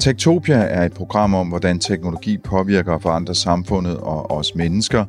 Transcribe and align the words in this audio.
Tektopia 0.00 0.56
er 0.56 0.84
et 0.84 0.92
program 0.92 1.34
om, 1.34 1.48
hvordan 1.48 1.78
teknologi 1.78 2.38
påvirker 2.38 2.92
og 2.92 3.02
forandrer 3.02 3.34
samfundet 3.34 3.96
og 3.96 4.30
os 4.30 4.54
mennesker. 4.54 5.04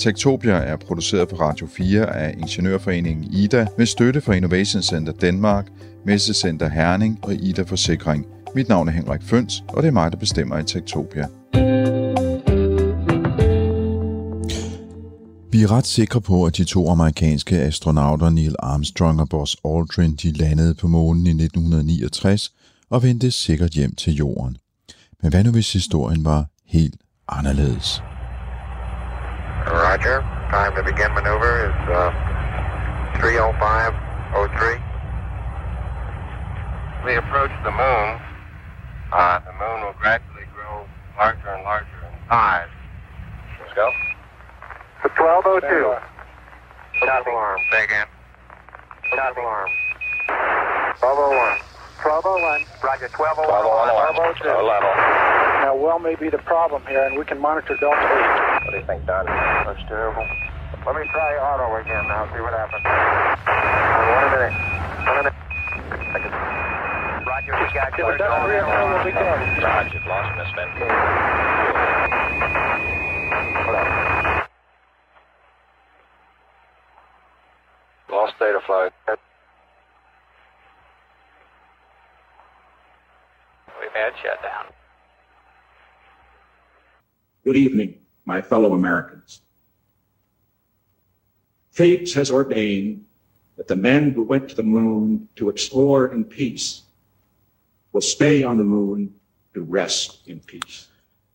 Tektopia 0.00 0.52
er 0.52 0.76
produceret 0.76 1.28
på 1.28 1.36
Radio 1.36 1.66
4 1.66 2.16
af 2.16 2.34
Ingeniørforeningen 2.38 3.24
IDA 3.32 3.66
med 3.78 3.86
støtte 3.86 4.20
fra 4.20 4.32
Innovation 4.32 4.82
Center 4.82 5.12
Danmark, 5.12 5.66
Messecenter 6.06 6.68
Herning 6.68 7.18
og 7.22 7.34
IDA 7.34 7.62
Forsikring. 7.62 8.26
Mit 8.54 8.68
navn 8.68 8.88
er 8.88 8.92
Henrik 8.92 9.22
Føns, 9.22 9.64
og 9.68 9.82
det 9.82 9.88
er 9.88 9.92
mig, 9.92 10.12
der 10.12 10.18
bestemmer 10.18 10.58
i 10.58 10.64
Tektopia. 10.64 11.26
Vi 15.52 15.62
er 15.62 15.72
ret 15.72 15.86
sikre 15.86 16.20
på, 16.20 16.44
at 16.44 16.56
de 16.56 16.64
to 16.64 16.88
amerikanske 16.88 17.58
astronauter 17.58 18.30
Neil 18.30 18.56
Armstrong 18.58 19.20
og 19.20 19.28
Buzz 19.28 19.54
Aldrin 19.64 20.14
de 20.14 20.32
landede 20.32 20.74
på 20.74 20.88
månen 20.88 21.26
i 21.26 21.30
1969 21.30 22.52
og 22.92 23.02
vendte 23.02 23.30
sikkert 23.30 23.70
hjem 23.70 23.94
til 23.94 24.12
jorden. 24.12 24.56
Men 25.20 25.30
hvad 25.30 25.44
nu 25.44 25.50
hvis 25.52 25.72
historien 25.72 26.24
var 26.24 26.44
helt 26.66 26.96
anderledes? 27.28 28.02
Roger. 29.82 30.18
Time 30.54 30.72
to 30.76 30.82
begin 30.90 31.10
maneuver 31.18 31.54
is 31.68 31.80
uh, 32.00 32.10
305.03. 33.22 34.92
We 37.06 37.12
approach 37.22 37.54
the 37.68 37.74
moon. 37.82 38.08
Uh, 39.18 39.36
the 39.48 39.54
moon 39.62 39.78
will 39.84 39.98
gradually 40.02 40.46
grow 40.54 40.74
larger 41.20 41.50
and 41.56 41.62
larger 41.70 42.00
in 42.08 42.14
size. 42.30 42.72
Let's 43.58 43.74
go. 43.80 43.86
1202. 45.02 45.96
Stop 47.02 47.26
alarm. 47.32 47.60
Say 47.70 47.82
again. 47.88 48.08
Stop 49.12 49.36
alarm. 49.42 49.70
1201. 51.00 51.71
1201. 52.02 52.66
Roger, 52.82 53.06
1201. 53.14 53.46
1202. 54.34 54.42
Now, 55.62 55.78
well 55.78 56.02
may 56.02 56.18
be 56.18 56.26
the 56.34 56.42
problem 56.42 56.82
here, 56.90 57.06
and 57.06 57.14
we 57.16 57.24
can 57.24 57.38
monitor 57.38 57.78
Delta 57.78 57.94
8. 57.94 58.66
What 58.66 58.74
do 58.74 58.78
you 58.82 58.86
think, 58.90 59.06
Don? 59.06 59.22
That's 59.26 59.78
terrible. 59.86 60.26
Let 60.82 60.98
me 60.98 61.06
try 61.14 61.38
auto 61.38 61.78
again 61.78 62.02
now, 62.10 62.26
see 62.34 62.42
what 62.42 62.58
happens. 62.58 62.82
One 62.82 64.34
minute. 64.34 64.50
One 65.06 65.16
minute. 65.22 65.36
Roger, 67.22 67.54
we 67.54 67.70
got 67.70 67.94
If 67.94 68.02
it 68.02 68.18
doesn't 68.18 68.50
reaffirm, 68.50 68.90
we'll 68.90 69.06
be 69.06 69.14
good. 69.14 69.62
Roger, 69.62 70.02
lost 70.10 70.34
Miss 70.34 70.50
Van. 70.58 70.74
Lost 78.10 78.34
data 78.40 78.58
flight. 78.66 78.92
Had 83.94 84.12
shutdown. 84.22 84.72
Good 87.44 87.56
evening, 87.56 87.94
my 88.24 88.40
fellow 88.40 88.72
Americans. 88.72 89.42
Fate 91.72 92.14
has 92.14 92.30
ordained 92.30 93.04
that 93.56 93.68
the 93.68 93.76
men 93.76 94.12
who 94.14 94.22
went 94.22 94.48
to 94.48 94.54
the 94.54 94.62
moon 94.62 95.28
to 95.36 95.50
explore 95.50 96.14
in 96.14 96.24
peace 96.24 96.82
will 97.92 98.02
stay 98.16 98.44
on 98.44 98.56
the 98.56 98.64
moon 98.64 99.10
to 99.54 99.60
rest 99.70 100.26
in 100.26 100.40
peace. 100.40 100.88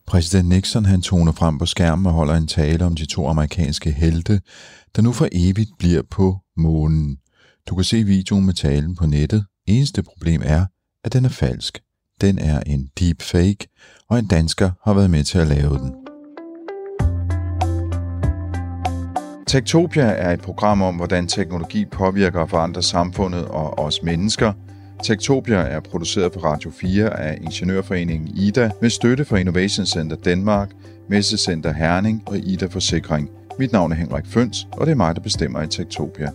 Præsident 0.07 0.49
Nixon 0.49 0.85
han 0.85 1.01
toner 1.01 1.31
frem 1.31 1.57
på 1.57 1.65
skærmen 1.65 2.05
og 2.05 2.13
holder 2.13 2.35
en 2.35 2.47
tale 2.47 2.85
om 2.85 2.95
de 2.95 3.05
to 3.05 3.27
amerikanske 3.27 3.91
helte, 3.91 4.41
der 4.95 5.01
nu 5.01 5.11
for 5.11 5.27
evigt 5.31 5.71
bliver 5.79 6.01
på 6.01 6.37
månen. 6.55 7.17
Du 7.69 7.75
kan 7.75 7.83
se 7.83 8.03
videoen 8.03 8.45
med 8.45 8.53
talen 8.53 8.95
på 8.95 9.05
nettet. 9.05 9.45
Eneste 9.67 10.03
problem 10.03 10.41
er, 10.45 10.65
at 11.03 11.13
den 11.13 11.25
er 11.25 11.29
falsk. 11.29 11.83
Den 12.21 12.39
er 12.39 12.59
en 12.65 12.89
deepfake, 12.99 13.67
og 14.09 14.19
en 14.19 14.27
dansker 14.27 14.71
har 14.83 14.93
været 14.93 15.09
med 15.09 15.23
til 15.23 15.39
at 15.39 15.47
lave 15.47 15.77
den. 15.77 15.91
Tektopia 19.47 20.03
er 20.03 20.33
et 20.33 20.41
program 20.41 20.81
om, 20.81 20.95
hvordan 20.95 21.27
teknologi 21.27 21.85
påvirker 21.85 22.39
og 22.39 22.49
forandrer 22.49 22.81
samfundet 22.81 23.45
og 23.45 23.79
os 23.79 24.03
mennesker. 24.03 24.53
Tektopia 25.03 25.57
er 25.57 25.79
produceret 25.79 26.31
på 26.31 26.39
Radio 26.39 26.71
4 26.71 27.19
af 27.19 27.37
Ingeniørforeningen 27.41 28.27
IDA 28.37 28.69
med 28.81 28.89
støtte 28.89 29.25
fra 29.25 29.37
Innovation 29.37 29.85
Center 29.85 30.15
Danmark, 30.15 30.71
Messecenter 31.09 31.73
Herning 31.73 32.23
og 32.25 32.37
IDA 32.37 32.65
Forsikring. 32.65 33.29
Mit 33.59 33.71
navn 33.71 33.91
er 33.91 33.95
Henrik 33.95 34.25
Føns, 34.25 34.67
og 34.71 34.85
det 34.85 34.91
er 34.91 34.95
mig, 34.95 35.15
der 35.15 35.21
bestemmer 35.21 35.61
i 35.61 35.67
Tektopia. 35.67 36.31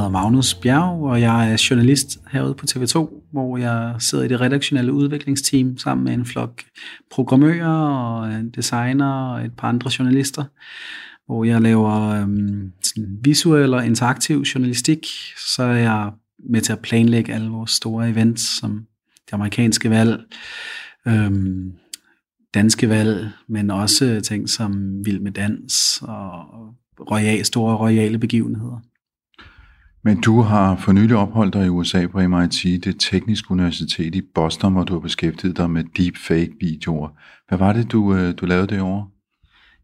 Hedder 0.00 0.10
Magnus 0.10 0.54
Bjerg, 0.54 1.02
og 1.02 1.20
jeg 1.20 1.52
er 1.52 1.66
journalist 1.70 2.18
herude 2.32 2.54
på 2.54 2.66
TV2, 2.70 3.24
hvor 3.32 3.56
jeg 3.56 3.94
sidder 3.98 4.24
i 4.24 4.28
det 4.28 4.40
redaktionelle 4.40 4.92
udviklingsteam 4.92 5.78
sammen 5.78 6.04
med 6.04 6.12
en 6.12 6.26
flok 6.26 6.62
programmører 7.10 7.88
og 7.88 8.42
designer 8.56 9.12
og 9.12 9.44
et 9.44 9.52
par 9.58 9.68
andre 9.68 9.90
journalister, 9.98 10.44
hvor 11.26 11.44
jeg 11.44 11.60
laver 11.60 12.08
øhm, 12.08 12.72
sådan 12.82 13.18
visuel 13.22 13.74
og 13.74 13.86
interaktiv 13.86 14.40
journalistik. 14.42 15.06
Så 15.54 15.62
er 15.62 15.76
jeg 15.76 16.10
med 16.50 16.60
til 16.60 16.72
at 16.72 16.78
planlægge 16.78 17.34
alle 17.34 17.50
vores 17.50 17.70
store 17.70 18.10
events, 18.10 18.58
som 18.60 18.86
det 19.26 19.32
amerikanske 19.32 19.90
valg, 19.90 20.20
øhm, 21.06 21.72
danske 22.54 22.88
valg, 22.88 23.30
men 23.48 23.70
også 23.70 24.20
ting 24.24 24.48
som 24.48 25.04
Vild 25.04 25.20
med 25.20 25.32
Dans 25.32 26.02
og 26.02 26.44
royal, 27.10 27.44
store 27.44 27.76
royale 27.76 28.18
begivenheder. 28.18 28.89
Men 30.04 30.20
du 30.20 30.40
har 30.40 30.76
for 30.76 30.92
nylig 30.92 31.16
opholdt 31.16 31.54
dig 31.54 31.66
i 31.66 31.68
USA 31.68 32.06
på 32.06 32.28
MIT, 32.28 32.84
det 32.84 32.96
tekniske 32.98 33.50
universitet 33.50 34.14
i 34.14 34.22
Boston, 34.34 34.72
hvor 34.72 34.84
du 34.84 34.92
har 34.92 35.00
beskæftiget 35.00 35.56
dig 35.56 35.70
med 35.70 35.84
deepfake-videoer. 35.96 37.08
Hvad 37.48 37.58
var 37.58 37.72
det, 37.72 37.92
du, 37.92 38.14
øh, 38.14 38.34
du 38.36 38.46
lavede 38.46 38.66
det 38.66 38.78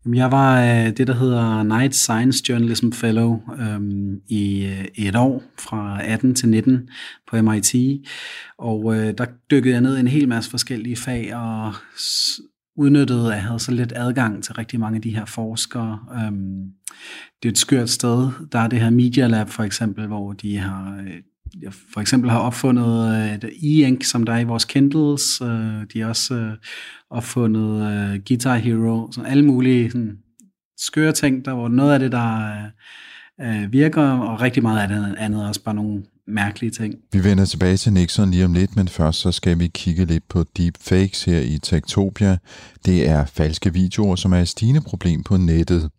Jamen, 0.06 0.18
Jeg 0.18 0.30
var 0.30 0.60
øh, 0.60 0.96
det, 0.96 1.06
der 1.06 1.14
hedder 1.14 1.62
Night 1.62 1.94
Science 1.94 2.44
Journalism 2.48 2.90
Fellow 2.92 3.40
øhm, 3.58 4.20
i 4.28 4.66
øh, 4.66 4.84
et 4.94 5.16
år, 5.16 5.42
fra 5.58 6.00
18 6.04 6.34
til 6.34 6.48
19 6.48 6.88
på 7.30 7.42
MIT. 7.42 7.74
Og 8.58 8.96
øh, 8.96 9.14
der 9.18 9.26
dykkede 9.50 9.74
jeg 9.74 9.80
ned 9.80 9.96
i 9.96 10.00
en 10.00 10.08
hel 10.08 10.28
masse 10.28 10.50
forskellige 10.50 10.96
fag, 10.96 11.36
og 11.36 11.74
udnyttede, 12.76 13.26
at 13.26 13.36
jeg 13.36 13.44
havde 13.44 13.58
så 13.58 13.72
lidt 13.72 13.92
adgang 13.96 14.44
til 14.44 14.54
rigtig 14.54 14.80
mange 14.80 14.96
af 14.96 15.02
de 15.02 15.16
her 15.16 15.24
forskere. 15.24 15.98
Øhm, 16.14 16.64
det 17.42 17.48
er 17.48 17.52
et 17.52 17.58
skørt 17.58 17.90
sted. 17.90 18.30
Der 18.52 18.58
er 18.58 18.68
det 18.68 18.80
her 18.80 18.90
Media 18.90 19.26
Lab 19.26 19.48
for 19.48 19.62
eksempel, 19.62 20.06
hvor 20.06 20.32
de 20.32 20.58
har... 20.58 21.04
Jeg 21.62 21.72
for 21.92 22.00
eksempel 22.00 22.30
har 22.30 22.38
opfundet 22.38 23.14
øh, 23.14 23.34
et 23.34 23.44
e-ink, 23.44 24.04
som 24.04 24.22
der 24.22 24.32
er 24.32 24.38
i 24.38 24.44
vores 24.44 24.64
Kindles. 24.64 25.40
Øh, 25.40 25.84
de 25.92 26.00
har 26.00 26.08
også 26.08 26.56
opfundet 27.10 28.26
Guitar 28.28 28.56
Hero. 28.56 29.12
Sådan 29.12 29.30
alle 29.30 29.44
mulige 29.44 29.90
sådan, 29.90 30.18
skøre 30.78 31.12
ting, 31.12 31.44
der 31.44 31.54
hvor 31.54 31.68
noget 31.68 31.92
af 31.92 31.98
det, 31.98 32.12
der 32.12 32.56
virker, 33.66 34.02
og 34.02 34.40
rigtig 34.40 34.62
meget 34.62 34.82
af 34.82 34.88
det 34.88 35.14
andet 35.18 35.42
er 35.42 35.48
også 35.48 35.64
bare 35.64 35.74
nogle 35.74 36.02
mærkelige 36.28 36.70
ting. 36.70 36.94
Vi 37.12 37.24
vender 37.24 37.44
tilbage 37.44 37.76
til 37.76 37.92
Nixon 37.92 38.30
lige 38.30 38.44
om 38.44 38.52
lidt, 38.52 38.76
men 38.76 38.88
først 38.88 39.20
så 39.20 39.32
skal 39.32 39.58
vi 39.58 39.66
kigge 39.66 40.04
lidt 40.04 40.28
på 40.28 40.44
deepfakes 40.56 41.24
her 41.24 41.40
i 41.40 41.58
Tektopia. 41.62 42.38
Det 42.86 43.08
er 43.08 43.24
falske 43.24 43.72
videoer, 43.72 44.16
som 44.16 44.32
er 44.32 44.40
et 44.40 44.48
stigende 44.48 44.80
problem 44.80 45.22
på 45.22 45.36
nettet. 45.36 45.90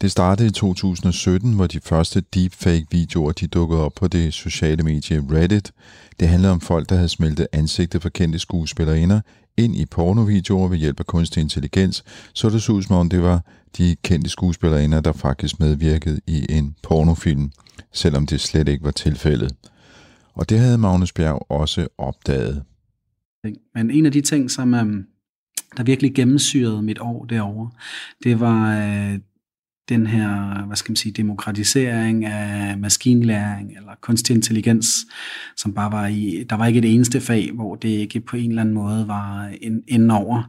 Det 0.00 0.10
startede 0.10 0.48
i 0.48 0.50
2017, 0.50 1.52
hvor 1.52 1.66
de 1.66 1.80
første 1.80 2.22
deepfake-videoer 2.34 3.32
de 3.32 3.46
dukkede 3.46 3.80
op 3.80 3.92
på 3.94 4.08
det 4.08 4.34
sociale 4.34 4.82
medie 4.82 5.24
Reddit. 5.32 5.72
Det 6.20 6.28
handlede 6.28 6.52
om 6.52 6.60
folk, 6.60 6.88
der 6.88 6.94
havde 6.94 7.08
smeltet 7.08 7.46
ansigtet 7.52 8.02
for 8.02 8.08
kendte 8.08 8.38
skuespillerinder 8.38 9.20
ind 9.56 9.76
i 9.76 9.86
pornovideoer 9.86 10.68
ved 10.68 10.78
hjælp 10.78 11.00
af 11.00 11.06
kunstig 11.06 11.40
intelligens, 11.40 12.04
så 12.32 12.50
det 12.50 12.62
så 12.62 12.72
ud 12.72 12.82
som 12.82 12.96
om 12.96 13.08
det 13.08 13.22
var 13.22 13.44
de 13.78 13.96
kendte 14.02 14.30
skuespillerinder, 14.30 15.00
der 15.00 15.12
faktisk 15.12 15.60
medvirkede 15.60 16.20
i 16.26 16.46
en 16.50 16.74
pornofilm, 16.82 17.50
selvom 17.92 18.26
det 18.26 18.40
slet 18.40 18.68
ikke 18.68 18.84
var 18.84 18.90
tilfældet. 18.90 19.54
Og 20.34 20.50
det 20.50 20.58
havde 20.58 20.78
Magnus 20.78 21.12
Bjerg 21.12 21.46
også 21.48 21.88
opdaget. 21.98 22.62
Men 23.74 23.90
en 23.90 24.06
af 24.06 24.12
de 24.12 24.20
ting, 24.20 24.50
som 24.50 24.74
øhm, 24.74 25.06
der 25.76 25.82
virkelig 25.82 26.14
gennemsyrede 26.14 26.82
mit 26.82 26.98
år 27.00 27.24
derovre, 27.24 27.70
det 28.24 28.40
var 28.40 28.76
øh, 28.76 29.18
den 29.88 30.06
her, 30.06 30.62
hvad 30.66 30.76
skal 30.76 30.90
man 30.90 30.96
sige, 30.96 31.12
demokratisering 31.12 32.24
af 32.24 32.78
maskinlæring 32.78 33.76
eller 33.76 33.92
kunstig 34.00 34.36
intelligens, 34.36 35.06
som 35.56 35.74
bare 35.74 35.92
var 35.92 36.06
i, 36.06 36.44
der 36.50 36.56
var 36.56 36.66
ikke 36.66 36.78
et 36.78 36.94
eneste 36.94 37.20
fag, 37.20 37.50
hvor 37.52 37.74
det 37.74 37.88
ikke 37.88 38.20
på 38.20 38.36
en 38.36 38.48
eller 38.48 38.62
anden 38.62 38.74
måde 38.74 39.08
var 39.08 39.52
ind, 39.88 40.10
over. 40.12 40.42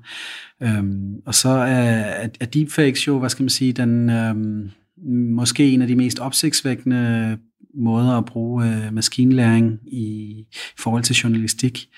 Øhm, 0.61 1.15
og 1.25 1.35
så 1.35 1.49
er, 1.49 2.27
er 2.39 2.45
deepfakes 2.45 3.07
jo, 3.07 3.19
hvad 3.19 3.29
skal 3.29 3.43
man 3.43 3.49
sige, 3.49 3.73
den 3.73 4.09
øhm, 4.09 4.71
måske 5.11 5.71
en 5.71 5.81
af 5.81 5.87
de 5.87 5.95
mest 5.95 6.19
opsigtsvækkende 6.19 7.37
måder 7.75 8.17
at 8.17 8.25
bruge 8.25 8.65
øh, 8.67 8.93
maskinlæring 8.93 9.79
i, 9.87 9.97
i 9.97 10.47
forhold 10.77 11.03
til 11.03 11.15
journalistik. 11.15 11.89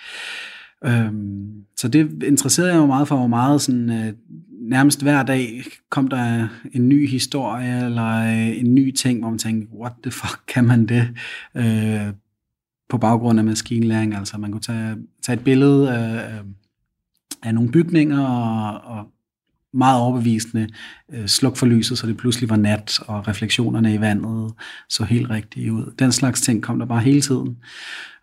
Øhm, 0.86 1.66
så 1.78 1.88
det 1.88 2.24
interesserede 2.24 2.72
jeg 2.72 2.80
mig 2.80 2.88
meget 2.88 3.08
for, 3.08 3.18
hvor 3.18 3.28
meget 3.28 3.62
sådan, 3.62 3.90
øh, 3.90 4.14
nærmest 4.62 5.02
hver 5.02 5.24
dag 5.24 5.64
kom 5.90 6.08
der 6.08 6.48
en 6.72 6.90
ny 6.90 7.10
historie, 7.10 7.86
eller 7.86 8.08
øh, 8.08 8.60
en 8.60 8.76
ny 8.76 8.92
ting, 8.92 9.20
hvor 9.20 9.30
man 9.30 9.40
tænkte, 9.40 9.76
what 9.76 9.94
the 10.04 10.12
fuck, 10.12 10.40
kan 10.48 10.66
man 10.66 10.86
det? 10.86 11.08
Øh, 11.56 12.14
på 12.90 12.98
baggrund 12.98 13.40
af 13.40 13.46
maskinlæring. 13.46 14.16
Altså 14.16 14.38
man 14.38 14.52
kunne 14.52 14.62
tage, 14.62 14.96
tage 15.22 15.38
et 15.38 15.44
billede 15.44 15.94
af, 15.94 16.38
øh, 16.38 16.46
af 17.44 17.54
nogle 17.54 17.72
bygninger 17.72 18.26
og, 18.26 18.98
og 18.98 19.06
meget 19.76 20.02
overbevisende 20.02 20.68
øh, 21.14 21.28
sluk 21.28 21.58
for 21.58 21.66
lyset, 21.66 21.98
så 21.98 22.08
det 22.08 22.18
pludselig 22.18 22.50
var 22.50 22.56
nat, 22.56 23.00
og 23.08 23.28
refleksionerne 23.28 23.94
i 23.94 24.02
vandet 24.02 24.54
så 24.90 25.04
helt 25.04 25.30
rigtigt 25.30 25.72
ud. 25.72 25.94
Den 26.00 26.12
slags 26.12 26.42
ting 26.42 26.64
kom 26.64 26.80
der 26.80 26.86
bare 26.86 27.02
hele 27.02 27.22
tiden. 27.22 27.58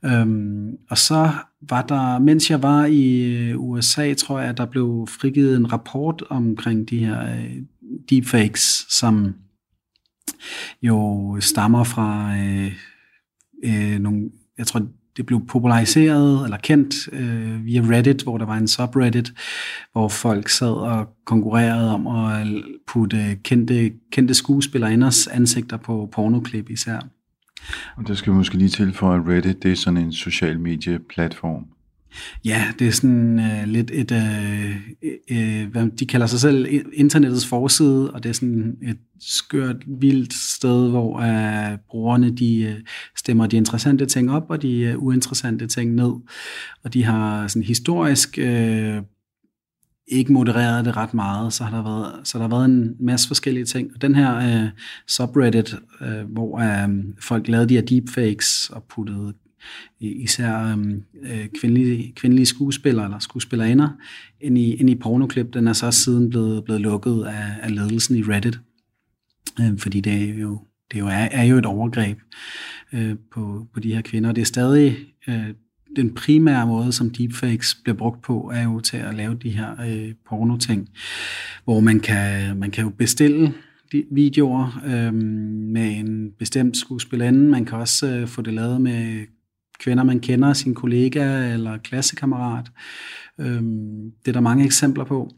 Øhm, 0.05 0.71
og 0.91 0.99
så 0.99 1.31
var 1.69 1.83
der, 1.83 2.19
mens 2.19 2.51
jeg 2.51 2.63
var 2.63 2.85
i 2.85 3.21
øh, 3.21 3.61
USA, 3.61 4.15
tror 4.15 4.41
jeg, 4.41 4.49
at 4.49 4.57
der 4.57 4.67
blev 4.67 5.07
frigivet 5.21 5.57
en 5.57 5.73
rapport 5.73 6.23
omkring 6.31 6.91
de 6.91 7.05
her 7.05 7.35
øh, 7.35 7.57
deepfakes, 8.11 8.87
som 8.89 9.35
jo 10.83 11.37
stammer 11.41 11.85
fra 11.85 12.37
øh, 12.37 12.73
øh, 13.65 13.99
nogle, 13.99 14.31
jeg 14.59 14.67
tror, 14.67 14.87
det 15.17 15.27
blev 15.27 15.47
populariseret 15.47 16.45
eller 16.45 16.57
kendt 16.57 16.95
øh, 17.13 17.65
via 17.65 17.81
Reddit, 17.81 18.23
hvor 18.23 18.39
der 18.39 18.47
var 18.47 18.57
en 18.57 18.69
subreddit, 18.69 19.33
hvor 19.93 20.09
folk 20.09 20.49
sad 20.49 20.73
og 20.73 21.09
konkurrerede 21.25 21.95
om 21.95 22.07
at 22.07 22.47
putte 22.87 23.39
kendte, 23.45 23.93
kendte 24.13 24.35
skuespillerinders 24.35 25.27
ansigter 25.27 25.77
på 25.77 26.09
pornoklip 26.13 26.71
især. 26.71 26.99
Og 27.97 28.07
der 28.07 28.15
skal 28.15 28.33
vi 28.33 28.37
måske 28.37 28.59
lige 28.59 28.69
tilføje, 28.69 29.21
at 29.21 29.27
Reddit 29.29 29.63
det 29.63 29.73
er 29.73 29.77
sådan 29.77 29.97
en 29.97 30.13
social 30.13 30.61
medie-platform. 30.61 31.67
Ja, 32.45 32.65
det 32.79 32.87
er 32.87 32.91
sådan 32.91 33.39
uh, 33.39 33.69
lidt 33.69 33.91
et, 33.95 34.11
uh, 34.11 34.19
uh, 35.31 35.71
hvad 35.71 35.97
de 35.99 36.07
kalder 36.07 36.27
sig 36.27 36.41
selv 36.41 36.67
internettets 36.93 37.47
forside, 37.47 38.11
og 38.11 38.23
det 38.23 38.29
er 38.29 38.33
sådan 38.33 38.77
et 38.83 38.99
skørt, 39.21 39.77
vildt 39.87 40.35
sted, 40.35 40.91
hvor 40.91 41.19
uh, 41.19 41.79
brugerne 41.89 42.31
de 42.31 42.75
uh, 42.77 42.81
stemmer 43.17 43.47
de 43.47 43.57
interessante 43.57 44.07
ting 44.07 44.31
op, 44.31 44.45
og 44.49 44.63
de 44.63 44.95
uh, 44.97 45.05
uinteressante 45.05 45.67
ting 45.67 45.95
ned. 45.95 46.13
Og 46.85 46.95
de 46.95 47.05
har 47.05 47.49
sådan 47.49 47.63
historisk 47.63 48.39
uh, 48.43 49.03
ikke 50.09 50.33
modereret 50.33 50.85
det 50.85 50.97
ret 50.97 51.15
meget, 51.15 51.53
så 51.53 51.65
har 51.65 51.77
der 51.77 51.83
været, 51.83 52.29
så 52.29 52.39
der 52.39 52.43
har 52.45 52.57
været 52.57 52.65
en 52.65 52.95
masse 53.01 53.29
forskellige 53.29 53.65
ting. 53.65 53.91
Og 53.95 54.03
den 54.03 54.15
her 54.15 54.63
uh, 54.63 54.69
subreddit, 55.09 55.75
uh, 56.01 56.33
hvor 56.33 56.57
uh, 56.57 56.95
folk 57.21 57.49
lavede 57.49 57.69
de 57.69 57.75
her 57.75 57.83
deepfakes 57.83 58.71
og 58.71 58.85
puttede 58.89 59.33
især 60.01 60.73
øhm, 60.73 61.03
øh, 61.23 61.49
kvindelige, 61.61 62.13
kvindelige 62.17 62.47
skuespillere 62.47 63.05
eller 63.05 63.19
skuespillerinder 63.19 63.89
ind 64.41 64.59
i, 64.59 64.75
ind 64.75 64.91
i 64.91 64.95
pornoklip. 64.95 65.55
Den 65.55 65.69
er 65.69 65.73
så 65.73 65.91
siden 65.91 66.31
blevet, 66.31 66.65
blevet 66.65 66.81
lukket 66.81 67.25
af, 67.25 67.47
af 67.63 67.75
ledelsen 67.75 68.17
i 68.17 68.23
Reddit, 68.23 68.61
øh, 69.61 69.79
fordi 69.79 70.01
det 70.01 70.13
er 70.13 70.35
jo, 70.35 70.61
det 70.93 70.99
jo 70.99 71.07
er, 71.07 71.29
er 71.31 71.45
jo 71.45 71.59
et 71.59 71.67
overgreb 71.67 72.19
øh, 72.93 73.15
på, 73.33 73.67
på 73.75 73.81
de 73.81 73.95
her 73.95 74.03
kvinder. 74.03 74.33
Det 74.33 74.41
er 74.41 74.47
stadig 74.47 74.97
øh, 75.29 75.55
den 75.97 76.15
primære 76.15 76.67
måde, 76.67 76.93
som 76.93 77.11
deepfakes 77.11 77.75
bliver 77.85 77.97
brugt 77.97 78.23
på, 78.23 78.51
er 78.55 78.63
jo 78.63 78.81
til 78.81 78.97
at 78.97 79.15
lave 79.15 79.35
de 79.35 79.51
her 79.51 79.83
øh, 79.89 80.15
pornoting, 80.29 80.89
hvor 81.65 81.81
man 81.81 82.01
kan, 82.01 82.57
man 82.57 82.71
kan 82.71 82.85
jo 82.85 82.91
bestille 82.91 83.55
de 83.93 84.05
videoer 84.11 84.83
øh, 84.87 85.15
med 85.73 85.97
en 85.97 86.33
bestemt 86.39 86.77
skuespillerinde. 86.77 87.41
Man 87.41 87.65
kan 87.65 87.79
også 87.79 88.07
øh, 88.07 88.27
få 88.27 88.43
det 88.43 88.55
lavet 88.55 88.81
med 88.81 89.27
kvinder, 89.83 90.05
man 90.05 90.21
kender, 90.21 90.53
sin 90.53 90.75
kollega 90.75 91.53
eller 91.53 91.79
klassekammerat. 91.79 92.67
Øhm, 93.41 94.11
det 94.25 94.29
er 94.29 94.33
der 94.33 94.41
mange 94.41 94.65
eksempler 94.65 95.05
på. 95.05 95.31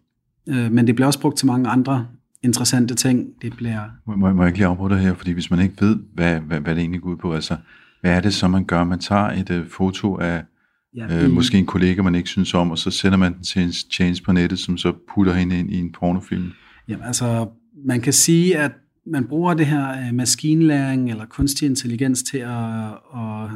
Øh, 0.49 0.73
men 0.73 0.87
det 0.87 0.95
bliver 0.95 1.07
også 1.07 1.21
brugt 1.21 1.39
til 1.39 1.47
mange 1.47 1.69
andre 1.69 2.07
interessante 2.43 2.95
ting. 2.95 3.29
Det 3.43 3.57
bliver... 3.57 3.81
Må, 4.07 4.17
må, 4.17 4.33
må 4.33 4.43
jeg 4.43 4.49
ikke 4.49 4.59
lige 4.59 4.67
afbryde 4.67 4.99
her, 4.99 5.15
fordi 5.15 5.33
hvis 5.33 5.51
man 5.51 5.61
ikke 5.61 5.75
ved, 5.81 5.99
hvad, 6.15 6.41
hvad, 6.41 6.61
hvad 6.61 6.75
det 6.75 6.81
egentlig 6.81 7.01
går 7.01 7.11
ud 7.11 7.17
på, 7.17 7.35
altså, 7.35 7.57
hvad 8.01 8.17
er 8.17 8.21
det 8.21 8.35
så, 8.35 8.49
man 8.49 8.65
gør? 8.65 8.85
Man 8.85 8.99
tager 8.99 9.31
et 9.31 9.51
uh, 9.51 9.71
foto 9.71 10.19
af 10.19 10.43
ja, 10.97 11.25
øh, 11.25 11.31
måske 11.31 11.59
en 11.59 11.67
kollega, 11.67 12.03
man 12.03 12.15
ikke 12.15 12.29
synes 12.29 12.55
om, 12.55 12.71
og 12.71 12.79
så 12.79 12.91
sender 12.91 13.19
man 13.19 13.35
den 13.35 13.43
til 13.43 13.63
en 13.63 13.73
change 13.73 14.23
på 14.25 14.33
nettet, 14.33 14.59
som 14.59 14.77
så 14.77 14.93
putter 15.15 15.33
hende 15.33 15.59
ind 15.59 15.71
i 15.71 15.79
en 15.79 15.93
pornofilm. 15.93 16.51
Jamen 16.89 17.05
altså, 17.05 17.49
man 17.87 18.01
kan 18.01 18.13
sige, 18.13 18.59
at 18.59 18.73
man 19.07 19.25
bruger 19.25 19.55
det 19.55 19.67
her 19.67 19.91
øh, 19.91 20.15
maskinlæring 20.15 21.11
eller 21.11 21.27
kunstig 21.27 21.67
intelligens 21.67 22.23
til 22.23 22.39
at, 22.39 22.89
at 23.15 23.51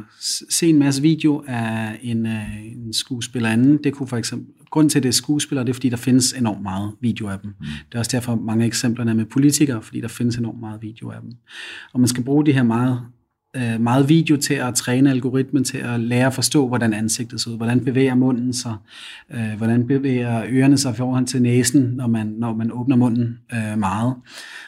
se 0.49 0.67
en 0.69 0.79
masse 0.79 1.01
video 1.01 1.43
af 1.47 1.99
en, 2.01 2.25
øh, 2.25 2.65
en 2.65 2.93
skuespiller 2.93 3.49
anden. 3.49 3.79
Det 3.83 3.93
kunne 3.93 4.07
for 4.07 4.17
eksempel, 4.17 4.53
grund 4.69 4.89
til, 4.89 4.99
at 4.99 5.03
det 5.03 5.09
er 5.09 5.13
skuespillere, 5.13 5.65
det 5.65 5.69
er, 5.69 5.73
fordi 5.73 5.89
der 5.89 5.97
findes 5.97 6.33
enormt 6.33 6.61
meget 6.61 6.93
video 7.01 7.27
af 7.27 7.39
dem. 7.39 7.49
Mm. 7.59 7.65
Det 7.65 7.95
er 7.95 7.99
også 7.99 8.17
derfor 8.17 8.35
mange 8.35 8.65
eksemplerne 8.65 9.13
med 9.13 9.25
politikere, 9.25 9.81
fordi 9.81 10.01
der 10.01 10.07
findes 10.07 10.37
enormt 10.37 10.59
meget 10.59 10.81
video 10.81 11.09
af 11.09 11.21
dem. 11.21 11.31
Og 11.93 11.99
man 11.99 12.07
skal 12.07 12.23
bruge 12.23 12.45
de 12.45 12.53
her 12.53 12.63
meget 12.63 13.01
øh, 13.55 13.81
meget 13.81 14.09
video 14.09 14.37
til 14.37 14.53
at 14.53 14.75
træne 14.75 15.09
algoritmen 15.09 15.63
til 15.63 15.77
at 15.77 15.99
lære 15.99 16.27
at 16.27 16.33
forstå, 16.33 16.67
hvordan 16.67 16.93
ansigtet 16.93 17.41
ser 17.41 17.51
ud, 17.51 17.57
hvordan 17.57 17.85
bevæger 17.85 18.15
munden 18.15 18.53
sig, 18.53 18.75
øh, 19.31 19.57
hvordan 19.57 19.87
bevæger 19.87 20.43
ørerne 20.49 20.77
sig 20.77 20.95
forhold 20.95 21.25
til 21.25 21.41
næsen, 21.41 21.81
når 21.81 22.07
man, 22.07 22.27
når 22.27 22.53
man 22.53 22.71
åbner 22.71 22.95
munden 22.95 23.37
øh, 23.53 23.79
meget. 23.79 24.15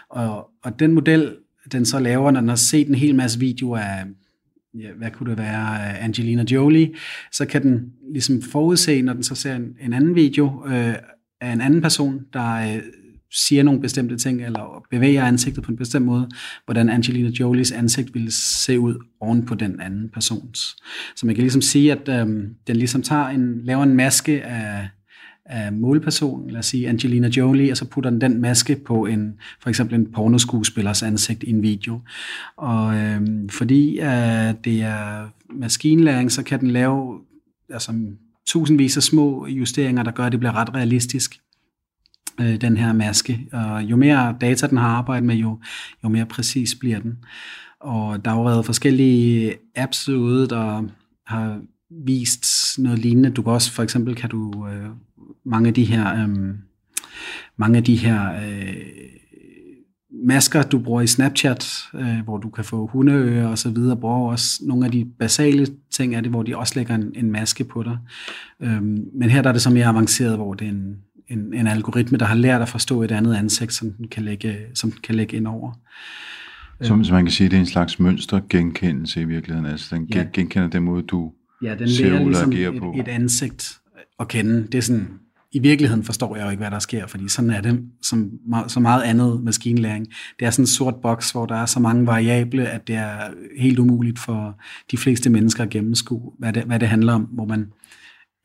Og, 0.10 0.51
og 0.64 0.80
den 0.80 0.92
model, 0.92 1.36
den 1.72 1.86
så 1.86 2.00
laver, 2.00 2.32
når 2.32 2.40
den 2.40 2.50
har 2.50 2.56
set 2.56 2.88
en 2.88 2.96
hel 2.96 3.16
masse 3.16 3.40
videoer 3.40 3.80
af, 3.80 4.06
ja, 4.74 4.88
hvad 4.98 5.12
kunne 5.12 5.30
det 5.30 5.38
være, 5.38 5.98
Angelina 6.00 6.44
Jolie, 6.44 6.94
så 7.32 7.46
kan 7.46 7.64
den 7.64 7.94
ligesom 8.14 8.42
forudse, 8.42 9.02
når 9.02 9.14
den 9.14 9.24
så 9.24 9.36
ser 9.36 9.56
en, 9.56 9.76
en 9.82 9.94
anden 9.94 10.16
video 10.16 10.64
øh, 10.68 10.96
af 11.42 11.54
en 11.54 11.62
anden 11.62 11.82
person, 11.82 12.20
der 12.34 12.76
øh, 12.76 12.82
siger 13.34 13.64
nogle 13.64 13.82
bestemte 13.82 14.18
ting, 14.18 14.46
eller 14.46 14.86
bevæger 14.90 15.26
ansigtet 15.26 15.64
på 15.64 15.72
en 15.72 15.78
bestemt 15.78 16.06
måde, 16.06 16.30
hvordan 16.66 16.90
Angelina 16.90 17.30
Jolies 17.30 17.72
ansigt 17.72 18.14
ville 18.14 18.32
se 18.32 18.80
ud 18.80 18.96
oven 19.20 19.46
på 19.46 19.56
den 19.56 19.80
anden 19.80 20.10
persons. 20.10 20.76
Så 21.16 21.26
man 21.26 21.36
kan 21.36 21.42
ligesom 21.42 21.62
sige, 21.62 21.92
at 21.92 22.10
øh, 22.10 22.28
den 22.68 22.76
ligesom 22.76 23.02
tager 23.02 23.28
en, 23.28 23.62
laver 23.64 23.84
en 23.84 23.96
maske 23.96 24.44
af, 24.44 24.90
af 25.52 25.74
målpersonen, 25.74 26.50
lad 26.50 26.60
os 26.60 26.66
sige 26.66 26.90
Angelina 26.90 27.28
Jolie, 27.28 27.72
og 27.72 27.78
så 27.78 27.86
putter 27.86 28.10
den 28.10 28.22
den 28.22 28.42
maske 28.42 28.76
på 28.76 29.06
en, 29.06 29.34
for 29.62 29.70
eksempel 29.70 29.96
en 29.96 30.12
pornoskuespillers 30.12 31.04
ansigt 31.04 31.44
i 31.44 31.50
en 31.50 31.64
video. 31.64 32.00
Og 32.58 32.96
øh, 32.96 33.22
fordi 33.50 34.00
øh, 34.00 34.54
det 34.64 34.82
er 34.82 35.30
maskinlæring, 35.50 36.32
så 36.32 36.44
kan 36.44 36.60
den 36.60 36.72
lave 36.72 37.20
altså, 37.70 37.94
tusindvis 38.48 38.98
af 38.98 39.04
små 39.04 39.48
justeringer, 39.48 40.04
der 40.04 40.12
gør, 40.12 40.24
at 40.24 40.32
det 40.32 40.40
bliver 40.40 40.56
ret 40.56 40.74
realistisk 40.74 41.40
øh, 42.42 42.62
den 42.62 42.78
her 42.78 42.94
maske. 42.94 43.48
Og 43.52 43.84
jo 43.84 43.96
mere 43.96 44.36
data 44.42 44.68
den 44.68 44.78
har 44.78 44.88
arbejdet 44.88 45.26
med, 45.26 45.36
jo, 45.36 45.60
jo 46.04 46.10
mere 46.10 46.26
præcis 46.26 46.76
bliver 46.76 47.00
den. 47.00 47.18
Og 47.80 48.26
der 48.26 48.32
har 48.32 48.38
jo 48.38 48.44
været 48.44 48.66
forskellige 48.66 49.54
apps 49.76 50.10
ude, 50.10 50.48
der 50.48 50.84
har 51.28 51.62
vist 52.06 52.80
noget 52.80 53.00
lignende. 53.00 53.30
Du 53.30 53.42
kan 53.42 53.54
også, 53.54 53.72
for 53.72 53.84
eksempel 53.84 54.16
kan 54.16 54.30
du 54.30 54.68
øh, 54.68 54.90
mange 55.46 55.68
af 55.68 55.74
de 55.74 55.84
her 55.84 56.24
øh, 56.24 56.56
mange 57.58 57.78
af 57.78 57.84
de 57.84 57.96
her 57.96 58.34
øh, 58.34 58.76
masker, 60.24 60.64
du 60.64 60.80
bruger 60.80 61.02
i 61.02 61.08
Snapchat, 61.08 61.74
øh, 61.96 62.20
hvor 62.24 62.38
du 62.38 62.50
kan 62.50 62.64
få 62.64 62.88
hundeører 62.88 63.48
og 63.48 63.58
så 63.58 63.70
videre, 63.70 63.98
bruger 63.98 64.32
også 64.32 64.62
nogle 64.68 64.86
af 64.86 64.92
de 64.92 65.06
basale 65.20 65.68
ting 65.92 66.16
af 66.16 66.24
det, 66.24 66.32
hvor 66.32 66.44
de 66.44 66.58
også 66.58 66.74
lægger 66.76 66.96
en, 66.96 67.12
en 67.16 67.32
maske 67.32 67.64
på 67.64 67.84
dig. 67.84 67.98
Øh, 68.62 68.82
men 69.14 69.30
her 69.30 69.42
der 69.42 69.50
er 69.50 69.54
det 69.54 69.62
så 69.62 69.70
mere 69.70 69.86
avanceret, 69.86 70.36
hvor 70.36 70.54
det 70.54 70.66
er 70.66 70.72
en, 70.72 70.96
en, 71.28 71.54
en 71.54 71.68
algoritme, 71.68 72.18
der 72.18 72.26
har 72.26 72.36
lært 72.36 72.62
at 72.62 72.70
forstå 72.70 73.04
et 73.04 73.12
andet 73.12 73.36
ansigt, 73.36 73.74
som 73.74 73.92
den 73.92 74.08
kan 74.08 74.24
lægge, 74.24 74.58
som 74.74 74.92
den 74.92 75.00
kan 75.04 75.16
lægge 75.16 75.38
ind 75.38 75.48
over. 75.48 75.72
Som, 76.82 77.04
som 77.04 77.16
man 77.16 77.26
kan 77.26 77.32
sige, 77.32 77.50
det 77.50 77.56
er 77.56 77.60
en 77.60 77.66
slags 77.66 78.00
mønstergenkendelse 78.00 79.22
i 79.22 79.26
virkeligheden. 79.26 79.66
Altså 79.66 79.96
den 79.96 80.06
ja. 80.06 80.26
genkender 80.34 80.70
den 80.70 80.84
måde, 80.84 81.04
du 81.04 81.32
ja, 81.64 81.76
den 81.76 81.90
ser 81.90 82.20
ud 82.20 82.26
ligesom 82.26 82.50
og. 82.82 82.96
Et, 82.96 83.02
et 83.02 83.08
ansigt 83.08 83.80
at 84.20 84.28
kende. 84.28 84.68
Det 84.72 84.76
er 84.76 84.82
sådan, 84.82 85.08
i 85.52 85.60
virkeligheden 85.60 86.04
forstår 86.04 86.36
jeg 86.36 86.46
jo 86.46 86.50
ikke, 86.50 86.62
hvad 86.62 86.72
der 86.72 86.80
sker, 86.80 87.08
fordi 87.08 87.28
sådan 87.28 87.50
er 87.50 87.62
det 87.62 87.80
som 88.02 88.32
så 88.68 88.80
meget 88.80 89.04
andet 89.04 89.44
maskinlæring. 89.44 90.08
Det 90.40 90.46
er 90.46 90.52
sådan 90.52 90.64
en 90.64 90.68
sort 90.68 90.96
boks, 91.02 91.32
hvor 91.32 91.46
der 91.46 91.56
er 91.56 91.66
så 91.66 91.80
mange 91.80 92.08
variable, 92.08 92.70
at 92.70 92.88
det 92.88 92.96
er 92.96 93.18
helt 93.58 93.80
umuligt 93.80 94.20
for 94.20 94.60
de 94.92 94.98
fleste 94.98 95.30
mennesker 95.30 95.64
at 95.64 95.70
gennemskue, 95.70 96.32
hvad 96.40 96.54
det, 96.54 96.64
hvad 96.64 96.80
det 96.80 96.88
handler 96.88 97.14
om, 97.14 97.22
hvor 97.22 97.46
man 97.46 97.68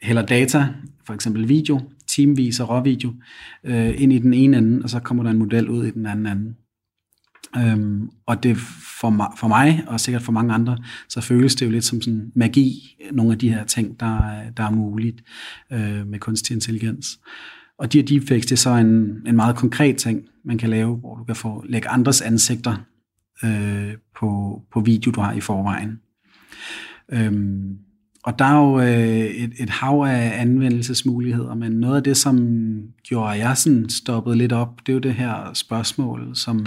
hælder 0.03 0.27
data, 0.27 0.69
for 1.07 1.15
eksempel 1.15 1.49
video, 1.49 1.81
timevis 2.07 2.61
af 2.61 2.69
råvideo, 2.69 3.15
øh, 3.65 4.03
ind 4.03 4.13
i 4.13 4.19
den 4.19 4.35
ene 4.35 4.59
ende, 4.59 4.83
og 4.83 4.91
så 4.91 5.01
kommer 5.01 5.23
der 5.23 5.31
en 5.31 5.39
model 5.39 5.69
ud 5.69 5.87
i 5.87 5.91
den 5.91 6.07
anden 6.07 6.27
ende. 6.27 6.55
Øhm, 7.57 8.11
og 8.27 8.43
det 8.43 8.57
for 9.01 9.11
mig, 9.11 9.29
for 9.37 9.49
mig, 9.49 9.85
og 9.87 10.01
sikkert 10.01 10.23
for 10.23 10.33
mange 10.33 10.55
andre, 10.55 10.79
så 11.09 11.21
føles 11.21 11.55
det 11.55 11.67
jo 11.67 11.71
lidt 11.71 11.85
som 11.85 12.03
sådan 12.03 12.33
magi, 12.35 12.97
nogle 13.13 13.33
af 13.33 13.39
de 13.39 13.53
her 13.53 13.65
ting, 13.65 14.01
der, 14.01 14.41
der 14.57 14.63
er 14.63 14.71
muligt 14.71 15.23
øh, 15.73 16.07
med 16.07 16.19
kunstig 16.19 16.55
intelligens. 16.55 17.19
Og 17.79 17.93
de 17.93 17.99
her 17.99 18.07
deepfakes, 18.07 18.47
det 18.47 18.53
er 18.53 18.57
så 18.57 18.71
en, 18.71 19.23
en 19.27 19.37
meget 19.37 19.57
konkret 19.57 19.97
ting, 19.97 20.25
man 20.45 20.59
kan 20.59 20.71
lave, 20.71 20.97
hvor 20.97 21.17
du 21.17 21.25
kan 21.25 21.37
få 21.37 21.65
lægge 21.69 21.89
andres 21.89 22.21
ansigter 22.21 22.77
øh, 23.45 23.95
på, 24.21 24.63
på 24.73 24.81
video, 24.81 25.11
du 25.11 25.21
har 25.21 25.33
i 25.33 25.41
forvejen. 25.41 26.01
Øhm, 27.13 27.79
og 28.25 28.39
der 28.39 28.45
er 28.45 28.57
jo 28.57 28.81
øh, 28.81 29.27
et, 29.27 29.53
et 29.59 29.71
hav 29.71 30.05
af 30.09 30.41
anvendelsesmuligheder, 30.41 31.55
men 31.55 31.73
noget 31.73 31.97
af 31.97 32.03
det, 32.03 32.17
som 32.17 32.39
gjorde, 33.03 33.33
at 33.33 33.39
jeg 33.39 33.57
sådan 33.57 33.89
stoppede 33.89 34.37
lidt 34.37 34.53
op, 34.53 34.81
det 34.87 34.93
er 34.93 34.95
jo 34.95 35.01
det 35.01 35.15
her 35.15 35.51
spørgsmål, 35.55 36.31
som 36.35 36.67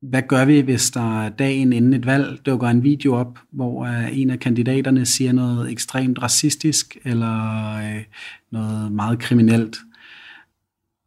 hvad 0.00 0.22
gør 0.28 0.44
vi, 0.44 0.60
hvis 0.60 0.90
der 0.90 1.28
dagen 1.28 1.72
inden 1.72 1.92
et 1.92 2.06
valg 2.06 2.46
dukker 2.46 2.68
en 2.68 2.82
video 2.82 3.14
op, 3.14 3.38
hvor 3.50 3.84
øh, 3.84 4.18
en 4.18 4.30
af 4.30 4.38
kandidaterne 4.38 5.06
siger 5.06 5.32
noget 5.32 5.70
ekstremt 5.72 6.22
racistisk 6.22 6.96
eller 7.04 7.74
øh, 7.76 8.04
noget 8.50 8.92
meget 8.92 9.18
kriminelt? 9.18 9.76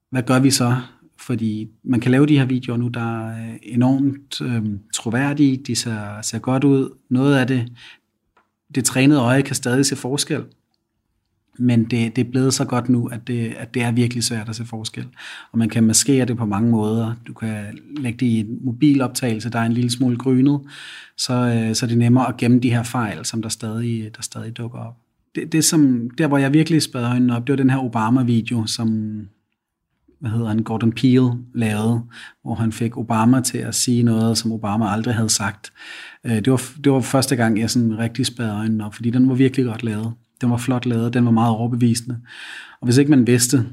Hvad 0.10 0.24
gør 0.24 0.40
vi 0.40 0.52
så? 0.52 0.76
Fordi 1.18 1.70
man 1.84 2.00
kan 2.00 2.12
lave 2.12 2.26
de 2.26 2.38
her 2.38 2.46
videoer 2.46 2.78
nu, 2.78 2.88
der 2.88 3.28
er 3.28 3.52
øh, 3.52 3.60
enormt 3.62 4.42
øh, 4.42 4.64
troværdige, 4.94 5.58
de 5.58 5.76
ser, 5.76 6.22
ser 6.22 6.40
godt 6.40 6.64
ud. 6.64 6.98
Noget 7.10 7.36
af 7.38 7.48
det, 7.48 7.72
det 8.76 8.86
trænede 8.86 9.20
øje 9.20 9.42
kan 9.42 9.56
stadig 9.56 9.86
se 9.86 9.96
forskel 9.96 10.44
men 11.60 11.84
det, 11.84 12.15
det 12.15 12.27
er 12.27 12.31
blevet 12.31 12.53
så 12.53 12.65
godt 12.65 12.89
nu, 12.89 13.08
at 13.08 13.27
det, 13.27 13.53
at 13.58 13.74
det 13.74 13.81
er 13.81 13.91
virkelig 13.91 14.24
svært 14.24 14.50
at 14.50 14.55
se 14.55 14.65
forskel. 14.65 15.08
Og 15.51 15.58
man 15.58 15.70
kan 15.70 15.84
maskere 15.84 16.25
det 16.25 16.38
på 16.38 16.46
mange 16.46 16.72
måder. 16.72 17.13
Du 17.27 17.34
kan 17.34 17.79
lægge 17.98 18.17
det 18.17 18.25
i 18.25 18.39
en 18.39 18.58
mobiloptagelse, 18.65 19.50
der 19.50 19.60
er 19.60 19.65
en 19.65 19.74
lille 19.74 19.91
smule 19.91 20.17
grynet, 20.17 20.60
så, 21.17 21.34
øh, 21.34 21.75
så 21.75 21.86
det 21.86 21.93
er 21.93 21.98
nemmere 21.98 22.27
at 22.27 22.38
gemme 22.38 22.60
de 22.60 22.70
her 22.70 22.84
fejl, 22.84 23.25
som 23.25 23.41
der 23.41 23.50
stadig, 23.50 24.12
der 24.15 24.22
stadig 24.22 24.58
dukker 24.58 24.79
op. 24.79 24.98
Det, 25.36 25.51
det 25.51 25.63
som, 25.63 26.10
der, 26.17 26.27
hvor 26.27 26.38
jeg 26.38 26.53
virkelig 26.53 26.81
spadede 26.81 27.10
øjnene 27.10 27.36
op, 27.36 27.48
det 27.48 27.53
var 27.53 27.58
den 27.58 27.70
her 27.70 27.77
Obama-video, 27.77 28.65
som 28.65 29.20
hvad 30.20 30.31
hedder 30.31 30.48
han, 30.48 30.63
Gordon 30.63 30.91
Peele 30.91 31.31
lavede, 31.55 32.01
hvor 32.41 32.55
han 32.55 32.72
fik 32.72 32.98
Obama 32.98 33.41
til 33.41 33.58
at 33.58 33.75
sige 33.75 34.03
noget, 34.03 34.38
som 34.38 34.51
Obama 34.51 34.91
aldrig 34.91 35.15
havde 35.15 35.29
sagt. 35.29 35.74
Øh, 36.24 36.36
det 36.36 36.51
var, 36.51 36.62
det 36.84 36.91
var 36.91 37.01
første 37.01 37.36
gang, 37.36 37.60
jeg 37.60 37.70
sådan 37.70 37.98
rigtig 37.98 38.25
spadede 38.25 38.55
øjnene 38.55 38.86
op, 38.86 38.96
fordi 38.96 39.10
den 39.10 39.29
var 39.29 39.36
virkelig 39.36 39.65
godt 39.65 39.84
lavet. 39.84 40.13
Den 40.42 40.52
var 40.52 40.58
flot 40.58 40.86
lavet, 40.86 41.14
den 41.14 41.26
var 41.26 41.32
meget 41.32 41.56
overbevisende. 41.56 42.20
Og 42.82 42.86
hvis 42.86 42.98
ikke 42.98 43.12
man 43.12 43.28
vidste, 43.28 43.70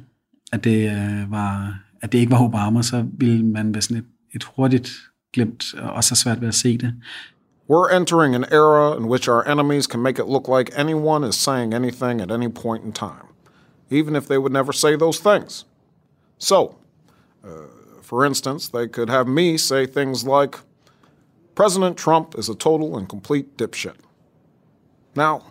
at 0.53 0.65
det, 0.65 0.91
øh, 0.91 1.31
var, 1.31 1.81
at 2.01 2.13
det 2.13 2.19
ikke 2.19 2.33
var 2.33 2.45
Obama, 2.45 2.83
så 2.83 3.07
ville 3.13 3.47
man 3.47 3.75
være 3.75 3.83
sådan 3.83 3.97
et, 3.97 4.05
et 4.35 4.45
hurtigt 4.45 4.91
glemt, 5.33 5.75
og 5.75 5.91
også 5.91 6.15
svært 6.15 6.41
ved 6.41 6.49
at 6.49 6.55
se 6.55 6.79
det. 6.79 6.95
We're 7.71 7.97
entering 7.97 8.35
an 8.35 8.45
era 8.51 8.97
in 8.97 9.05
which 9.05 9.29
our 9.29 9.43
enemies 9.43 9.85
can 9.85 10.01
make 10.01 10.19
it 10.19 10.29
look 10.29 10.49
like 10.49 10.73
anyone 10.77 11.29
is 11.29 11.35
saying 11.35 11.75
anything 11.75 12.21
at 12.21 12.31
any 12.31 12.49
point 12.49 12.85
in 12.85 12.93
time, 12.93 13.27
even 13.91 14.17
if 14.17 14.27
they 14.27 14.39
would 14.39 14.53
never 14.53 14.73
say 14.73 14.97
those 14.97 15.21
things. 15.21 15.67
So, 16.39 16.77
uh, 17.45 17.51
for 18.03 18.25
instance, 18.25 18.69
they 18.69 18.89
could 18.89 19.11
have 19.11 19.29
me 19.29 19.59
say 19.59 19.87
things 19.87 20.25
like, 20.25 20.59
President 21.55 21.97
Trump 21.99 22.39
is 22.39 22.49
a 22.49 22.55
total 22.55 22.97
and 22.97 23.09
complete 23.09 23.57
dipshit. 23.57 23.97
Now, 25.15 25.43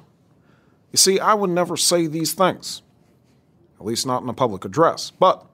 You 0.91 0.97
see, 0.97 1.19
I 1.19 1.33
would 1.33 1.49
never 1.49 1.77
say 1.77 2.07
these 2.07 2.33
things, 2.33 2.81
at 3.79 3.85
least 3.85 4.05
not 4.05 4.23
in 4.23 4.29
a 4.29 4.33
public 4.33 4.65
address, 4.65 5.11
but 5.11 5.45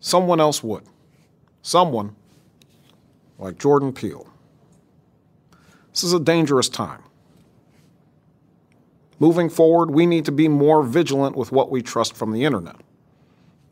someone 0.00 0.40
else 0.40 0.62
would. 0.62 0.84
Someone 1.62 2.16
like 3.38 3.58
Jordan 3.58 3.92
Peele. 3.92 4.28
This 5.92 6.04
is 6.04 6.12
a 6.12 6.20
dangerous 6.20 6.68
time. 6.68 7.02
Moving 9.18 9.48
forward, 9.48 9.90
we 9.90 10.06
need 10.06 10.24
to 10.24 10.32
be 10.32 10.48
more 10.48 10.82
vigilant 10.82 11.36
with 11.36 11.52
what 11.52 11.70
we 11.70 11.82
trust 11.82 12.16
from 12.16 12.32
the 12.32 12.44
internet. 12.44 12.76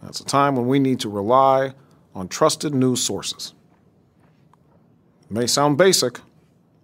That's 0.02 0.20
a 0.20 0.24
time 0.24 0.54
when 0.54 0.66
we 0.66 0.78
need 0.78 1.00
to 1.00 1.08
rely 1.08 1.74
on 2.14 2.28
trusted 2.28 2.74
news 2.74 3.02
sources. 3.02 3.52
It 5.24 5.30
may 5.32 5.46
sound 5.46 5.76
basic, 5.76 6.20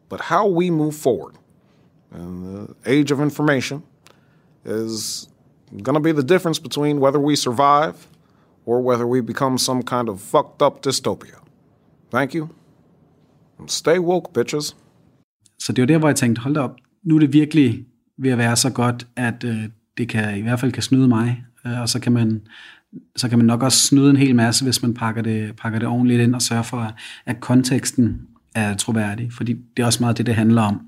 but 0.09 0.23
how 0.23 0.47
we 0.47 0.71
move 0.71 0.97
forward 0.97 1.37
And 2.17 2.33
the 2.47 2.75
age 2.85 3.11
of 3.15 3.21
information 3.21 3.83
is 4.65 5.29
going 5.83 5.95
to 5.95 6.01
be 6.01 6.13
the 6.13 6.29
difference 6.35 6.59
between 6.63 7.01
whether 7.01 7.21
we 7.29 7.37
survive 7.37 7.95
or 8.67 8.77
whether 8.89 9.07
we 9.07 9.21
become 9.23 9.59
some 9.59 9.83
kind 9.83 10.09
of 10.09 10.21
fucked 10.21 10.63
up 10.63 10.87
dystopia. 10.87 11.39
Thank 12.11 12.35
you. 12.35 12.49
And 13.59 13.69
stay 13.69 13.99
woke, 13.99 14.33
bitches. 14.33 14.77
Så 15.59 15.73
det 15.73 15.83
var 15.83 15.87
der, 15.87 15.99
hvor 15.99 16.09
jeg 16.09 16.17
tænkte, 16.17 16.43
hold 16.43 16.55
da 16.55 16.61
op, 16.61 16.77
nu 17.03 17.15
er 17.17 17.21
det 17.21 17.33
virkelig 17.33 17.87
ved 18.19 18.31
at 18.31 18.39
være 18.39 18.57
så 18.57 18.71
godt, 18.71 19.07
at 19.17 19.45
øh, 19.45 19.65
det 19.99 20.09
kan 20.09 20.39
i 20.39 20.41
hvert 20.41 20.61
fald 20.61 20.73
kan 20.73 20.83
snyde 20.83 21.09
mig, 21.09 21.45
øh, 21.67 21.81
og 21.81 21.89
så 21.89 22.01
kan 22.01 22.13
man 22.13 22.43
så 23.17 23.29
kan 23.29 23.39
man 23.39 23.47
nok 23.47 23.63
også 23.63 23.79
snyde 23.79 24.11
en 24.11 24.17
hel 24.17 24.37
masse, 24.37 24.65
hvis 24.65 24.83
man 24.83 24.95
pakker 24.95 25.23
det, 25.23 25.57
pakker 25.57 25.79
det 25.79 25.89
ordentligt 25.89 26.21
ind 26.21 26.35
og 26.35 26.43
sørger 26.43 26.63
for, 26.63 26.93
at 27.27 27.41
konteksten 27.41 28.21
er 28.55 28.77
troværdig, 28.77 29.33
fordi 29.33 29.53
det 29.77 29.83
er 29.83 29.87
også 29.87 30.03
meget 30.03 30.19
det, 30.19 30.27
det 30.27 30.35
handler 30.35 30.63
om. 30.63 30.81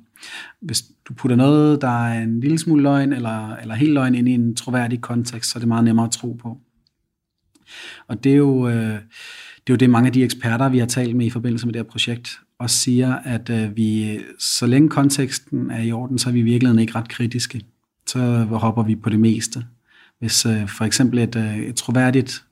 Hvis 0.61 0.85
du 1.09 1.15
putter 1.15 1.37
noget, 1.37 1.83
der 1.83 2.07
er 2.07 2.23
en 2.23 2.41
lille 2.41 2.59
smule 2.59 2.83
løgn, 2.83 3.13
eller, 3.13 3.57
eller 3.57 3.75
helt 3.75 3.93
løgn 3.93 4.15
ind 4.15 4.29
i 4.29 4.33
en 4.33 4.57
troværdig 4.57 5.01
kontekst, 5.01 5.51
så 5.51 5.59
er 5.59 5.61
det 5.61 5.69
meget 5.69 5.85
nemmere 5.85 6.07
at 6.07 6.13
tro 6.13 6.33
på. 6.33 6.59
Og 8.09 8.25
det 8.25 8.33
er 8.33 8.37
jo, 8.37 8.69
øh, 8.69 8.75
det, 8.75 8.93
er 9.67 9.71
jo 9.71 9.77
det, 9.77 9.91
mange 9.91 10.07
af 10.07 10.13
de 10.13 10.25
eksperter, 10.25 10.69
vi 10.69 10.79
har 10.79 10.87
talt 10.87 11.17
med 11.17 11.27
i 11.27 11.31
forbindelse 11.31 11.67
med 11.67 11.73
det 11.73 11.79
her 11.83 11.91
projekt, 11.91 12.41
også 12.59 12.77
siger, 12.77 13.15
at 13.15 13.51
øh, 13.51 13.77
vi, 13.77 14.19
så 14.39 14.67
længe 14.67 14.89
konteksten 14.89 15.71
er 15.71 15.83
i 15.83 15.93
orden, 15.93 16.19
så 16.19 16.29
er 16.29 16.33
vi 16.33 16.41
i 16.41 16.43
virkeligheden 16.43 16.81
ikke 16.81 16.95
ret 16.95 17.09
kritiske. 17.09 17.61
Så 18.07 18.45
hopper 18.45 18.83
vi 18.83 18.97
på 18.97 19.11
det 19.11 19.21
meste. 19.21 19.65
Hvis 20.19 20.47
øh, 20.47 20.69
for 20.69 20.85
eksempel 20.85 21.19
et, 21.19 21.37
øh, 21.37 21.59
et 21.59 21.75
troværdigt 21.75 22.45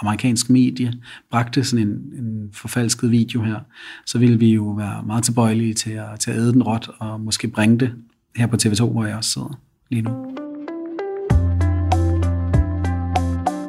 amerikansk 0.00 0.50
medie 0.50 0.92
bragte 1.30 1.64
sådan 1.64 1.88
en, 1.88 1.94
en 2.24 2.50
forfalsket 2.52 3.10
video 3.10 3.42
her, 3.42 3.60
så 4.06 4.18
ville 4.18 4.38
vi 4.38 4.54
jo 4.54 4.64
være 4.64 5.02
meget 5.06 5.24
tilbøjelige 5.24 5.74
til 5.74 5.90
at, 5.90 6.20
til 6.20 6.30
at 6.30 6.36
æde 6.36 6.52
den 6.52 6.62
råt 6.62 6.90
og 6.98 7.20
måske 7.20 7.48
bringe 7.48 7.78
det 7.78 7.92
her 8.36 8.46
på 8.46 8.56
TV2, 8.62 8.84
hvor 8.84 9.04
jeg 9.04 9.16
også 9.16 9.30
sidder 9.30 9.60
lige 9.90 10.02
nu. 10.02 10.36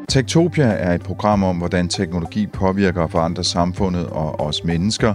Tektopia 0.10 0.66
er 0.66 0.94
et 0.94 1.02
program 1.02 1.44
om, 1.44 1.58
hvordan 1.58 1.88
teknologi 1.88 2.48
påvirker 2.48 3.02
og 3.02 3.12
forandrer 3.12 3.44
samfundet 3.44 4.08
og 4.08 4.40
os 4.40 4.64
mennesker. 4.64 5.14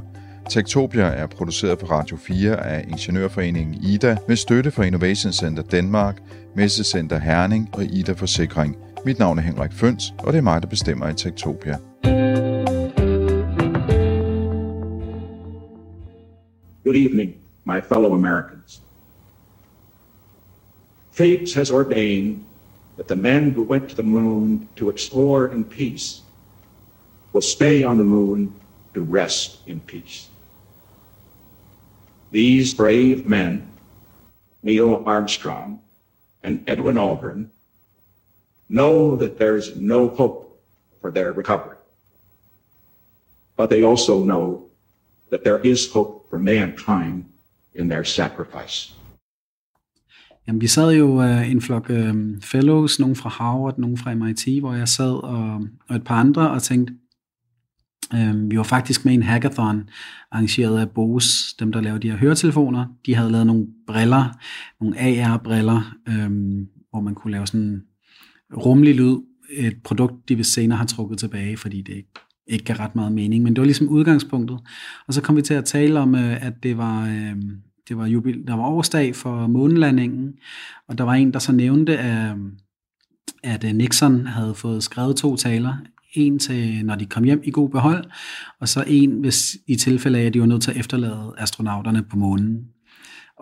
Tektopia 0.51 1.03
er 1.05 1.27
produceret 1.27 1.79
på 1.79 1.87
Radio 1.87 2.17
4 2.17 2.57
af 2.57 2.85
Ingeniørforeningen 2.89 3.75
IDA 3.75 4.17
med 4.29 4.37
støtte 4.37 4.71
fra 4.71 4.83
Innovation 4.85 5.33
Center 5.33 5.63
Danmark, 5.63 6.23
Messecenter 6.57 7.19
Herning 7.19 7.69
og 7.73 7.85
IDA 7.85 8.13
Forsikring– 8.13 8.77
Mit 9.05 9.19
navn 9.19 9.39
er 9.39 9.43
Henrik 9.43 9.73
Føns, 9.73 10.15
og 10.19 10.33
det 10.33 10.39
er 10.39 10.43
mig, 10.43 10.63
der 10.63 10.69
bestemmer 10.69 11.09
i 11.09 11.15
Tektopia. 11.15 11.79
Good 16.85 16.97
evening, 16.97 17.35
my 17.65 17.81
fellow 17.89 18.15
Americans. 18.15 18.83
Fate 21.11 21.55
has 21.55 21.71
ordained 21.71 22.39
that 22.97 23.07
the 23.09 23.17
men 23.17 23.51
who 23.51 23.63
went 23.63 23.89
to 23.89 23.95
the 23.95 24.03
moon 24.03 24.69
to 24.77 24.91
explore 24.91 25.55
in 25.55 25.65
peace 25.65 26.23
will 27.33 27.43
stay 27.43 27.85
on 27.85 27.97
the 27.97 28.05
moon 28.05 28.53
to 28.95 29.01
rest 29.01 29.61
in 29.67 29.81
peace. 29.81 30.29
These 32.33 32.75
brave 32.75 33.29
men, 33.29 33.63
Neil 34.63 35.03
Armstrong 35.07 35.81
and 36.43 36.61
Edwin 36.67 36.97
Aldrin, 36.97 37.51
know 38.73 39.17
that 39.17 39.33
there's 39.39 39.77
no 39.77 40.09
hope 40.09 40.37
for 41.01 41.11
their 41.11 41.33
recovery. 41.33 41.77
But 43.57 43.71
they 43.71 43.85
also 43.85 44.25
know 44.25 44.71
that 45.31 45.41
there 45.45 45.61
is 45.67 45.93
hope 45.93 46.31
for 46.31 46.39
mankind 46.39 47.25
in 47.75 47.89
their 47.89 48.05
sacrifice. 48.05 48.95
Jamen, 50.47 50.61
vi 50.61 50.67
sad 50.67 50.93
jo 50.93 51.07
uh, 51.07 51.51
en 51.51 51.61
flok 51.61 51.91
uh, 51.91 52.15
fellows, 52.43 53.01
nogen 53.01 53.17
fra 53.17 53.31
Harvard, 53.31 53.79
nogen 53.79 53.99
fra 53.99 54.15
MIT, 54.15 54.61
hvor 54.61 54.75
jeg 54.75 54.89
sad 54.89 55.13
og, 55.25 55.67
og 55.89 55.97
et 55.97 56.05
par 56.05 56.21
andre 56.21 56.51
og 56.51 56.63
tænkte, 56.63 56.95
uh, 58.15 58.51
vi 58.51 58.57
var 58.57 58.63
faktisk 58.63 59.05
med 59.05 59.13
i 59.13 59.15
en 59.15 59.23
hackathon, 59.23 59.89
arrangeret 60.31 60.81
af 60.81 60.91
Bose, 60.91 61.57
dem 61.59 61.73
der 61.73 61.81
laver 61.81 61.99
de 61.99 62.11
her 62.11 62.17
høretelefoner. 62.17 62.87
De 63.07 63.15
havde 63.15 63.33
lavet 63.33 63.47
nogle 63.47 63.67
briller, 63.87 64.39
nogle 64.81 64.99
AR-briller, 64.99 65.95
um, 66.09 66.69
hvor 66.91 67.01
man 67.01 67.15
kunne 67.15 67.33
lave 67.33 67.47
sådan 67.47 67.83
rummelig 68.57 68.95
lyd, 68.95 69.17
et 69.51 69.77
produkt, 69.85 70.29
de 70.29 70.37
vil 70.37 70.45
senere 70.45 70.79
har 70.79 70.87
trukket 70.87 71.19
tilbage, 71.19 71.57
fordi 71.57 71.83
det 71.83 71.95
ikke, 71.95 72.13
ikke 72.47 72.65
gav 72.65 72.77
ret 72.77 72.97
meget 72.97 73.13
mening. 73.13 73.43
Men 73.43 73.57
det 73.57 73.61
var 73.61 73.67
ligesom 73.67 73.89
udgangspunktet. 73.89 74.59
Og 75.07 75.15
så 75.15 75.23
kom 75.23 75.37
vi 75.37 75.43
til 75.43 75.55
at 75.55 75.65
tale 75.65 76.01
om, 76.01 76.15
øh, 76.15 76.47
at 76.47 76.63
det 76.63 76.77
var, 76.77 77.07
øh, 77.07 77.37
det 77.89 77.97
var, 77.97 78.07
jubil, 78.07 78.47
der 78.47 78.55
var 78.55 78.67
årsdag 78.67 79.17
for 79.17 79.47
månelandingen, 79.47 80.35
og 80.89 80.99
der 80.99 81.05
var 81.05 81.15
en, 81.15 81.33
der 81.33 81.39
så 81.39 81.53
nævnte, 81.53 81.93
øh, 81.93 82.37
at, 83.43 83.65
at 83.65 83.77
Nixon 83.77 84.27
havde 84.27 84.55
fået 84.55 84.83
skrevet 84.83 85.17
to 85.17 85.37
taler. 85.37 85.77
En 86.15 86.39
til, 86.39 86.85
når 86.85 86.95
de 86.95 87.07
kom 87.07 87.25
hjem 87.25 87.43
i 87.45 87.51
god 87.51 87.69
behold, 87.69 88.05
og 88.61 88.69
så 88.69 88.85
en, 88.87 89.11
hvis 89.11 89.57
i 89.67 89.77
tilfælde 89.77 90.19
af, 90.19 90.25
at 90.25 90.35
de 90.35 90.41
var 90.41 90.47
nødt 90.47 90.63
til 90.63 90.71
at 90.71 90.77
efterlade 90.77 91.35
astronauterne 91.39 92.03
på 92.03 92.17
månen. 92.17 92.67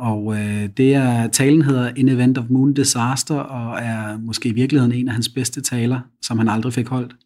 Og 0.00 0.34
øh, 0.34 0.68
det 0.76 0.94
er, 0.94 1.28
talen 1.28 1.62
hedder 1.62 1.92
In 1.96 2.08
Event 2.08 2.38
of 2.38 2.44
Moon 2.48 2.74
Disaster, 2.74 3.34
og 3.34 3.78
er 3.78 4.18
måske 4.18 4.48
i 4.48 4.52
virkeligheden 4.52 4.92
en 4.92 5.08
af 5.08 5.14
hans 5.14 5.28
bedste 5.28 5.60
taler, 5.60 6.00
som 6.22 6.38
han 6.38 6.48
aldrig 6.48 6.72
fik 6.72 6.88
holdt. 6.88 7.16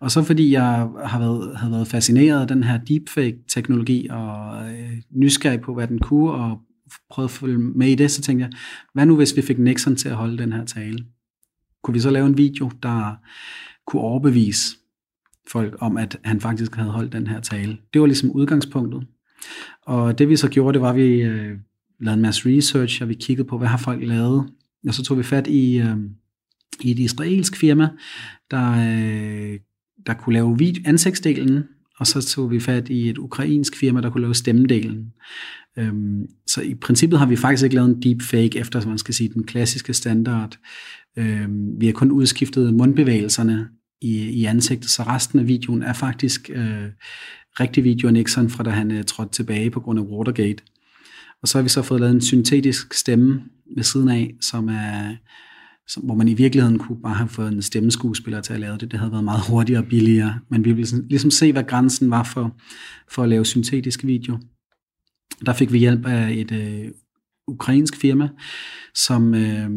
Og 0.00 0.10
så 0.10 0.22
fordi 0.22 0.52
jeg 0.52 0.88
har 1.04 1.18
været, 1.18 1.56
havde 1.56 1.72
været 1.72 1.88
fascineret 1.88 2.40
af 2.40 2.48
den 2.48 2.64
her 2.64 2.78
deepfake-teknologi, 2.78 4.08
og 4.10 4.62
øh, 4.72 4.92
nysgerrig 5.10 5.60
på, 5.60 5.74
hvad 5.74 5.88
den 5.88 5.98
kunne, 5.98 6.32
og 6.32 6.60
prøvet 7.10 7.28
at 7.28 7.32
følge 7.32 7.58
med 7.58 7.88
i 7.88 7.94
det, 7.94 8.10
så 8.10 8.22
tænkte 8.22 8.44
jeg, 8.44 8.52
hvad 8.94 9.06
nu 9.06 9.16
hvis 9.16 9.36
vi 9.36 9.42
fik 9.42 9.58
Nixon 9.58 9.96
til 9.96 10.08
at 10.08 10.16
holde 10.16 10.38
den 10.38 10.52
her 10.52 10.64
tale? 10.64 11.04
Kunne 11.82 11.94
vi 11.94 12.00
så 12.00 12.10
lave 12.10 12.26
en 12.26 12.38
video, 12.38 12.70
der 12.82 13.14
kunne 13.86 14.02
overbevise 14.02 14.76
folk 15.52 15.76
om, 15.80 15.96
at 15.96 16.18
han 16.24 16.40
faktisk 16.40 16.74
havde 16.74 16.90
holdt 16.90 17.12
den 17.12 17.26
her 17.26 17.40
tale. 17.40 17.78
Det 17.92 18.00
var 18.00 18.06
ligesom 18.06 18.30
udgangspunktet. 18.30 19.06
Og 19.82 20.18
det 20.18 20.28
vi 20.28 20.36
så 20.36 20.48
gjorde, 20.48 20.72
det 20.72 20.80
var, 20.82 20.90
at 20.90 20.96
vi 20.96 21.22
øh, 21.22 21.58
lavet 22.00 22.16
en 22.16 22.22
masse 22.22 22.56
research, 22.56 23.02
og 23.02 23.08
vi 23.08 23.14
kiggede 23.14 23.48
på, 23.48 23.58
hvad 23.58 23.68
har 23.68 23.78
folk 23.78 24.02
lavet. 24.02 24.50
Og 24.88 24.94
så 24.94 25.02
tog 25.02 25.18
vi 25.18 25.22
fat 25.22 25.46
i, 25.46 25.78
øh, 25.78 25.96
i 26.80 26.90
et 26.90 26.98
israelsk 26.98 27.56
firma, 27.56 27.88
der, 28.50 28.70
øh, 28.70 29.58
der 30.06 30.14
kunne 30.14 30.32
lave 30.32 30.58
video, 30.58 30.82
ansigtsdelen, 30.86 31.64
og 31.98 32.06
så 32.06 32.22
tog 32.22 32.50
vi 32.50 32.60
fat 32.60 32.88
i 32.88 33.08
et 33.08 33.18
ukrainsk 33.18 33.76
firma, 33.76 34.00
der 34.00 34.10
kunne 34.10 34.20
lave 34.20 34.34
stemmedelen. 34.34 35.12
Øhm, 35.78 36.26
så 36.46 36.62
i 36.62 36.74
princippet 36.74 37.18
har 37.18 37.26
vi 37.26 37.36
faktisk 37.36 37.64
ikke 37.64 37.76
lavet 37.76 37.88
en 37.88 38.02
deepfake 38.02 38.58
efter, 38.58 38.88
man 38.88 38.98
skal 38.98 39.14
sige, 39.14 39.28
den 39.28 39.44
klassiske 39.44 39.94
standard. 39.94 40.58
Øhm, 41.16 41.80
vi 41.80 41.86
har 41.86 41.92
kun 41.92 42.10
udskiftet 42.10 42.74
mundbevægelserne 42.74 43.68
i, 44.00 44.18
i 44.18 44.44
ansigtet, 44.44 44.90
så 44.90 45.02
resten 45.02 45.38
af 45.38 45.48
videoen 45.48 45.82
er 45.82 45.92
faktisk 45.92 46.50
øh, 46.54 46.86
rigtig 47.60 47.84
video 47.84 48.08
af 48.08 48.12
Nixon, 48.12 48.50
fra 48.50 48.64
da 48.64 48.70
han 48.70 48.90
øh, 48.90 49.04
trådte 49.04 49.32
tilbage 49.32 49.70
på 49.70 49.80
grund 49.80 49.98
af 49.98 50.04
Watergate. 50.04 50.62
Og 51.42 51.48
så 51.48 51.58
har 51.58 51.62
vi 51.62 51.68
så 51.68 51.82
fået 51.82 52.00
lavet 52.00 52.14
en 52.14 52.20
syntetisk 52.20 52.94
stemme 52.94 53.42
ved 53.76 53.84
siden 53.84 54.08
af, 54.08 54.34
som 54.40 54.68
er, 54.68 55.16
som, 55.88 56.02
hvor 56.02 56.14
man 56.14 56.28
i 56.28 56.34
virkeligheden 56.34 56.78
kunne 56.78 57.02
bare 57.02 57.14
have 57.14 57.28
fået 57.28 57.52
en 57.52 57.62
stemmeskuespiller 57.62 58.40
til 58.40 58.52
at 58.52 58.60
lave 58.60 58.78
det. 58.78 58.90
Det 58.90 58.98
havde 58.98 59.12
været 59.12 59.24
meget 59.24 59.42
hurtigere 59.48 59.82
og 59.82 59.88
billigere. 59.88 60.38
Men 60.50 60.64
vi 60.64 60.72
ville 60.72 60.86
sådan, 60.86 61.06
ligesom 61.08 61.30
se, 61.30 61.52
hvad 61.52 61.64
grænsen 61.64 62.10
var 62.10 62.22
for, 62.22 62.56
for 63.08 63.22
at 63.22 63.28
lave 63.28 63.46
syntetisk 63.46 64.04
video. 64.04 64.38
Der 65.46 65.52
fik 65.52 65.72
vi 65.72 65.78
hjælp 65.78 66.06
af 66.06 66.32
et 66.32 66.52
øh, 66.52 66.90
ukrainsk 67.48 67.96
firma, 67.96 68.28
som, 68.94 69.34
øh, 69.34 69.70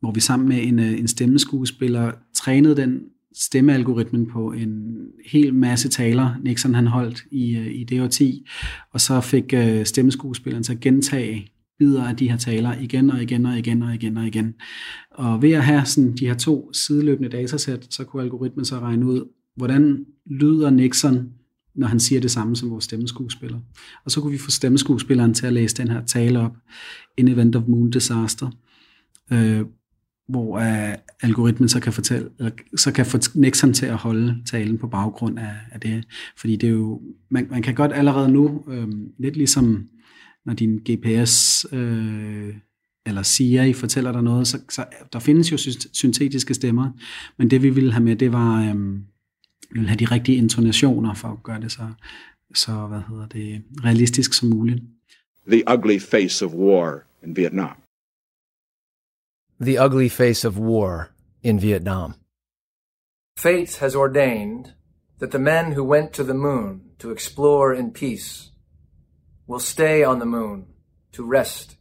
hvor 0.00 0.12
vi 0.12 0.20
sammen 0.20 0.48
med 0.48 0.66
en, 0.66 0.78
øh, 0.78 0.98
en 0.98 1.08
stemmeskuespiller 1.08 2.12
trænede 2.34 2.76
den 2.76 3.00
stemmealgoritmen 3.34 4.26
på 4.26 4.52
en 4.52 4.96
hel 5.26 5.54
masse 5.54 5.88
taler, 5.88 6.34
Nixon 6.44 6.74
han 6.74 6.86
holdt 6.86 7.24
i, 7.30 7.56
øh, 7.56 7.74
i 7.74 7.84
det 7.84 8.10
10, 8.10 8.46
og 8.92 9.00
så 9.00 9.20
fik 9.20 9.54
øh, 9.54 9.84
stemmeskuespilleren 9.84 10.62
til 10.62 10.72
at 10.72 10.80
gentage 10.80 11.52
bidder 11.78 12.04
af 12.04 12.16
de 12.16 12.30
her 12.30 12.36
taler 12.36 12.78
igen 12.80 13.10
og 13.10 13.22
igen 13.22 13.46
og 13.46 13.58
igen 13.58 13.82
og 13.82 13.94
igen 13.94 14.16
og 14.16 14.26
igen. 14.26 14.54
Og 15.10 15.42
ved 15.42 15.52
at 15.52 15.64
have 15.64 15.84
sådan 15.84 16.16
de 16.16 16.26
her 16.26 16.34
to 16.34 16.72
sideløbende 16.72 17.28
datasæt, 17.28 17.86
så 17.90 18.04
kunne 18.04 18.22
algoritmen 18.22 18.64
så 18.64 18.78
regne 18.78 19.06
ud, 19.06 19.28
hvordan 19.56 20.06
lyder 20.26 20.70
Nixon, 20.70 21.28
når 21.74 21.86
han 21.86 22.00
siger 22.00 22.20
det 22.20 22.30
samme 22.30 22.56
som 22.56 22.70
vores 22.70 22.84
stemmeskuespiller. 22.84 23.58
Og 24.04 24.10
så 24.10 24.20
kunne 24.20 24.32
vi 24.32 24.38
få 24.38 24.50
stemmeskuespilleren 24.50 25.34
til 25.34 25.46
at 25.46 25.52
læse 25.52 25.76
den 25.76 25.88
her 25.88 26.04
tale 26.04 26.40
op, 26.40 26.56
In 27.16 27.28
Event 27.28 27.56
of 27.56 27.62
Moon 27.66 27.90
Disaster, 27.90 28.50
øh, 29.32 29.64
hvor 30.28 30.58
uh, 30.58 30.94
algoritmen 31.22 31.68
så 31.68 31.80
kan, 31.80 31.92
fortælle, 31.92 32.28
eller, 32.38 32.50
så 32.76 32.92
kan 32.92 33.06
få 33.06 33.18
Nixon 33.34 33.72
til 33.72 33.86
at 33.86 33.96
holde 33.96 34.36
talen 34.46 34.78
på 34.78 34.86
baggrund 34.86 35.38
af, 35.38 35.54
af 35.72 35.80
det. 35.80 36.04
Fordi 36.36 36.56
det 36.56 36.66
er 36.66 36.72
jo, 36.72 37.00
man, 37.30 37.46
man 37.50 37.62
kan 37.62 37.74
godt 37.74 37.92
allerede 37.92 38.28
nu, 38.28 38.64
øh, 38.68 38.88
lidt 39.18 39.36
ligesom 39.36 39.88
når 40.44 40.54
din 40.54 40.76
GPS 40.76 41.66
øh, 41.72 42.54
eller 43.06 43.22
Siri 43.22 43.72
fortæller 43.72 44.12
dig 44.12 44.22
noget, 44.22 44.46
så, 44.46 44.58
så 44.70 44.84
der 45.12 45.18
findes 45.18 45.52
jo 45.52 45.56
syntetiske 45.92 46.54
stemmer, 46.54 46.90
men 47.38 47.50
det 47.50 47.62
vi 47.62 47.70
ville 47.70 47.92
have 47.92 48.04
med, 48.04 48.16
det 48.16 48.32
var, 48.32 48.62
øh, 48.62 48.94
vi 49.70 49.78
ville 49.78 49.88
have 49.88 49.98
de 49.98 50.04
rigtige 50.04 50.38
intonationer 50.38 51.14
for 51.14 51.28
at 51.28 51.42
gøre 51.42 51.60
det 51.60 51.72
så, 51.72 51.88
så 52.54 52.86
hvad 52.86 53.00
hedder 53.08 53.26
det, 53.26 53.62
realistisk 53.84 54.34
som 54.34 54.48
muligt. 54.48 54.82
The 55.50 55.62
ugly 55.76 55.98
face 55.98 56.44
of 56.44 56.52
war 56.54 56.98
in 57.26 57.36
Vietnam. 57.36 57.81
The 59.62 59.78
ugly 59.78 60.08
face 60.08 60.42
of 60.42 60.58
war 60.58 61.10
in 61.40 61.60
Vietnam. 61.60 62.16
Fate 63.36 63.76
has 63.76 63.94
ordained 63.94 64.72
that 65.20 65.30
the 65.30 65.38
men 65.38 65.72
who 65.72 65.84
went 65.84 66.12
to 66.14 66.24
the 66.24 66.34
moon 66.34 66.90
to 66.98 67.12
explore 67.12 67.72
in 67.72 67.92
peace 67.92 68.50
will 69.46 69.60
stay 69.60 70.02
on 70.02 70.18
the 70.18 70.26
moon 70.26 70.66
to 71.12 71.22
rest. 71.24 71.76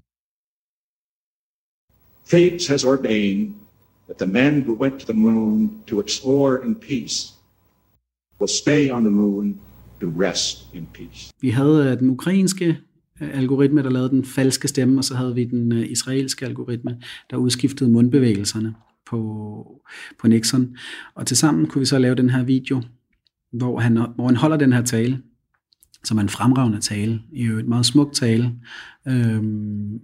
Fate 2.23 2.67
has 2.67 2.85
ordained 2.85 3.55
that 4.07 4.19
the 4.19 4.27
men 4.27 4.61
who 4.61 4.75
went 4.75 4.99
to 4.99 5.07
the 5.07 5.19
moon 5.27 5.81
to 5.87 5.99
explore 5.99 6.63
in 6.63 6.75
peace 6.75 7.33
will 8.37 8.53
stay 8.61 8.91
on 8.91 9.03
the 9.03 9.09
moon 9.09 9.59
to 9.99 10.07
rest 10.07 10.65
in 10.73 10.85
peace. 10.93 11.31
Vi 11.41 11.49
havde 11.49 11.95
den 11.95 12.09
ukrainske 12.09 12.77
algoritme, 13.21 13.83
der 13.83 13.89
lavede 13.89 14.09
den 14.09 14.25
falske 14.25 14.67
stemme, 14.67 14.99
og 14.99 15.03
så 15.03 15.15
havde 15.15 15.35
vi 15.35 15.43
den 15.43 15.71
øh, 15.71 15.91
israelske 15.91 16.45
algoritme, 16.45 16.97
der 17.29 17.37
udskiftede 17.37 17.89
mundbevægelserne 17.89 18.73
på, 19.09 19.81
på 20.19 20.27
Nixon. 20.27 20.75
Og 21.15 21.27
tilsammen 21.27 21.67
kunne 21.67 21.79
vi 21.79 21.85
så 21.85 21.99
lave 21.99 22.15
den 22.15 22.29
her 22.29 22.43
video, 22.43 22.81
hvor 23.51 23.79
han, 23.79 23.97
hvor 24.15 24.25
han 24.25 24.35
holder 24.35 24.57
den 24.57 24.73
her 24.73 24.81
tale, 24.81 25.21
som 26.03 26.17
er 26.17 26.21
en 26.21 26.29
fremragende 26.29 26.79
tale, 26.79 27.21
i 27.33 27.45
et 27.45 27.67
meget 27.67 27.85
smukt 27.85 28.15
tale, 28.15 28.55
øhm, 29.07 29.99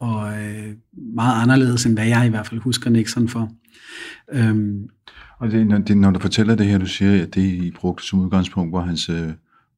og 0.00 0.32
øh, 0.32 0.74
meget 1.14 1.42
anderledes, 1.42 1.86
end 1.86 1.94
hvad 1.94 2.06
jeg 2.06 2.26
i 2.26 2.30
hvert 2.30 2.46
fald 2.46 2.60
husker 2.60 2.90
Nixon 2.90 3.28
for. 3.28 3.52
Øhm, 4.32 4.88
og 5.38 5.50
det, 5.50 5.66
når, 5.66 5.78
det, 5.78 5.96
når 5.96 6.10
du 6.10 6.20
fortæller 6.20 6.54
det 6.54 6.66
her, 6.66 6.78
du 6.78 6.86
siger, 6.86 7.22
at 7.22 7.34
det 7.34 7.42
I 7.42 7.70
brugte 7.70 8.06
som 8.06 8.20
udgangspunkt 8.20 8.72
var 8.72 8.80
hans 8.80 9.08
øh, 9.08 9.32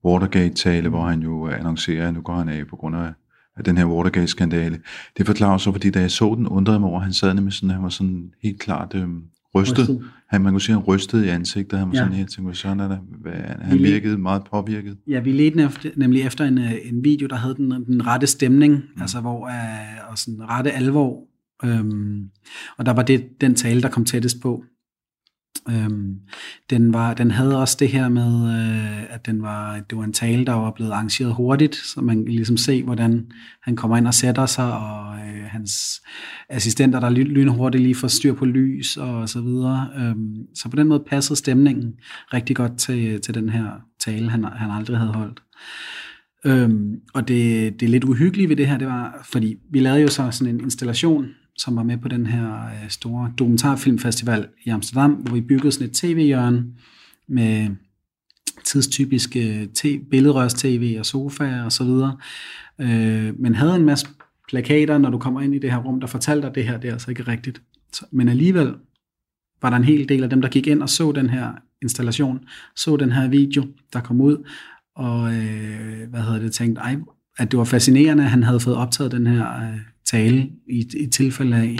Watergate-tale, 0.05 0.89
hvor 0.89 1.07
han 1.07 1.23
jo 1.23 1.49
annoncerer, 1.49 2.09
at 2.09 2.15
nu 2.15 2.21
går 2.21 2.35
han 2.35 2.49
af 2.49 2.67
på 2.67 2.77
grund 2.77 2.97
af, 2.97 3.13
af 3.57 3.65
den 3.65 3.77
her 3.77 3.85
Watergate-skandale. 3.85 4.79
Det 5.17 5.27
forklarer 5.27 5.59
så, 5.59 5.73
fordi 5.73 5.91
da 5.91 6.01
jeg 6.01 6.11
så 6.11 6.35
den, 6.35 6.47
undrede 6.47 6.81
mig 6.81 6.89
over, 6.89 6.99
at 6.99 7.05
han 7.05 7.13
sad 7.13 7.35
nemlig 7.35 7.53
sådan, 7.53 7.71
han 7.71 7.83
var 7.83 7.89
sådan 7.89 8.31
helt 8.43 8.61
klart 8.61 8.95
øh, 8.95 9.09
rystet. 9.55 9.79
rystet. 9.79 10.05
Han, 10.29 10.41
man 10.41 10.53
kunne 10.53 10.61
sige, 10.61 10.75
han 10.75 10.85
rystede 10.85 11.27
i 11.27 11.29
ansigtet. 11.29 11.79
Han 11.79 11.89
var 11.89 11.95
ja. 11.95 12.01
sådan 12.01 12.13
helt 12.13 12.33
tænkt, 12.33 12.57
sådan 12.57 12.81
er 12.81 12.89
der, 12.89 12.99
hvad, 13.21 13.33
han 13.61 13.79
vi 13.79 13.83
virkede 13.83 14.19
meget 14.19 14.43
påvirket. 14.51 14.97
Ja, 15.09 15.21
vi 15.21 15.33
ledte 15.33 15.63
efter, 15.63 15.91
nemlig 15.97 16.23
efter 16.23 16.45
en, 16.45 16.59
øh, 16.59 16.73
en 16.85 17.05
video, 17.05 17.27
der 17.27 17.37
havde 17.37 17.55
den, 17.55 17.71
den 17.71 18.07
rette 18.07 18.27
stemning, 18.27 18.75
mm. 18.75 19.03
altså 19.03 19.21
hvor, 19.21 19.41
uh, 19.41 20.11
og 20.11 20.19
sådan 20.19 20.41
rette 20.49 20.73
alvor. 20.73 21.25
Um, 21.65 22.31
og 22.79 22.87
der 22.87 22.93
var 22.93 23.03
det 23.03 23.41
den 23.41 23.55
tale, 23.55 23.83
der 23.83 23.89
kom 23.89 24.05
tættest 24.05 24.41
på. 24.43 24.65
Øhm, 25.69 26.15
den, 26.71 26.93
var, 26.93 27.15
den 27.15 27.31
havde 27.31 27.61
også 27.61 27.77
det 27.81 27.89
her 27.89 28.09
med, 28.09 28.55
øh, 28.55 29.15
at 29.15 29.27
den 29.27 29.43
var, 29.43 29.81
det 29.91 29.99
var 29.99 30.05
en 30.05 30.13
tale, 30.13 30.47
der 30.47 30.53
var 30.53 30.71
blevet 30.71 30.91
arrangeret 30.91 31.35
hurtigt, 31.35 31.75
så 31.77 32.01
man 32.01 32.25
kan 32.25 32.35
ligesom 32.35 32.57
se, 32.57 32.83
hvordan 32.83 33.27
han 33.63 33.77
kommer 33.77 33.97
ind 33.97 34.07
og 34.07 34.15
sætter 34.15 34.47
sig, 34.47 34.73
og 34.73 35.17
øh, 35.17 35.45
hans 35.45 36.03
assistenter, 36.49 37.01
der 37.01 37.11
lynhurtigt 37.11 37.83
lige 37.83 37.95
får 37.95 38.09
styr 38.09 38.35
på 38.35 38.45
lys 38.45 38.97
og 38.97 39.29
så 39.29 39.41
videre. 39.41 39.89
Øhm, 39.97 40.35
så 40.55 40.69
på 40.69 40.77
den 40.77 40.89
måde 40.89 41.05
passede 41.07 41.39
stemningen 41.39 41.93
rigtig 42.33 42.57
godt 42.57 42.79
til, 42.79 43.21
til 43.21 43.35
den 43.35 43.49
her 43.49 43.67
tale, 44.01 44.31
han, 44.31 44.45
han 44.45 44.71
aldrig 44.71 44.99
havde 44.99 45.13
holdt. 45.13 45.43
Øhm, 46.45 46.95
og 47.15 47.29
det, 47.29 47.81
det 47.81 47.91
lidt 47.91 48.05
uhyggelige 48.05 48.49
ved 48.49 48.57
det 48.57 48.67
her, 48.67 48.79
det 48.79 48.87
var, 48.87 49.27
fordi 49.31 49.57
vi 49.71 49.81
lavede 49.81 50.03
jo 50.03 50.09
så 50.09 50.31
sådan 50.31 50.55
en 50.55 50.61
installation, 50.61 51.27
som 51.57 51.77
var 51.77 51.83
med 51.83 51.99
på 51.99 52.09
den 52.09 52.27
her 52.27 52.65
øh, 52.67 52.89
store 52.89 53.33
dokumentarfilmfestival 53.39 54.49
i 54.65 54.69
Amsterdam, 54.69 55.13
hvor 55.13 55.35
vi 55.35 55.41
byggede 55.41 55.73
sådan 55.73 55.89
et 55.89 55.95
tv-hjørne 55.95 56.65
med 57.29 57.69
tidstypiske 58.65 59.69
øh, 59.85 60.01
billedrørs-tv 60.11 60.97
og 60.99 61.07
sofaer 61.07 61.65
og 61.65 61.73
så 61.73 61.85
videre. 61.85 62.17
Øh, 62.79 63.41
men 63.41 63.55
havde 63.55 63.77
en 63.77 63.85
masse 63.85 64.09
plakater, 64.49 64.99
når 64.99 65.11
du 65.11 65.19
kommer 65.19 65.41
ind 65.41 65.55
i 65.55 65.59
det 65.59 65.71
her 65.71 65.79
rum, 65.79 66.01
der 66.01 66.07
fortalte 66.07 66.47
dig, 66.47 66.55
det 66.55 66.65
her 66.65 66.79
det 66.79 66.89
er 66.89 66.93
altså 66.93 67.11
ikke 67.11 67.23
rigtigt. 67.23 67.63
Så, 67.93 68.05
men 68.13 68.29
alligevel 68.29 68.75
var 69.63 69.71
der 69.71 69.77
en 69.77 69.85
hel 69.85 70.09
del 70.09 70.23
af 70.23 70.31
dem, 70.31 70.43
der 70.43 70.49
gik 70.49 70.67
ind 70.67 70.83
og 70.83 70.89
så 70.89 71.13
den 71.13 71.31
her 71.31 71.53
installation, 71.83 72.41
så 72.77 72.97
den 72.97 73.13
her 73.13 73.29
video, 73.29 73.65
der 73.93 74.01
kom 74.01 74.21
ud, 74.21 74.49
og 74.95 75.35
øh, 75.35 76.09
hvad 76.11 76.21
hedder 76.21 76.39
det, 76.39 76.53
tænkte, 76.53 76.81
ej, 76.81 76.97
at 77.39 77.51
det 77.51 77.59
var 77.59 77.65
fascinerende, 77.65 78.25
at 78.25 78.31
han 78.31 78.43
havde 78.43 78.61
fået 78.61 78.77
optaget 78.77 79.13
den 79.13 79.27
her 79.27 79.57
øh, 79.57 79.79
tale 80.13 80.49
i, 80.69 80.89
i 81.01 81.07
tilfælde 81.07 81.57
af, 81.57 81.77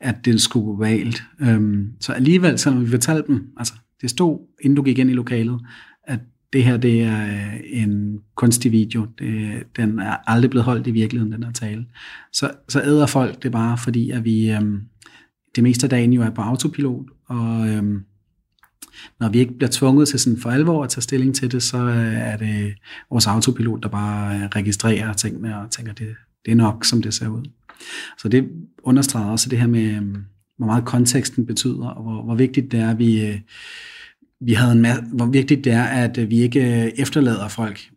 at 0.00 0.24
det 0.24 0.40
skulle 0.40 0.66
gå 0.66 0.76
galt. 0.76 1.22
Øhm, 1.40 1.92
så 2.00 2.12
alligevel, 2.12 2.58
selvom 2.58 2.84
vi 2.84 2.90
fortalte 2.90 3.26
dem, 3.26 3.46
altså 3.56 3.74
det 4.00 4.10
stod, 4.10 4.38
inden 4.60 4.76
du 4.76 4.82
gik 4.82 4.98
ind 4.98 5.10
i 5.10 5.14
lokalet, 5.14 5.60
at 6.04 6.20
det 6.52 6.64
her 6.64 6.76
det 6.76 7.02
er 7.02 7.26
øh, 7.26 7.60
en 7.64 8.18
kunstig 8.34 8.72
video. 8.72 9.06
Det, 9.18 9.62
den 9.76 9.98
er 9.98 10.16
aldrig 10.26 10.50
blevet 10.50 10.64
holdt 10.64 10.86
i 10.86 10.90
virkeligheden, 10.90 11.32
den 11.32 11.44
her 11.44 11.52
tale. 11.52 11.86
Så, 12.32 12.50
så 12.68 12.82
æder 12.82 13.06
folk 13.06 13.42
det 13.42 13.52
bare, 13.52 13.78
fordi 13.78 14.10
at 14.10 14.24
vi 14.24 14.50
øhm, 14.50 14.80
det 15.56 15.62
meste 15.62 15.86
af 15.86 15.90
dagen 15.90 16.12
jo 16.12 16.22
er 16.22 16.30
på 16.30 16.42
autopilot, 16.42 17.06
og 17.28 17.68
øhm, 17.68 18.04
når 19.20 19.28
vi 19.28 19.38
ikke 19.38 19.56
bliver 19.56 19.70
tvunget 19.70 20.08
til 20.08 20.18
sådan 20.18 20.40
for 20.40 20.50
alvor 20.50 20.84
at 20.84 20.90
tage 20.90 21.02
stilling 21.02 21.34
til 21.34 21.52
det, 21.52 21.62
så 21.62 21.78
øh, 21.78 22.14
er 22.14 22.36
det 22.36 22.74
vores 23.10 23.26
autopilot, 23.26 23.82
der 23.82 23.88
bare 23.88 24.36
øh, 24.36 24.42
registrerer 24.42 25.12
tingene 25.12 25.60
og 25.60 25.70
tænker, 25.70 25.92
det, 25.92 26.08
det 26.44 26.52
er 26.52 26.56
nok, 26.56 26.84
som 26.84 27.02
det 27.02 27.14
ser 27.14 27.28
ud. 27.28 27.44
Så 28.18 28.28
det 28.28 28.48
understreger 28.82 29.30
også 29.30 29.48
det 29.48 29.58
her 29.58 29.66
med, 29.66 29.94
øhm, 29.94 30.16
hvor 30.56 30.66
meget 30.66 30.84
konteksten 30.84 31.46
betyder, 31.46 31.86
og 31.86 32.02
hvor, 32.02 32.22
hvor 32.22 32.34
vigtigt 32.34 32.72
det 32.72 32.80
er, 32.80 32.90
at 32.90 32.98
vi, 32.98 33.26
øh, 33.26 33.38
vi 34.40 34.52
havde 34.52 34.72
en 34.72 34.82
masse, 34.82 35.02
hvor 35.12 35.26
vigtigt 35.26 35.64
det 35.64 35.72
er, 35.72 35.84
at 35.84 36.18
øh, 36.18 36.30
vi 36.30 36.40
ikke 36.40 36.84
øh, 36.84 36.92
efterlader 36.96 37.48
folk 37.48 37.90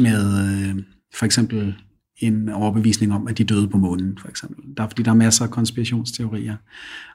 med 0.00 0.74
for 1.14 1.26
eksempel 1.26 1.74
en 2.16 2.48
overbevisning 2.48 3.12
om, 3.12 3.26
at 3.28 3.38
de 3.38 3.44
døde 3.44 3.68
på 3.68 3.78
månen, 3.78 4.18
for 4.18 4.28
eksempel. 4.28 4.64
Der, 4.76 4.88
fordi 4.88 5.02
der 5.02 5.10
er 5.10 5.14
masser 5.14 5.44
af 5.44 5.50
konspirationsteorier 5.50 6.56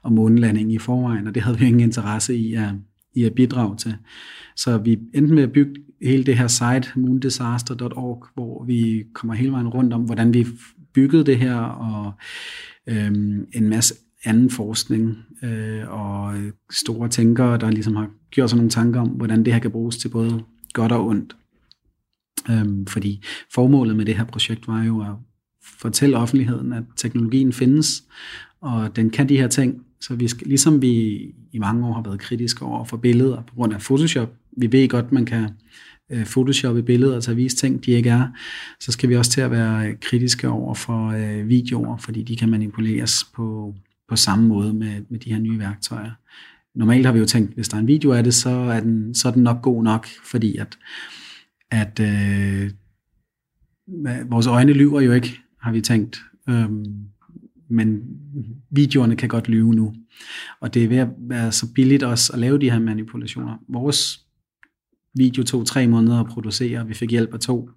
om 0.03 0.13
månelanding 0.13 0.73
i 0.73 0.77
forvejen, 0.77 1.27
og 1.27 1.35
det 1.35 1.43
havde 1.43 1.59
vi 1.59 1.65
ingen 1.65 1.79
interesse 1.79 2.35
i 2.35 2.53
at, 2.53 2.69
i 3.15 3.23
at 3.23 3.33
bidrage 3.33 3.77
til. 3.77 3.95
Så 4.55 4.77
vi 4.77 4.99
endte 5.13 5.33
med 5.33 5.43
at 5.43 5.51
bygge 5.51 5.73
hele 6.01 6.23
det 6.23 6.37
her 6.37 6.47
site, 6.47 6.99
moondisaster.org, 6.99 8.25
hvor 8.33 8.63
vi 8.63 9.03
kommer 9.13 9.33
hele 9.33 9.51
vejen 9.51 9.67
rundt 9.67 9.93
om, 9.93 10.01
hvordan 10.01 10.33
vi 10.33 10.47
bygget 10.97 11.25
det 11.25 11.37
her, 11.37 11.55
og 11.59 12.13
øhm, 12.87 13.47
en 13.53 13.69
masse 13.69 13.95
anden 14.23 14.49
forskning 14.49 15.17
øh, 15.43 15.83
og 15.87 16.35
store 16.71 17.09
tænkere, 17.09 17.57
der 17.57 17.71
ligesom 17.71 17.95
har 17.95 18.09
gjort 18.31 18.49
sig 18.49 18.57
nogle 18.57 18.69
tanker 18.69 19.01
om, 19.01 19.07
hvordan 19.07 19.45
det 19.45 19.53
her 19.53 19.59
kan 19.59 19.71
bruges 19.71 19.97
til 19.97 20.09
både 20.09 20.43
godt 20.73 20.91
og 20.91 21.05
ondt. 21.07 21.35
Øhm, 22.49 22.85
fordi 22.85 23.23
formålet 23.53 23.95
med 23.95 24.05
det 24.05 24.17
her 24.17 24.23
projekt 24.23 24.67
var 24.67 24.83
jo 24.83 25.01
at 25.01 25.13
fortælle 25.79 26.17
offentligheden, 26.17 26.73
at 26.73 26.83
teknologien 26.95 27.53
findes, 27.53 28.03
og 28.61 28.95
den 28.95 29.09
kan 29.09 29.29
de 29.29 29.37
her 29.37 29.47
ting. 29.47 29.83
Så 30.01 30.15
vi 30.15 30.27
skal, 30.27 30.47
ligesom 30.47 30.81
vi 30.81 30.91
i 31.51 31.59
mange 31.59 31.87
år 31.87 31.93
har 31.93 32.01
været 32.01 32.19
kritiske 32.19 32.65
over 32.65 32.85
for 32.85 32.97
billeder 32.97 33.41
på 33.41 33.55
grund 33.55 33.73
af 33.73 33.79
Photoshop, 33.79 34.29
vi 34.57 34.71
ved 34.71 34.89
godt, 34.89 35.11
man 35.11 35.25
kan 35.25 35.49
øh, 36.11 36.25
photoshoppe 36.25 36.83
billeder 36.83 37.19
til 37.19 37.31
at 37.31 37.37
vise 37.37 37.55
ting, 37.55 37.85
de 37.85 37.91
ikke 37.91 38.09
er, 38.09 38.27
så 38.79 38.91
skal 38.91 39.09
vi 39.09 39.15
også 39.15 39.31
til 39.31 39.41
at 39.41 39.51
være 39.51 39.95
kritiske 39.95 40.49
over 40.49 40.73
for 40.73 41.07
øh, 41.07 41.49
videoer, 41.49 41.97
fordi 41.97 42.23
de 42.23 42.35
kan 42.35 42.49
manipuleres 42.49 43.23
på, 43.35 43.75
på 44.09 44.15
samme 44.15 44.47
måde 44.47 44.73
med, 44.73 45.01
med 45.09 45.19
de 45.19 45.33
her 45.33 45.39
nye 45.39 45.59
værktøjer. 45.59 46.11
Normalt 46.75 47.05
har 47.05 47.13
vi 47.13 47.19
jo 47.19 47.25
tænkt, 47.25 47.53
hvis 47.53 47.69
der 47.69 47.75
er 47.77 47.81
en 47.81 47.87
video 47.87 48.11
af 48.11 48.23
det, 48.23 48.33
så 48.33 48.49
er 48.49 48.79
den, 48.79 49.15
så 49.15 49.27
er 49.27 49.31
den 49.31 49.43
nok 49.43 49.61
god 49.61 49.83
nok, 49.83 50.07
fordi 50.23 50.57
at, 50.57 50.77
at 51.71 51.99
øh, 51.99 52.71
vores 54.29 54.47
øjne 54.47 54.73
lyver 54.73 55.01
jo 55.01 55.11
ikke, 55.11 55.39
har 55.61 55.71
vi 55.71 55.81
tænkt. 55.81 56.21
Øhm, 56.49 56.85
men 57.69 58.01
videoerne 58.69 59.15
kan 59.15 59.29
godt 59.29 59.47
lyve 59.47 59.73
nu. 59.73 59.95
Og 60.59 60.73
det 60.73 60.83
er 60.83 60.87
ved 60.87 60.97
at 60.97 61.07
være 61.17 61.51
så 61.51 61.73
billigt 61.73 62.03
også 62.03 62.33
at 62.33 62.39
lave 62.39 62.59
de 62.59 62.71
her 62.71 62.79
manipulationer. 62.79 63.57
Vores 63.69 64.26
video 65.17 65.43
tog 65.43 65.65
tre 65.65 65.87
måneder 65.87 66.19
at 66.19 66.25
producere. 66.25 66.87
Vi 66.87 66.93
fik 66.93 67.11
hjælp 67.11 67.33
af 67.33 67.39
to 67.39 67.69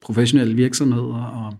professionelle 0.00 0.54
virksomheder 0.54 1.14
og 1.14 1.54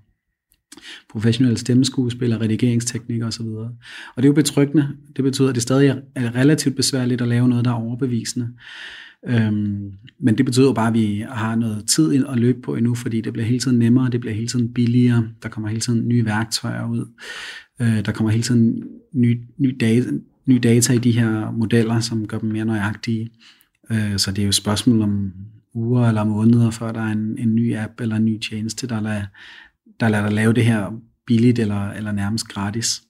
professionelle 1.10 1.58
stemmeskuespillere, 1.58 2.40
redigeringsteknikere 2.40 3.28
osv. 3.28 3.46
Og 3.46 3.76
det 4.16 4.24
er 4.24 4.28
jo 4.28 4.32
betryggende. 4.32 4.88
Det 5.16 5.24
betyder, 5.24 5.48
at 5.48 5.54
det 5.54 5.62
stadig 5.62 6.02
er 6.14 6.34
relativt 6.34 6.76
besværligt 6.76 7.20
at 7.20 7.28
lave 7.28 7.48
noget, 7.48 7.64
der 7.64 7.70
er 7.70 7.74
overbevisende. 7.74 8.48
Øhm, 9.26 9.92
men 10.20 10.38
det 10.38 10.46
betyder 10.46 10.66
jo 10.66 10.72
bare, 10.72 10.88
at 10.88 10.94
vi 10.94 11.24
har 11.28 11.54
noget 11.56 11.88
tid 11.88 12.24
at 12.28 12.38
løbe 12.38 12.60
på 12.60 12.74
endnu, 12.74 12.94
fordi 12.94 13.20
det 13.20 13.32
bliver 13.32 13.46
hele 13.46 13.60
tiden 13.60 13.78
nemmere, 13.78 14.10
det 14.10 14.20
bliver 14.20 14.34
hele 14.34 14.46
tiden 14.46 14.72
billigere, 14.72 15.28
der 15.42 15.48
kommer 15.48 15.68
hele 15.68 15.80
tiden 15.80 16.08
nye 16.08 16.24
værktøjer 16.24 16.88
ud, 16.88 17.06
øh, 17.80 18.04
der 18.04 18.12
kommer 18.12 18.30
hele 18.30 18.42
tiden 18.42 18.84
nye, 19.12 19.40
ny, 19.58 19.76
data, 19.80 20.10
ny 20.46 20.56
data 20.62 20.92
i 20.92 20.98
de 20.98 21.12
her 21.12 21.50
modeller, 21.50 22.00
som 22.00 22.26
gør 22.26 22.38
dem 22.38 22.50
mere 22.50 22.64
nøjagtige. 22.64 23.30
Øh, 23.90 24.18
så 24.18 24.30
det 24.30 24.38
er 24.38 24.42
jo 24.44 24.48
et 24.48 24.54
spørgsmål 24.54 25.02
om 25.02 25.32
uger 25.74 26.08
eller 26.08 26.24
måneder, 26.24 26.70
før 26.70 26.92
der 26.92 27.00
er 27.00 27.12
en, 27.12 27.38
en 27.38 27.54
ny 27.54 27.76
app 27.76 28.00
eller 28.00 28.16
en 28.16 28.24
ny 28.24 28.38
tjeneste, 28.38 28.86
der 28.86 29.00
lader, 29.00 29.22
der 30.00 30.08
lader 30.08 30.24
dig 30.24 30.32
lave 30.32 30.52
det 30.52 30.64
her 30.64 30.92
billigt 31.26 31.58
eller, 31.58 31.90
eller 31.90 32.12
nærmest 32.12 32.48
gratis. 32.48 33.02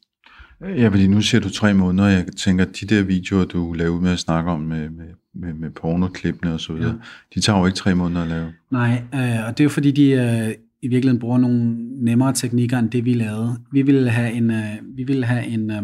Ja, 0.61 0.89
fordi 0.89 1.07
nu 1.07 1.21
siger 1.21 1.41
du 1.41 1.51
tre 1.51 1.75
måneder, 1.75 2.09
jeg 2.09 2.27
tænker, 2.37 2.65
at 2.65 2.81
de 2.81 2.87
der 2.87 3.03
videoer, 3.03 3.45
du 3.45 3.73
laver 3.73 4.01
med 4.01 4.11
at 4.11 4.19
snakke 4.19 4.51
om 4.51 4.61
med, 4.61 4.91
med, 4.91 5.07
med, 5.35 5.55
med 5.55 5.71
pornoklippene 5.71 6.53
og 6.55 6.61
så 6.61 6.73
videre, 6.73 6.91
ja. 6.91 6.97
de 7.35 7.41
tager 7.41 7.59
jo 7.59 7.67
ikke 7.67 7.77
tre 7.77 7.95
måneder 7.95 8.23
at 8.23 8.29
lave. 8.29 8.53
Nej, 8.71 9.03
øh, 9.15 9.47
og 9.47 9.59
det 9.59 9.61
er 9.61 9.65
jo 9.65 9.69
fordi, 9.69 9.91
de 9.91 10.11
øh, 10.11 10.55
i 10.83 10.89
virkeligheden 10.89 11.21
bruger 11.21 11.39
nogle 11.39 11.75
nemmere 12.05 12.33
teknikker 12.33 12.79
end 12.79 12.91
det, 12.91 13.05
vi 13.05 13.15
lavede. 13.15 13.57
Vi 13.73 13.83
ville 13.83 14.11
have 14.11 14.33
en, 14.33 14.51
øh, 14.51 14.77
vi 14.97 15.05
ville 15.05 15.27
have 15.27 15.47
en, 15.47 15.71
øh, 15.71 15.83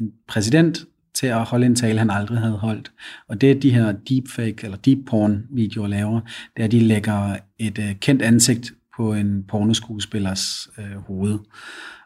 en 0.00 0.12
præsident 0.28 0.84
til 1.16 1.26
at 1.26 1.44
holde 1.44 1.66
en 1.66 1.74
tale, 1.74 1.98
han 1.98 2.10
aldrig 2.10 2.38
havde 2.38 2.56
holdt. 2.58 2.92
Og 3.28 3.40
det 3.40 3.62
de 3.62 3.70
her 3.70 3.92
deepfake 3.92 4.64
eller 4.64 4.76
deep 4.76 4.98
porn 5.06 5.46
videoer 5.50 5.86
laver, 5.86 6.20
det 6.56 6.62
er, 6.62 6.64
at 6.64 6.72
de 6.72 6.80
lægger 6.80 7.36
et 7.58 7.78
øh, 7.78 7.94
kendt 8.00 8.22
ansigt 8.22 8.72
på 8.96 9.14
en 9.14 9.44
pornoskuespillers 9.48 10.68
øh, 10.78 10.96
hoved. 11.06 11.38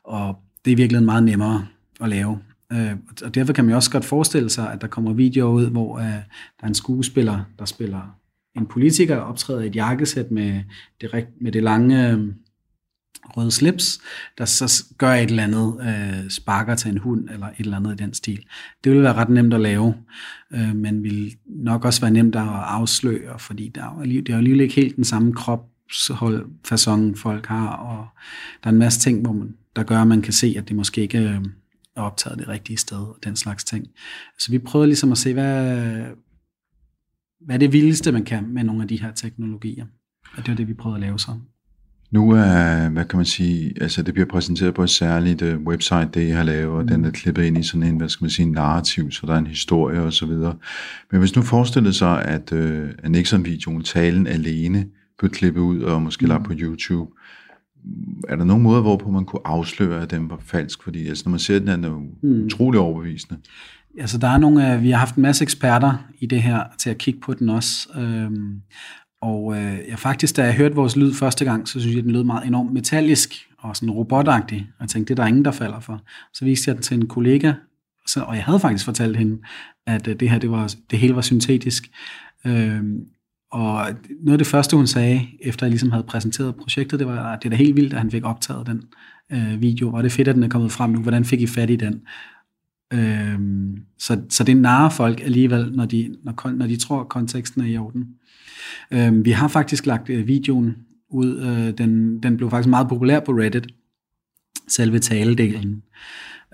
Og 0.04 0.36
det 0.64 0.72
er 0.72 0.76
virkelig 0.76 1.02
meget 1.02 1.22
nemmere 1.22 1.66
at 2.00 2.08
lave. 2.08 2.38
Øh, 2.72 2.92
og 3.24 3.34
derfor 3.34 3.52
kan 3.52 3.64
man 3.64 3.74
også 3.74 3.90
godt 3.90 4.04
forestille 4.04 4.50
sig, 4.50 4.72
at 4.72 4.80
der 4.80 4.86
kommer 4.86 5.12
videoer 5.12 5.52
ud, 5.52 5.70
hvor 5.70 5.98
øh, 5.98 6.04
der 6.04 6.62
er 6.62 6.66
en 6.66 6.74
skuespiller, 6.74 7.44
der 7.58 7.64
spiller 7.64 8.16
en 8.56 8.66
politiker, 8.66 9.16
optræder 9.16 9.60
i 9.60 9.66
et 9.66 9.76
jakkesæt 9.76 10.30
med 10.30 10.62
det, 11.00 11.26
med 11.40 11.52
det 11.52 11.62
lange 11.62 12.10
øh, 12.10 12.18
røde 13.24 13.50
slips, 13.50 14.00
der 14.38 14.44
så 14.44 14.84
gør 14.98 15.12
et 15.12 15.30
eller 15.30 15.42
andet, 15.42 15.76
øh, 15.82 16.30
sparker 16.30 16.74
til 16.74 16.90
en 16.90 16.98
hund, 16.98 17.28
eller 17.30 17.46
et 17.46 17.54
eller 17.58 17.76
andet 17.76 17.92
i 17.92 18.02
den 18.02 18.14
stil. 18.14 18.44
Det 18.84 18.92
ville 18.92 19.02
være 19.02 19.14
ret 19.14 19.28
nemt 19.28 19.54
at 19.54 19.60
lave, 19.60 19.94
øh, 20.50 20.76
men 20.76 21.02
vil 21.02 21.36
nok 21.46 21.84
også 21.84 22.00
være 22.00 22.10
nemt 22.10 22.36
at 22.36 22.42
afsløre, 22.48 23.38
fordi 23.38 23.68
der 23.68 23.82
er, 23.82 24.02
det 24.02 24.28
er 24.28 24.32
jo 24.32 24.38
alligevel 24.38 24.60
ikke 24.60 24.74
helt 24.74 24.96
den 24.96 25.04
samme 25.04 25.32
kropshold, 25.32 26.46
fasong 26.64 27.18
folk 27.18 27.46
har, 27.46 27.68
og 27.68 28.06
der 28.64 28.70
er 28.70 28.72
en 28.72 28.78
masse 28.78 29.00
ting, 29.00 29.22
hvor 29.22 29.32
man, 29.32 29.54
der 29.76 29.82
gør, 29.82 29.98
at 29.98 30.08
man 30.08 30.22
kan 30.22 30.32
se, 30.32 30.54
at 30.58 30.68
det 30.68 30.76
måske 30.76 31.00
ikke 31.00 31.18
øh, 31.18 31.40
er 31.96 32.02
optaget 32.02 32.38
det 32.38 32.48
rigtige 32.48 32.76
sted, 32.76 32.98
og 32.98 33.18
den 33.24 33.36
slags 33.36 33.64
ting. 33.64 33.86
Så 34.38 34.50
vi 34.50 34.58
prøvede 34.58 34.86
ligesom 34.86 35.12
at 35.12 35.18
se, 35.18 35.32
hvad, 35.32 36.04
hvad 37.40 37.54
er 37.54 37.58
det 37.58 37.72
vildeste, 37.72 38.12
man 38.12 38.24
kan 38.24 38.48
med 38.48 38.64
nogle 38.64 38.82
af 38.82 38.88
de 38.88 39.00
her 39.00 39.12
teknologier. 39.12 39.86
Og 40.36 40.36
det 40.36 40.48
var 40.48 40.54
det, 40.54 40.68
vi 40.68 40.74
prøvede 40.74 40.96
at 40.96 41.00
lave 41.00 41.18
så. 41.18 41.38
Nu 42.10 42.30
er, 42.30 42.88
hvad 42.88 43.04
kan 43.04 43.16
man 43.16 43.26
sige, 43.26 43.72
altså 43.80 44.02
det 44.02 44.14
bliver 44.14 44.26
præsenteret 44.26 44.74
på 44.74 44.82
et 44.82 44.90
særligt 44.90 45.42
uh, 45.42 45.62
website, 45.62 46.08
det 46.14 46.28
I 46.28 46.30
har 46.30 46.42
lavet, 46.42 46.76
og 46.76 46.82
mm. 46.82 46.88
den 46.88 47.04
er 47.04 47.10
klippet 47.10 47.44
ind 47.44 47.58
i 47.58 47.62
sådan 47.62 47.82
en, 47.82 47.96
hvad 47.96 48.08
skal 48.08 48.24
man 48.24 48.30
sige, 48.30 48.46
en 48.46 48.52
narrativ, 48.52 49.10
så 49.10 49.26
der 49.26 49.34
er 49.34 49.38
en 49.38 49.46
historie 49.46 50.02
og 50.02 50.12
så 50.12 50.26
videre. 50.26 50.54
Men 51.10 51.20
hvis 51.20 51.36
nu 51.36 51.42
forestillede 51.42 51.94
sig, 51.94 52.24
at, 52.24 52.52
uh, 52.52 52.88
at 53.02 53.10
Nixon-videoen, 53.10 53.82
talen 53.82 54.26
alene, 54.26 54.86
blev 55.18 55.30
klippet 55.30 55.60
ud 55.60 55.82
og 55.82 56.02
måske 56.02 56.24
mm. 56.24 56.28
lagt 56.28 56.44
på 56.44 56.52
YouTube, 56.56 57.10
er 58.28 58.36
der 58.36 58.44
nogen 58.44 58.62
måde, 58.62 58.82
hvorpå 58.82 59.10
man 59.10 59.24
kunne 59.24 59.42
afsløre, 59.44 60.02
at 60.02 60.10
den 60.10 60.30
var 60.30 60.40
falsk? 60.44 60.82
Fordi 60.82 61.08
altså, 61.08 61.22
når 61.26 61.30
man 61.30 61.38
ser 61.40 61.58
den, 61.58 61.68
er 61.68 61.76
den 61.76 61.84
jo 61.84 62.02
mm. 62.22 62.44
utrolig 62.44 62.80
overbevisende. 62.80 63.40
Altså, 63.98 64.18
der 64.18 64.28
er 64.28 64.38
nogle, 64.38 64.78
vi 64.80 64.90
har 64.90 64.98
haft 64.98 65.14
en 65.14 65.22
masse 65.22 65.42
eksperter 65.42 66.06
i 66.18 66.26
det 66.26 66.42
her 66.42 66.62
til 66.78 66.90
at 66.90 66.98
kigge 66.98 67.20
på 67.20 67.34
den 67.34 67.48
også. 67.48 67.88
Øhm, 67.96 68.60
og 69.22 69.56
øh, 69.56 69.78
jeg 69.88 69.98
faktisk, 69.98 70.36
da 70.36 70.44
jeg 70.44 70.54
hørte 70.54 70.74
vores 70.74 70.96
lyd 70.96 71.14
første 71.14 71.44
gang, 71.44 71.68
så 71.68 71.80
synes 71.80 71.96
jeg, 71.96 72.02
den 72.02 72.10
lød 72.10 72.24
meget 72.24 72.46
enormt 72.46 72.72
metallisk 72.72 73.48
og 73.58 73.76
sådan 73.76 73.90
robotagtig. 73.90 74.66
Og 74.78 74.80
jeg 74.80 74.88
tænkte, 74.88 75.14
det 75.14 75.20
er 75.20 75.22
der 75.22 75.28
ingen, 75.28 75.44
der 75.44 75.50
falder 75.50 75.80
for. 75.80 76.02
Så 76.34 76.44
viste 76.44 76.68
jeg 76.68 76.74
den 76.74 76.82
til 76.82 76.96
en 76.96 77.08
kollega, 77.08 77.52
så, 78.06 78.22
og 78.22 78.36
jeg 78.36 78.44
havde 78.44 78.60
faktisk 78.60 78.84
fortalt 78.84 79.16
hende, 79.16 79.38
at 79.86 80.08
øh, 80.08 80.20
det 80.20 80.30
her, 80.30 80.38
det, 80.38 80.50
var, 80.50 80.74
det 80.90 80.98
hele 80.98 81.14
var 81.14 81.20
syntetisk. 81.20 81.90
Øh, 82.46 82.82
og 83.52 83.86
noget 84.20 84.32
af 84.32 84.38
det 84.38 84.46
første, 84.46 84.76
hun 84.76 84.86
sagde, 84.86 85.28
efter 85.40 85.66
jeg 85.66 85.70
ligesom 85.70 85.90
havde 85.90 86.04
præsenteret 86.04 86.56
projektet, 86.56 86.98
det 86.98 87.06
var, 87.06 87.32
at 87.32 87.42
det 87.42 87.48
er 87.48 87.50
da 87.50 87.56
helt 87.56 87.76
vildt, 87.76 87.92
at 87.92 87.98
han 87.98 88.10
fik 88.10 88.24
optaget 88.24 88.66
den 88.66 88.82
øh, 89.32 89.60
video. 89.60 89.88
Var 89.88 90.02
det 90.02 90.12
fedt, 90.12 90.28
at 90.28 90.34
den 90.34 90.42
er 90.42 90.48
kommet 90.48 90.72
frem 90.72 90.90
nu? 90.90 91.00
Hvordan 91.00 91.24
fik 91.24 91.40
I 91.40 91.46
fat 91.46 91.70
i 91.70 91.76
den? 91.76 92.02
Øhm, 92.92 93.76
så, 93.98 94.22
så 94.28 94.44
det 94.44 94.56
narer 94.56 94.90
folk 94.90 95.20
alligevel, 95.20 95.72
når 95.72 95.84
de, 95.84 96.16
når, 96.22 96.50
når 96.50 96.66
de 96.66 96.76
tror, 96.76 97.00
at 97.00 97.08
konteksten 97.08 97.60
er 97.60 97.66
i 97.66 97.76
orden. 97.76 98.08
Øhm, 98.90 99.24
vi 99.24 99.30
har 99.30 99.48
faktisk 99.48 99.86
lagt 99.86 100.10
øh, 100.10 100.26
videoen 100.26 100.76
ud. 101.10 101.38
Øh, 101.38 101.78
den, 101.78 102.22
den 102.22 102.36
blev 102.36 102.50
faktisk 102.50 102.70
meget 102.70 102.88
populær 102.88 103.20
på 103.20 103.32
Reddit, 103.32 103.66
selve 104.68 104.98
taledelen. 104.98 105.82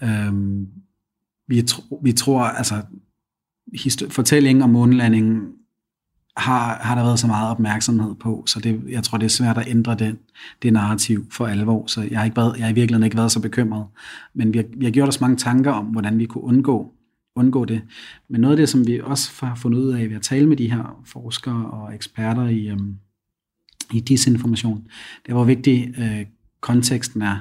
Øhm, 0.03 0.66
vi, 1.49 1.62
tro, 1.62 2.01
vi 2.03 2.12
tror, 2.12 2.40
altså, 2.40 2.83
fortællingen 4.09 4.62
om 4.62 4.70
månelandingen 4.70 5.56
har, 6.37 6.79
har 6.81 6.94
der 6.94 7.03
været 7.03 7.18
så 7.18 7.27
meget 7.27 7.51
opmærksomhed 7.51 8.14
på, 8.14 8.44
så 8.46 8.61
det, 8.61 8.83
jeg 8.88 9.03
tror, 9.03 9.18
det 9.18 9.25
er 9.25 9.31
svært 9.31 9.59
at 9.59 9.68
ændre 9.68 9.94
den, 9.94 10.18
det 10.62 10.72
narrativ 10.72 11.27
for 11.31 11.46
alvor, 11.46 11.87
så 11.87 12.03
jeg 12.11 12.18
har, 12.18 12.25
ikke 12.25 12.37
været, 12.37 12.57
jeg 12.57 12.64
har 12.64 12.70
i 12.70 12.75
virkeligheden 12.75 13.05
ikke 13.05 13.16
været 13.16 13.33
så 13.33 13.40
bekymret. 13.40 13.87
Men 14.35 14.53
vi 14.53 14.59
har, 14.59 14.64
vi 14.77 14.85
har 14.85 14.92
gjort 14.92 15.09
os 15.09 15.20
mange 15.20 15.37
tanker 15.37 15.72
om, 15.72 15.85
hvordan 15.87 16.18
vi 16.18 16.27
kunne 16.27 16.44
undgå, 16.44 16.92
undgå 17.37 17.64
det. 17.64 17.83
Men 18.29 18.40
noget 18.40 18.53
af 18.53 18.57
det, 18.57 18.68
som 18.68 18.87
vi 18.87 19.01
også 19.01 19.46
har 19.46 19.55
fundet 19.55 19.79
ud 19.79 19.92
af 19.92 20.09
ved 20.09 20.16
at 20.16 20.22
tale 20.22 20.46
med 20.46 20.57
de 20.57 20.70
her 20.70 21.03
forskere 21.05 21.70
og 21.70 21.94
eksperter 21.94 22.49
i, 22.49 22.68
øhm, 22.68 22.96
i 23.92 24.01
disinformation, 24.01 24.85
det 25.22 25.29
er, 25.29 25.35
hvor 25.35 25.44
vigtig 25.44 25.94
øh, 25.99 26.27
konteksten 26.61 27.22
er. 27.22 27.37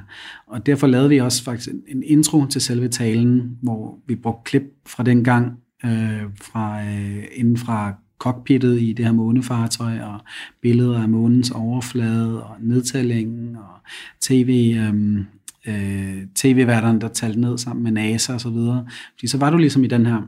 Og 0.48 0.66
derfor 0.66 0.88
lavede 0.88 1.10
vi 1.10 1.18
også 1.18 1.44
faktisk 1.44 1.70
en 1.88 2.04
intro 2.04 2.46
til 2.46 2.62
selve 2.62 2.88
talen, 2.88 3.58
hvor 3.62 4.00
vi 4.08 4.16
brugte 4.16 4.50
klip 4.50 4.64
fra 4.86 5.04
den 5.04 5.24
gang, 5.24 5.60
øh, 5.86 6.24
fra, 6.42 6.86
øh, 6.86 7.24
inden 7.36 7.58
fra 7.58 7.94
cockpittet 8.20 8.82
i 8.82 8.94
det 8.94 9.06
her 9.06 9.12
månefartøj, 9.12 10.00
og 10.00 10.20
billeder 10.62 11.02
af 11.02 11.10
månens 11.10 11.52
overflade, 11.52 12.44
og 12.44 12.56
nedtællingen, 12.60 13.56
og 13.56 13.80
tv, 14.22 14.76
øhm, 14.78 15.26
øh, 15.68 16.28
tv-værterne, 16.36 17.02
der 17.02 17.08
talte 17.08 17.40
ned 17.40 17.58
sammen 17.58 17.84
med 17.84 17.92
NASA 17.92 18.34
og 18.34 18.42
så 18.42 18.50
videre. 18.50 18.88
Fordi 19.14 19.28
så 19.28 19.38
var 19.38 19.50
du 19.50 19.58
ligesom 19.58 19.84
i 19.84 19.88
den 19.88 20.06
her 20.06 20.22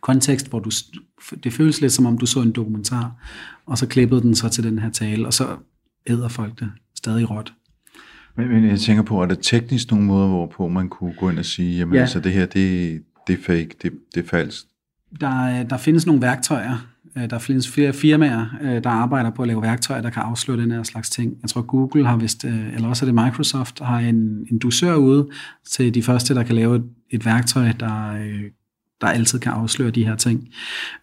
kontekst, 0.00 0.50
hvor 0.50 0.58
du, 0.58 0.70
det 1.44 1.52
føles 1.52 1.80
lidt 1.80 1.92
som 1.92 2.06
om 2.06 2.18
du 2.18 2.26
så 2.26 2.40
en 2.40 2.52
dokumentar, 2.52 3.12
og 3.66 3.78
så 3.78 3.86
klippede 3.86 4.22
den 4.22 4.34
så 4.34 4.48
til 4.48 4.64
den 4.64 4.78
her 4.78 4.90
tale, 4.90 5.26
og 5.26 5.32
så 5.32 5.56
æder 6.06 6.28
folk 6.28 6.60
det 6.60 6.70
stadig 6.94 7.30
råt. 7.30 7.52
Men, 8.36 8.48
men 8.48 8.64
jeg 8.64 8.80
tænker 8.80 9.02
på, 9.02 9.22
er 9.22 9.26
der 9.26 9.34
teknisk 9.34 9.90
nogle 9.90 10.06
måder, 10.06 10.28
hvorpå 10.28 10.68
man 10.68 10.88
kunne 10.88 11.14
gå 11.18 11.30
ind 11.30 11.38
og 11.38 11.44
sige, 11.44 11.78
jamen 11.78 11.94
ja. 11.94 12.00
altså 12.00 12.20
det 12.20 12.32
her, 12.32 12.46
det, 12.46 13.02
det 13.26 13.38
er 13.38 13.42
fake, 13.42 13.70
det, 13.82 13.92
det 14.14 14.24
er 14.24 14.28
falsk? 14.28 14.64
Der, 15.20 15.60
øh, 15.60 15.70
der 15.70 15.76
findes 15.76 16.06
nogle 16.06 16.22
værktøjer. 16.22 16.86
Øh, 17.16 17.30
der 17.30 17.38
findes 17.38 17.70
flere 17.70 17.92
firmaer, 17.92 18.46
øh, 18.62 18.84
der 18.84 18.90
arbejder 18.90 19.30
på 19.30 19.42
at 19.42 19.48
lave 19.48 19.62
værktøjer, 19.62 20.02
der 20.02 20.10
kan 20.10 20.22
afsløre 20.22 20.60
den 20.60 20.70
her 20.70 20.82
slags 20.82 21.10
ting. 21.10 21.34
Jeg 21.42 21.50
tror, 21.50 21.62
Google 21.62 22.06
har 22.06 22.16
vist, 22.16 22.44
eller 22.44 22.88
også 22.88 23.04
er 23.04 23.12
det 23.12 23.24
Microsoft, 23.24 23.80
har 23.80 23.98
en, 23.98 24.46
en 24.50 24.58
dusør 24.58 24.94
ude 24.94 25.28
til 25.70 25.94
de 25.94 26.02
første, 26.02 26.34
der 26.34 26.42
kan 26.42 26.54
lave 26.54 26.76
et, 26.76 26.84
et 27.10 27.24
værktøj, 27.24 27.72
der, 27.72 28.12
der 29.00 29.06
altid 29.06 29.38
kan 29.38 29.52
afsløre 29.52 29.90
de 29.90 30.04
her 30.04 30.16
ting. 30.16 30.48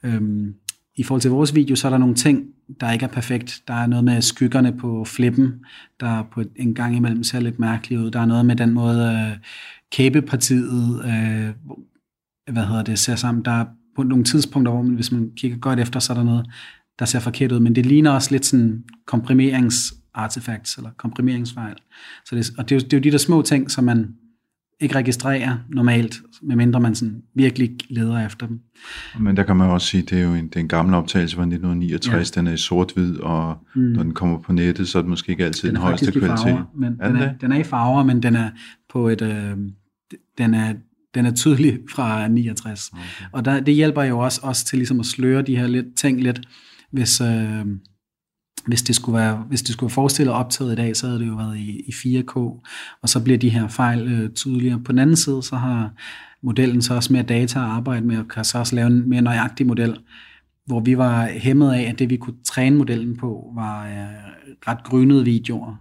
Øhm, 0.04 0.54
I 0.96 1.04
forhold 1.04 1.22
til 1.22 1.32
vores 1.32 1.56
video, 1.56 1.76
så 1.76 1.88
er 1.88 1.90
der 1.90 1.98
nogle 1.98 2.16
ting, 2.16 2.44
der 2.80 2.92
ikke 2.92 3.06
er 3.06 3.10
perfekt. 3.10 3.62
Der 3.68 3.74
er 3.74 3.88
noget 3.88 4.06
med 4.06 4.22
skyggerne 4.22 4.78
på 4.78 5.06
flippen, 5.06 5.54
der 6.00 6.24
på 6.32 6.44
en 6.56 6.74
gang 6.74 6.96
imellem 6.96 7.24
ser 7.24 7.40
lidt 7.40 7.60
mærkeligt 7.60 8.02
ud. 8.02 8.12
Der 8.12 8.20
er 8.20 8.26
noget 8.26 8.46
med 8.46 8.56
den 8.56 8.74
måde, 8.74 9.30
øh, 9.32 9.38
kæbepartiet, 9.92 11.06
øh, 11.06 11.76
hvad 12.54 12.66
hedder 12.66 12.84
det, 12.84 13.00
ser 13.00 13.16
sammen. 13.16 13.46
Der 13.46 13.52
er 13.52 13.66
på 13.96 14.04
nogle 14.04 14.24
tidspunkter, 14.24 14.72
hvor 14.72 14.82
man, 14.82 14.96
hvis 14.96 15.12
man 15.12 15.32
kigger 15.38 15.58
godt 15.58 15.80
efter, 15.80 16.00
så 16.00 16.14
er 16.14 16.18
der 16.18 16.24
noget, 16.24 16.46
der 17.00 17.06
ser 17.06 17.20
forkert 17.20 17.52
ud. 17.52 17.60
Men 17.60 17.76
det 17.76 17.86
ligner 17.86 18.12
også 18.12 18.32
lidt 18.32 18.46
sådan 18.46 18.84
komprimeringsartefacts, 19.08 20.78
eller 20.78 20.90
komprimeringsfejl. 20.98 21.76
Så 22.26 22.36
det, 22.36 22.52
og 22.58 22.70
det 22.70 22.76
er, 22.76 22.80
jo, 22.80 22.84
det 22.84 22.94
er 22.94 22.98
jo 22.98 23.04
de 23.04 23.12
der 23.12 23.18
små 23.18 23.42
ting, 23.42 23.72
som 23.72 23.84
man 23.84 24.16
ikke 24.80 24.96
registrerer 24.96 25.58
normalt, 25.70 26.22
medmindre 26.42 26.80
man 26.80 26.96
sådan 26.96 27.22
virkelig 27.36 27.78
leder 27.90 28.26
efter 28.26 28.48
dem. 28.48 28.60
Men 29.20 29.38
der 29.38 29.44
kan 29.44 29.56
man 29.56 29.70
også 29.70 29.88
sige, 29.88 30.04
det 30.04 30.20
er 30.20 30.24
jo 30.24 30.34
en, 30.34 30.48
det 30.48 30.56
er 30.56 30.60
en 30.60 30.68
gammel 30.68 30.96
optagelse 30.96 31.36
fra 31.36 31.42
1969, 31.42 32.36
ja. 32.36 32.40
den 32.40 32.48
er 32.48 32.52
i 32.52 32.58
sort-hvid, 32.58 33.20
og 33.20 33.58
mm. 33.76 33.82
når 33.82 34.04
den 34.04 34.14
kommer 34.14 34.40
på 34.40 34.54
nettet, 34.54 34.88
så 34.88 34.98
er 34.98 35.02
det 35.02 35.10
måske 35.10 35.30
ikke 35.30 35.46
altid 35.46 35.68
den, 35.70 35.76
den 35.76 35.84
højeste 35.84 36.12
kvalitet. 36.12 36.38
Farver, 36.38 36.64
men 36.76 36.98
er 37.00 37.08
den, 37.08 37.18
er, 37.18 37.34
den 37.34 37.52
er 37.52 37.58
i 37.58 37.64
farver, 37.64 38.04
men 38.04 38.24
den 38.24 38.36
er 38.36 38.50
på 38.90 39.08
et, 39.08 39.22
øh, 39.22 39.58
den 40.38 40.54
er 40.54 40.74
den 41.16 41.26
er 41.26 41.32
tydelig 41.32 41.80
fra 41.90 42.28
69. 42.28 42.92
Okay. 42.94 43.02
Og 43.32 43.46
der, 43.46 43.60
det 43.60 43.74
hjælper 43.74 44.04
jo 44.04 44.20
også, 44.20 44.40
også 44.44 44.66
til 44.66 44.78
ligesom 44.78 45.00
at 45.00 45.06
sløre 45.06 45.42
de 45.42 45.58
her 45.58 45.68
lidt, 45.68 45.86
ting 45.96 46.22
lidt, 46.22 46.42
hvis, 46.92 47.22
øh, 47.22 47.66
hvis, 48.66 48.84
det 48.84 48.96
skulle 48.96 49.18
være, 49.18 49.46
hvis 49.50 49.62
det 49.62 49.74
skulle 49.74 49.88
være 49.88 49.94
forestillet 49.94 50.34
optaget 50.34 50.72
i 50.72 50.76
dag, 50.76 50.96
så 50.96 51.08
havde 51.08 51.20
det 51.20 51.28
jo 51.28 51.36
været 51.36 51.58
i, 51.58 51.82
i 51.88 51.92
4K, 51.92 52.38
og 53.02 53.10
så 53.10 53.24
bliver 53.24 53.38
de 53.38 53.50
her 53.50 53.68
fejl 53.68 54.08
øh, 54.08 54.30
tydeligere. 54.30 54.80
På 54.80 54.92
den 54.92 55.00
anden 55.00 55.16
side, 55.16 55.44
så 55.44 55.56
har 55.56 55.92
modellen 56.42 56.82
så 56.82 56.94
også 56.94 57.14
mere 57.14 57.24
data 57.24 57.60
at 57.60 57.66
arbejde 57.66 58.06
med, 58.06 58.18
og 58.18 58.28
kan 58.28 58.44
så 58.44 58.58
også 58.58 58.76
lave 58.76 58.88
en 58.88 59.10
mere 59.10 59.22
nøjagtig 59.22 59.68
model, 59.68 59.98
hvor 60.66 60.80
vi 60.80 60.98
var 60.98 61.28
hæmmet 61.28 61.74
af, 61.74 61.82
at 61.82 62.00
det 62.00 62.10
vi 62.10 62.18
kunne 62.18 62.36
træne 62.44 62.78
modellen 62.78 63.18
på, 63.18 63.52
var 63.56 63.88
øh, 63.88 63.94
ret 64.68 64.84
grønnede 64.84 65.26
videoer. 65.26 65.76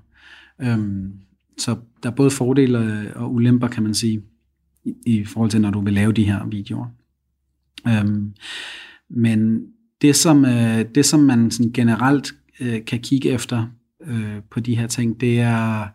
Øhm, 0.60 1.12
så 1.58 1.76
der 2.02 2.10
er 2.10 2.14
både 2.14 2.30
fordele 2.30 3.12
og 3.16 3.34
ulemper, 3.34 3.68
kan 3.68 3.82
man 3.82 3.94
sige 3.94 4.22
i, 4.84 4.94
i 5.06 5.24
forhold 5.24 5.50
til, 5.50 5.60
når 5.60 5.70
du 5.70 5.80
vil 5.80 5.92
lave 5.92 6.12
de 6.12 6.24
her 6.24 6.46
videoer. 6.46 6.86
Øhm, 7.88 8.34
men 9.10 9.60
det 10.02 10.16
som, 10.16 10.44
øh, 10.44 10.84
det, 10.94 11.04
som 11.04 11.20
man 11.20 11.50
sådan 11.50 11.72
generelt 11.72 12.34
øh, 12.60 12.84
kan 12.84 13.00
kigge 13.00 13.30
efter 13.30 13.66
øh, 14.06 14.36
på 14.50 14.60
de 14.60 14.76
her 14.76 14.86
ting, 14.86 15.20
det 15.20 15.40
er, 15.40 15.86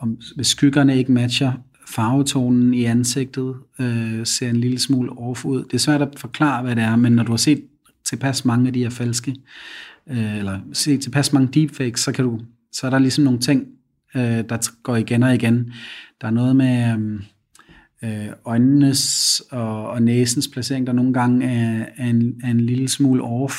om 0.00 0.18
hvis 0.34 0.46
skyggerne 0.46 0.98
ikke 0.98 1.12
matcher 1.12 1.52
farvetonen 1.86 2.74
i 2.74 2.84
ansigtet, 2.84 3.54
øh, 3.80 4.26
ser 4.26 4.50
en 4.50 4.56
lille 4.56 4.78
smule 4.78 5.12
off 5.12 5.44
ud. 5.44 5.64
Det 5.64 5.74
er 5.74 5.78
svært 5.78 6.02
at 6.02 6.18
forklare, 6.18 6.62
hvad 6.62 6.76
det 6.76 6.84
er, 6.84 6.96
men 6.96 7.12
når 7.12 7.22
du 7.22 7.32
har 7.32 7.36
set 7.36 7.64
tilpas 8.04 8.44
mange 8.44 8.66
af 8.66 8.72
de 8.72 8.82
her 8.82 8.90
falske, 8.90 9.36
øh, 10.10 10.38
eller 10.38 10.60
set 10.72 11.00
tilpas 11.00 11.32
mange 11.32 11.48
deepfakes, 11.60 12.00
så, 12.00 12.12
kan 12.12 12.24
du, 12.24 12.40
så 12.72 12.86
er 12.86 12.90
der 12.90 12.98
ligesom 12.98 13.24
nogle 13.24 13.40
ting, 13.40 13.66
øh, 14.14 14.22
der 14.22 14.82
går 14.82 14.96
igen 14.96 15.22
og 15.22 15.34
igen. 15.34 15.72
Der 16.20 16.26
er 16.26 16.30
noget 16.30 16.56
med... 16.56 16.98
Øh, 16.98 17.22
øh, 18.04 18.28
øjnenes 18.44 19.42
og, 19.50 19.90
og 19.90 20.02
næsens 20.02 20.48
placering, 20.48 20.86
der 20.86 20.92
nogle 20.92 21.12
gange 21.12 21.46
er, 21.46 21.84
er, 21.96 22.06
en, 22.06 22.40
er 22.44 22.50
en 22.50 22.60
lille 22.60 22.88
smule 22.88 23.22
off. 23.22 23.54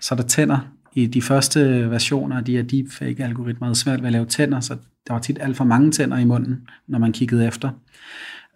Så 0.00 0.14
der 0.14 0.22
tænder 0.22 0.58
i 0.94 1.06
de 1.06 1.22
første 1.22 1.90
versioner 1.90 2.36
af 2.36 2.44
de 2.44 2.56
her 2.56 2.62
deepfake-algoritmer, 2.62 3.66
havde 3.66 3.78
svært 3.78 4.00
ved 4.00 4.06
at 4.06 4.12
lave 4.12 4.26
tænder, 4.26 4.60
så 4.60 4.76
der 5.06 5.12
var 5.12 5.20
tit 5.20 5.38
alt 5.40 5.56
for 5.56 5.64
mange 5.64 5.90
tænder 5.90 6.18
i 6.18 6.24
munden, 6.24 6.68
når 6.88 6.98
man 6.98 7.12
kiggede 7.12 7.46
efter. 7.46 7.70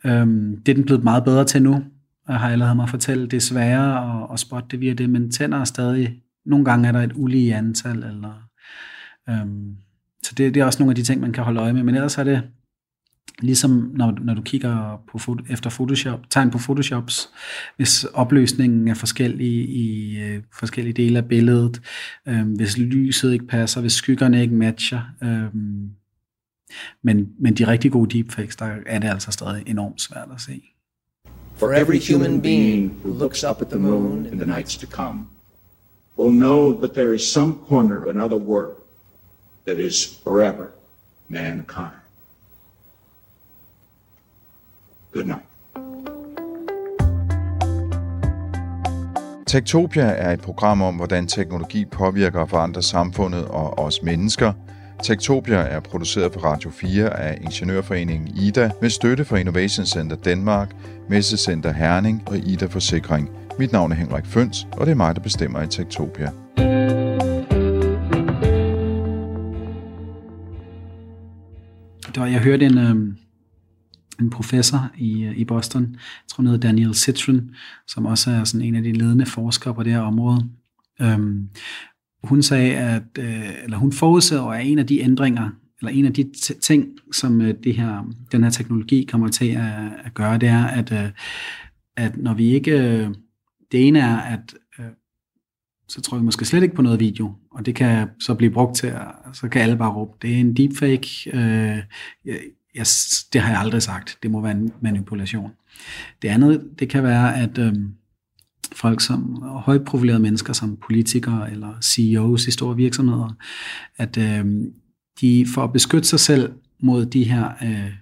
Øhm, 0.04 0.62
det 0.66 0.72
er 0.72 0.76
den 0.76 0.84
blevet 0.84 1.04
meget 1.04 1.24
bedre 1.24 1.44
til 1.44 1.62
nu, 1.62 1.84
og 2.28 2.40
har 2.40 2.48
allerede 2.48 2.74
mig 2.74 2.82
at 2.82 2.90
fortælle. 2.90 3.26
Det 3.26 3.36
er 3.36 3.40
sværere 3.40 4.22
at, 4.22 4.28
at 4.32 4.38
spotte 4.38 4.68
det 4.70 4.80
via 4.80 4.92
det, 4.92 5.10
men 5.10 5.30
tænder 5.30 5.58
er 5.58 5.64
stadig, 5.64 6.22
nogle 6.46 6.64
gange 6.64 6.88
er 6.88 6.92
der 6.92 7.00
et 7.02 7.12
ulige 7.14 7.54
antal, 7.54 7.96
eller, 7.96 8.48
øhm, 9.28 9.76
så 10.22 10.34
det, 10.36 10.54
det 10.54 10.60
er 10.60 10.64
også 10.64 10.78
nogle 10.82 10.90
af 10.90 10.96
de 10.96 11.02
ting, 11.02 11.20
man 11.20 11.32
kan 11.32 11.44
holde 11.44 11.60
øje 11.60 11.72
med, 11.72 11.82
men 11.82 11.94
ellers 11.94 12.18
er 12.18 12.24
det, 12.24 12.42
Ligesom 13.42 13.90
når, 13.94 14.18
når 14.20 14.34
du 14.34 14.42
kigger 14.42 15.02
på, 15.12 15.36
efter 15.50 15.70
Photoshop, 15.70 16.20
tegn 16.30 16.50
på 16.50 16.58
Photoshops, 16.58 17.30
hvis 17.76 18.04
opløsningen 18.04 18.88
er 18.88 18.94
forskellig 18.94 19.68
i 19.68 20.18
øh, 20.18 20.42
forskellige 20.58 20.92
dele 20.92 21.18
af 21.18 21.24
billedet, 21.24 21.82
øh, 22.28 22.48
hvis 22.48 22.78
lyset 22.78 23.32
ikke 23.32 23.46
passer, 23.46 23.80
hvis 23.80 23.92
skyggerne 23.92 24.42
ikke 24.42 24.54
matcher. 24.54 25.02
Øh, 25.22 25.54
men, 27.02 27.28
men 27.38 27.54
de 27.54 27.66
rigtig 27.66 27.92
gode 27.92 28.18
deepfakes, 28.18 28.56
der 28.56 28.66
er 28.86 28.98
det 28.98 29.08
altså 29.08 29.30
stadig 29.30 29.62
enormt 29.66 30.00
svært 30.00 30.28
at 30.34 30.40
se. 30.40 30.62
For 31.56 31.72
every 31.72 32.12
human 32.12 32.42
being 32.42 33.00
who 33.04 33.18
looks 33.18 33.44
up 33.44 33.62
at 33.62 33.68
the 33.68 33.78
moon 33.78 34.26
in 34.26 34.38
the 34.38 34.46
nights 34.46 34.76
to 34.76 34.86
come 34.86 35.26
will 36.18 36.32
know 36.32 36.80
that 36.80 36.92
there 36.92 37.14
is 37.14 37.22
some 37.22 37.54
corner 37.68 37.96
of 37.96 38.16
another 38.16 38.36
world 38.36 38.76
that 39.66 39.78
is 39.78 40.20
forever 40.24 40.66
mankind. 41.28 42.05
Good 45.16 45.26
night. 45.26 45.42
Tektopia 49.46 50.02
er 50.02 50.32
et 50.32 50.40
program 50.40 50.82
om, 50.82 50.94
hvordan 50.96 51.26
teknologi 51.26 51.84
påvirker 51.84 52.40
og 52.40 52.50
forandrer 52.50 52.82
samfundet 52.82 53.44
og 53.44 53.78
os 53.78 54.02
mennesker. 54.02 54.52
Tektopia 55.02 55.56
er 55.56 55.80
produceret 55.80 56.32
på 56.32 56.38
Radio 56.38 56.70
4 56.70 57.20
af 57.20 57.38
Ingeniørforeningen 57.42 58.28
IDA 58.36 58.70
med 58.80 58.90
støtte 58.90 59.24
fra 59.24 59.36
Innovation 59.36 59.86
Center 59.86 60.16
Danmark, 60.16 60.76
Messecenter 61.08 61.72
Herning 61.72 62.22
og 62.26 62.36
IDA 62.36 62.66
Forsikring. 62.66 63.30
Mit 63.58 63.72
navn 63.72 63.92
er 63.92 63.96
Henrik 63.96 64.26
Føns, 64.26 64.68
og 64.72 64.86
det 64.86 64.92
er 64.92 64.96
mig, 64.96 65.14
der 65.14 65.20
bestemmer 65.22 65.62
i 65.62 65.66
Tektopia. 65.66 66.30
jeg 72.16 72.40
hørte 72.40 72.66
en, 72.66 72.78
øh, 72.78 73.25
en 74.20 74.30
professor 74.30 74.90
i, 74.98 75.24
øh, 75.24 75.38
i 75.38 75.44
Boston, 75.44 75.82
jeg 75.92 76.28
tror 76.28 76.42
han 76.42 76.46
hedder 76.46 76.68
Daniel 76.68 76.94
Citron, 76.94 77.50
som 77.86 78.06
også 78.06 78.30
er 78.30 78.44
sådan 78.44 78.66
en 78.66 78.74
af 78.74 78.82
de 78.82 78.92
ledende 78.92 79.26
forskere 79.26 79.74
på 79.74 79.82
det 79.82 79.92
her 79.92 80.00
område. 80.00 80.48
Øhm, 81.00 81.48
hun 82.24 82.42
sagde, 82.42 82.76
at, 82.76 83.02
øh, 83.18 83.64
eller 83.64 83.76
hun 83.76 83.92
forudså, 83.92 84.48
at 84.48 84.66
en 84.66 84.78
af 84.78 84.86
de 84.86 85.00
ændringer, 85.00 85.50
eller 85.80 85.92
en 85.92 86.04
af 86.04 86.12
de 86.12 86.32
ting, 86.60 86.88
som 87.12 87.40
øh, 87.40 87.54
det 87.64 87.74
her, 87.74 88.12
den 88.32 88.42
her 88.42 88.50
teknologi 88.50 89.04
kommer 89.04 89.28
til 89.28 89.48
at, 89.48 89.92
at 90.04 90.14
gøre, 90.14 90.38
det 90.38 90.48
er, 90.48 90.64
at, 90.64 90.92
øh, 90.92 91.10
at 91.96 92.16
når 92.16 92.34
vi 92.34 92.54
ikke, 92.54 92.70
øh, 92.70 93.08
det 93.72 93.88
ene 93.88 93.98
er, 93.98 94.16
at 94.16 94.54
øh, 94.78 94.86
så 95.88 96.00
tror 96.00 96.18
vi 96.18 96.24
måske 96.24 96.44
slet 96.44 96.62
ikke 96.62 96.74
på 96.74 96.82
noget 96.82 97.00
video, 97.00 97.34
og 97.50 97.66
det 97.66 97.74
kan 97.74 98.08
så 98.20 98.34
blive 98.34 98.52
brugt 98.52 98.76
til, 98.76 98.86
at, 98.86 99.02
så 99.32 99.48
kan 99.48 99.62
alle 99.62 99.76
bare 99.76 99.92
råbe, 99.92 100.12
det 100.22 100.34
er 100.34 100.36
en 100.36 100.56
deepfake, 100.56 101.08
øh, 101.32 101.78
yes, 102.78 103.24
det 103.32 103.40
har 103.40 103.50
jeg 103.50 103.60
aldrig 103.60 103.82
sagt. 103.82 104.18
Det 104.22 104.30
må 104.30 104.40
være 104.40 104.52
en 104.52 104.72
manipulation. 104.80 105.50
Det 106.22 106.28
andet, 106.28 106.62
det 106.78 106.88
kan 106.88 107.02
være, 107.02 107.36
at 107.36 107.58
øh, 107.58 107.74
folk 108.72 109.00
som 109.00 109.42
højt 109.42 109.84
profilerede 109.84 110.22
mennesker, 110.22 110.52
som 110.52 110.76
politikere 110.76 111.50
eller 111.50 111.80
CEOs 111.80 112.46
i 112.46 112.50
store 112.50 112.76
virksomheder, 112.76 113.36
at 113.96 114.16
øh, 114.18 114.44
de 115.20 115.46
for 115.54 115.64
at 115.64 115.72
beskytte 115.72 116.08
sig 116.08 116.20
selv 116.20 116.52
mod 116.80 117.06
de 117.06 117.24
her, 117.24 117.50
øh, 117.62 117.92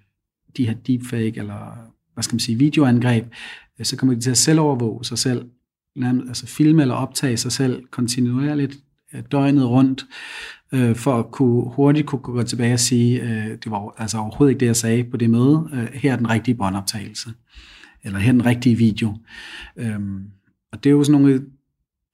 de 0.56 0.66
her 0.66 0.74
deepfake 0.74 1.34
eller 1.36 1.90
hvad 2.14 2.24
skal 2.24 2.34
man 2.34 2.40
sige, 2.40 2.58
videoangreb, 2.58 3.26
øh, 3.78 3.86
så 3.86 3.96
kommer 3.96 4.14
de 4.14 4.20
til 4.20 4.30
at 4.30 4.36
selv 4.36 4.60
overvåge 4.60 5.04
sig 5.04 5.18
selv, 5.18 5.44
altså 6.28 6.46
filme 6.46 6.82
eller 6.82 6.94
optage 6.94 7.36
sig 7.36 7.52
selv 7.52 7.84
kontinuerligt 7.90 8.76
øh, 9.14 9.22
døgnet 9.32 9.68
rundt, 9.68 10.04
øh, 10.74 10.96
for 10.96 11.18
at 11.18 11.30
kunne 11.30 11.70
hurtigt 11.70 12.06
kunne 12.06 12.20
gå 12.20 12.42
tilbage 12.42 12.72
og 12.72 12.80
sige, 12.80 13.22
øh, 13.22 13.46
det 13.64 13.70
var 13.70 13.94
altså 13.98 14.18
overhovedet 14.18 14.50
ikke 14.52 14.60
det, 14.60 14.66
jeg 14.66 14.76
sagde 14.76 15.04
på 15.04 15.16
det 15.16 15.30
møde. 15.30 15.68
Øh, 15.72 15.88
her 15.94 16.12
er 16.12 16.16
den 16.16 16.30
rigtige 16.30 16.54
båndoptagelse. 16.54 17.30
Eller 18.04 18.18
her 18.18 18.28
er 18.28 18.32
den 18.32 18.46
rigtige 18.46 18.76
video. 18.76 19.16
Øh, 19.76 20.00
og 20.72 20.84
det 20.84 20.90
er 20.90 20.94
jo 20.94 21.04
sådan 21.04 21.20
nogle 21.20 21.42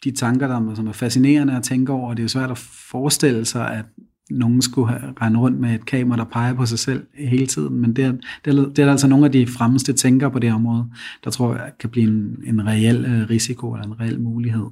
de 0.05 0.11
tanker, 0.11 0.49
der 0.49 0.75
som 0.75 0.87
er 0.87 0.93
fascinerende 0.93 1.57
at 1.57 1.63
tænke 1.63 1.93
over, 1.93 2.11
og 2.11 2.17
det 2.17 2.23
er 2.23 2.25
jo 2.25 2.29
svært 2.29 2.51
at 2.51 2.59
forestille 2.59 3.45
sig, 3.45 3.73
at 3.73 3.85
nogen 4.31 4.63
skulle 4.63 4.89
have 4.89 5.13
rende 5.23 5.39
rundt 5.39 5.61
med 5.61 5.75
et 5.75 5.87
kamera, 5.87 6.19
der 6.19 6.25
peger 6.25 6.55
på 6.55 6.67
sig 6.67 6.79
selv 6.79 7.07
hele 7.15 7.47
tiden, 7.47 7.81
men 7.81 7.97
det 7.97 8.05
er, 8.05 8.13
det 8.45 8.59
er, 8.59 8.69
det 8.69 8.79
er 8.79 8.91
altså 8.91 9.09
nogle 9.09 9.27
af 9.27 9.33
de 9.33 9.47
fremmeste 9.47 9.93
tænkere 9.93 10.31
på 10.31 10.39
det 10.39 10.53
område, 10.53 10.91
der 11.25 11.31
tror 11.31 11.55
jeg 11.55 11.73
kan 11.81 11.91
blive 11.91 12.09
en, 12.09 12.37
en 12.47 12.67
reel 12.67 13.05
øh, 13.05 13.31
risiko 13.31 13.73
eller 13.73 13.87
en 13.87 14.01
reel 14.01 14.21
mulighed. 14.21 14.67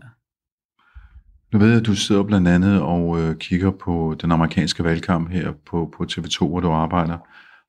Nu 1.53 1.59
ved 1.59 1.69
jeg, 1.69 1.79
at 1.79 1.87
du 1.87 1.95
sidder 1.95 2.23
blandt 2.23 2.49
andet 2.49 2.81
og 2.81 3.21
øh, 3.21 3.37
kigger 3.37 3.71
på 3.71 4.17
den 4.21 4.33
amerikanske 4.33 4.85
valgkamp 4.85 5.31
her 5.31 5.53
på, 5.67 5.95
på 5.97 6.07
TV2, 6.13 6.47
hvor 6.47 6.61
du 6.61 6.71
arbejder. 6.71 7.19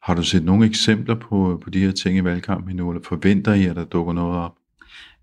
Har 0.03 0.13
du 0.13 0.23
set 0.23 0.45
nogle 0.45 0.65
eksempler 0.65 1.15
på, 1.15 1.61
på 1.63 1.69
de 1.69 1.79
her 1.79 1.91
ting 1.91 2.17
i 2.17 2.23
valgkampen 2.23 2.75
nu, 2.75 2.89
eller 2.89 3.03
forventer 3.03 3.53
I, 3.53 3.65
at 3.65 3.75
der 3.75 3.85
dukker 3.85 4.13
noget 4.13 4.37
op? 4.37 4.55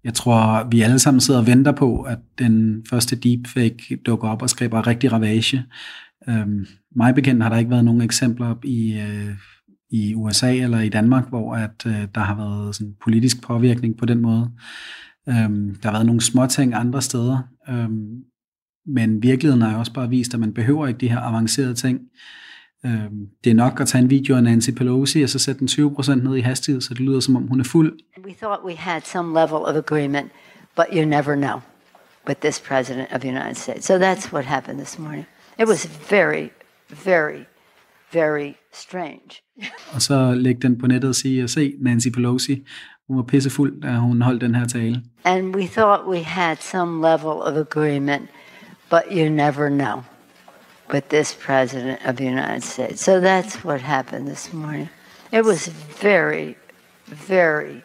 Jeg 0.05 0.14
tror, 0.14 0.69
vi 0.71 0.81
alle 0.81 0.99
sammen 0.99 1.21
sidder 1.21 1.40
og 1.40 1.47
venter 1.47 1.73
på, 1.73 2.03
at 2.03 2.19
den 2.38 2.85
første 2.90 3.16
deepfake 3.16 3.99
dukker 4.07 4.29
op 4.29 4.42
og 4.42 4.51
skaber 4.51 4.87
rigtig 4.87 5.12
ravage. 5.12 5.64
Øhm, 6.29 6.66
mig 6.97 7.14
bekendt 7.14 7.42
har 7.42 7.51
der 7.51 7.57
ikke 7.57 7.71
været 7.71 7.85
nogen 7.85 8.01
eksempler 8.01 8.55
i, 8.64 8.99
øh, 8.99 9.37
i 9.90 10.14
USA 10.14 10.57
eller 10.57 10.81
i 10.81 10.88
Danmark, 10.88 11.29
hvor 11.29 11.55
at 11.55 11.87
øh, 11.87 12.09
der 12.14 12.21
har 12.21 12.35
været 12.35 12.75
sådan 12.75 12.95
politisk 13.05 13.42
påvirkning 13.42 13.97
på 13.97 14.07
den 14.07 14.21
måde. 14.21 14.51
Øhm, 15.29 15.77
der 15.83 15.88
har 15.88 15.92
været 15.92 16.07
nogle 16.07 16.21
småting 16.21 16.75
andre 16.75 17.03
steder, 17.03 17.38
øhm, 17.69 18.23
men 18.87 19.22
virkeligheden 19.22 19.62
har 19.62 19.79
også 19.79 19.92
bare 19.92 20.09
vist, 20.09 20.35
at 20.35 20.40
man 20.40 20.53
behøver 20.53 20.87
ikke 20.87 20.99
de 20.99 21.09
her 21.09 21.18
avancerede 21.18 21.75
ting. 21.75 22.01
Øhm, 22.87 23.27
det 23.44 23.51
er 23.51 23.55
nok 23.55 23.81
at 23.81 23.88
tage 23.88 24.03
en 24.03 24.11
video 24.11 24.37
af 24.37 24.42
Nancy 24.42 24.70
Pelosi 24.70 25.22
og 25.22 25.29
så 25.29 25.38
sætte 25.38 25.59
den 25.59 25.68
20% 25.68 26.14
ned 26.14 26.37
i 26.37 26.40
hastighed, 26.40 26.81
så 26.81 26.94
det 26.94 27.01
lyder 27.01 27.20
som 27.20 27.37
om 27.37 27.46
hun 27.46 27.61
er 27.61 27.64
fuld. 27.64 27.99
We 28.25 28.35
thought 28.42 28.64
we 28.64 28.77
had 28.77 29.01
some 29.05 29.40
level 29.40 29.55
of 29.55 29.77
agreement, 29.77 30.33
but 30.77 30.87
you 30.92 31.05
never 31.05 31.35
know 31.35 31.61
with 32.29 32.40
this 32.40 32.61
president 32.61 33.09
of 33.12 33.20
the 33.20 33.29
United 33.29 33.55
States. 33.55 33.87
So 33.87 33.99
that's 33.99 34.33
what 34.33 34.44
happened 34.44 34.79
this 34.79 34.99
morning. 34.99 35.27
It 35.59 35.68
was 35.68 35.87
very, 36.11 36.51
very, 37.05 37.44
very 38.12 38.53
strange. 38.72 39.42
og 39.94 40.03
så 40.03 40.35
lægge 40.35 40.61
den 40.61 40.79
på 40.79 40.87
nettet 40.87 41.09
og 41.09 41.14
sige, 41.14 41.42
at 41.42 41.51
se 41.51 41.75
Nancy 41.81 42.09
Pelosi, 42.09 42.64
hun 43.09 43.16
var 43.16 43.22
pissefuld, 43.22 43.81
da 43.83 43.94
hun 43.96 44.22
holdt 44.22 44.40
den 44.40 44.55
her 44.55 44.66
tale. 44.66 45.03
And 45.25 45.57
we 45.57 45.66
thought 45.66 46.09
we 46.09 46.18
had 46.18 46.57
some 46.57 47.09
level 47.09 47.31
of 47.31 47.57
agreement, 47.57 48.22
but 48.90 49.03
you 49.11 49.29
never 49.29 49.68
know 49.68 50.03
with 50.92 51.09
this 51.09 51.35
president 51.46 51.99
of 52.07 52.16
the 52.16 52.25
United 52.25 52.62
States. 52.62 53.03
So 53.03 53.20
that's 53.20 53.64
what 53.64 53.81
happened 53.81 54.29
this 54.29 54.53
morning. 54.53 54.88
It 55.33 55.44
was 55.44 55.68
very, 56.03 56.55
very, 57.29 57.83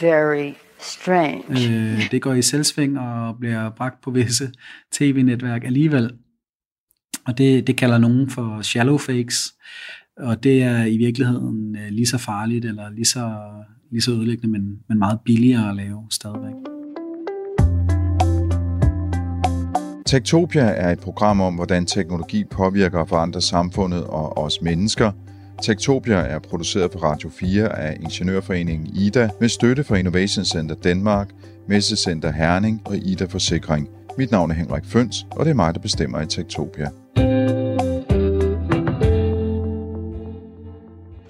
very 0.00 0.54
strange. 0.78 1.44
Øh, 1.50 2.10
det 2.10 2.22
går 2.22 2.32
i 2.32 2.42
selvsving 2.42 2.98
og 2.98 3.38
bliver 3.38 3.70
bragt 3.70 4.00
på 4.00 4.10
visse 4.10 4.52
tv-netværk 4.92 5.64
alligevel. 5.64 6.10
Og 7.26 7.38
det, 7.38 7.66
det 7.66 7.76
kalder 7.76 7.98
nogen 7.98 8.30
for 8.30 8.62
shallow 8.62 8.98
fakes, 8.98 9.54
og 10.16 10.42
det 10.42 10.62
er 10.62 10.84
i 10.84 10.96
virkeligheden 10.96 11.76
øh, 11.76 11.88
lige 11.88 12.06
så 12.06 12.18
farligt 12.18 12.64
eller 12.64 12.90
lige 12.90 13.04
så, 13.04 13.40
lige 13.90 14.02
så 14.02 14.10
ødelæggende, 14.10 14.48
men, 14.48 14.78
men 14.88 14.98
meget 14.98 15.20
billigere 15.24 15.70
at 15.70 15.76
lave 15.76 16.06
stadigvæk. 16.10 16.73
Tektopia 20.06 20.62
er 20.62 20.90
et 20.92 21.00
program 21.00 21.40
om, 21.40 21.54
hvordan 21.54 21.86
teknologi 21.86 22.44
påvirker 22.44 22.98
og 22.98 23.08
forandrer 23.08 23.40
samfundet 23.40 24.04
og 24.04 24.38
os 24.38 24.62
mennesker. 24.62 25.12
Tektopia 25.62 26.14
er 26.14 26.38
produceret 26.38 26.90
på 26.90 26.98
Radio 26.98 27.30
4 27.30 27.78
af 27.78 27.96
Ingeniørforeningen 28.00 28.86
IDA 28.96 29.28
med 29.40 29.48
støtte 29.48 29.84
fra 29.84 29.96
Innovation 29.96 30.44
Center 30.44 30.74
Danmark, 30.74 31.30
Messecenter 31.68 32.32
Herning 32.32 32.82
og 32.84 32.96
IDA 32.96 33.24
Forsikring. 33.24 33.88
Mit 34.18 34.30
navn 34.30 34.50
er 34.50 34.54
Henrik 34.54 34.84
Føns, 34.84 35.26
og 35.30 35.44
det 35.44 35.50
er 35.50 35.54
mig, 35.54 35.74
der 35.74 35.80
bestemmer 35.80 36.20
i 36.20 36.26
Tektopia. 36.26 36.88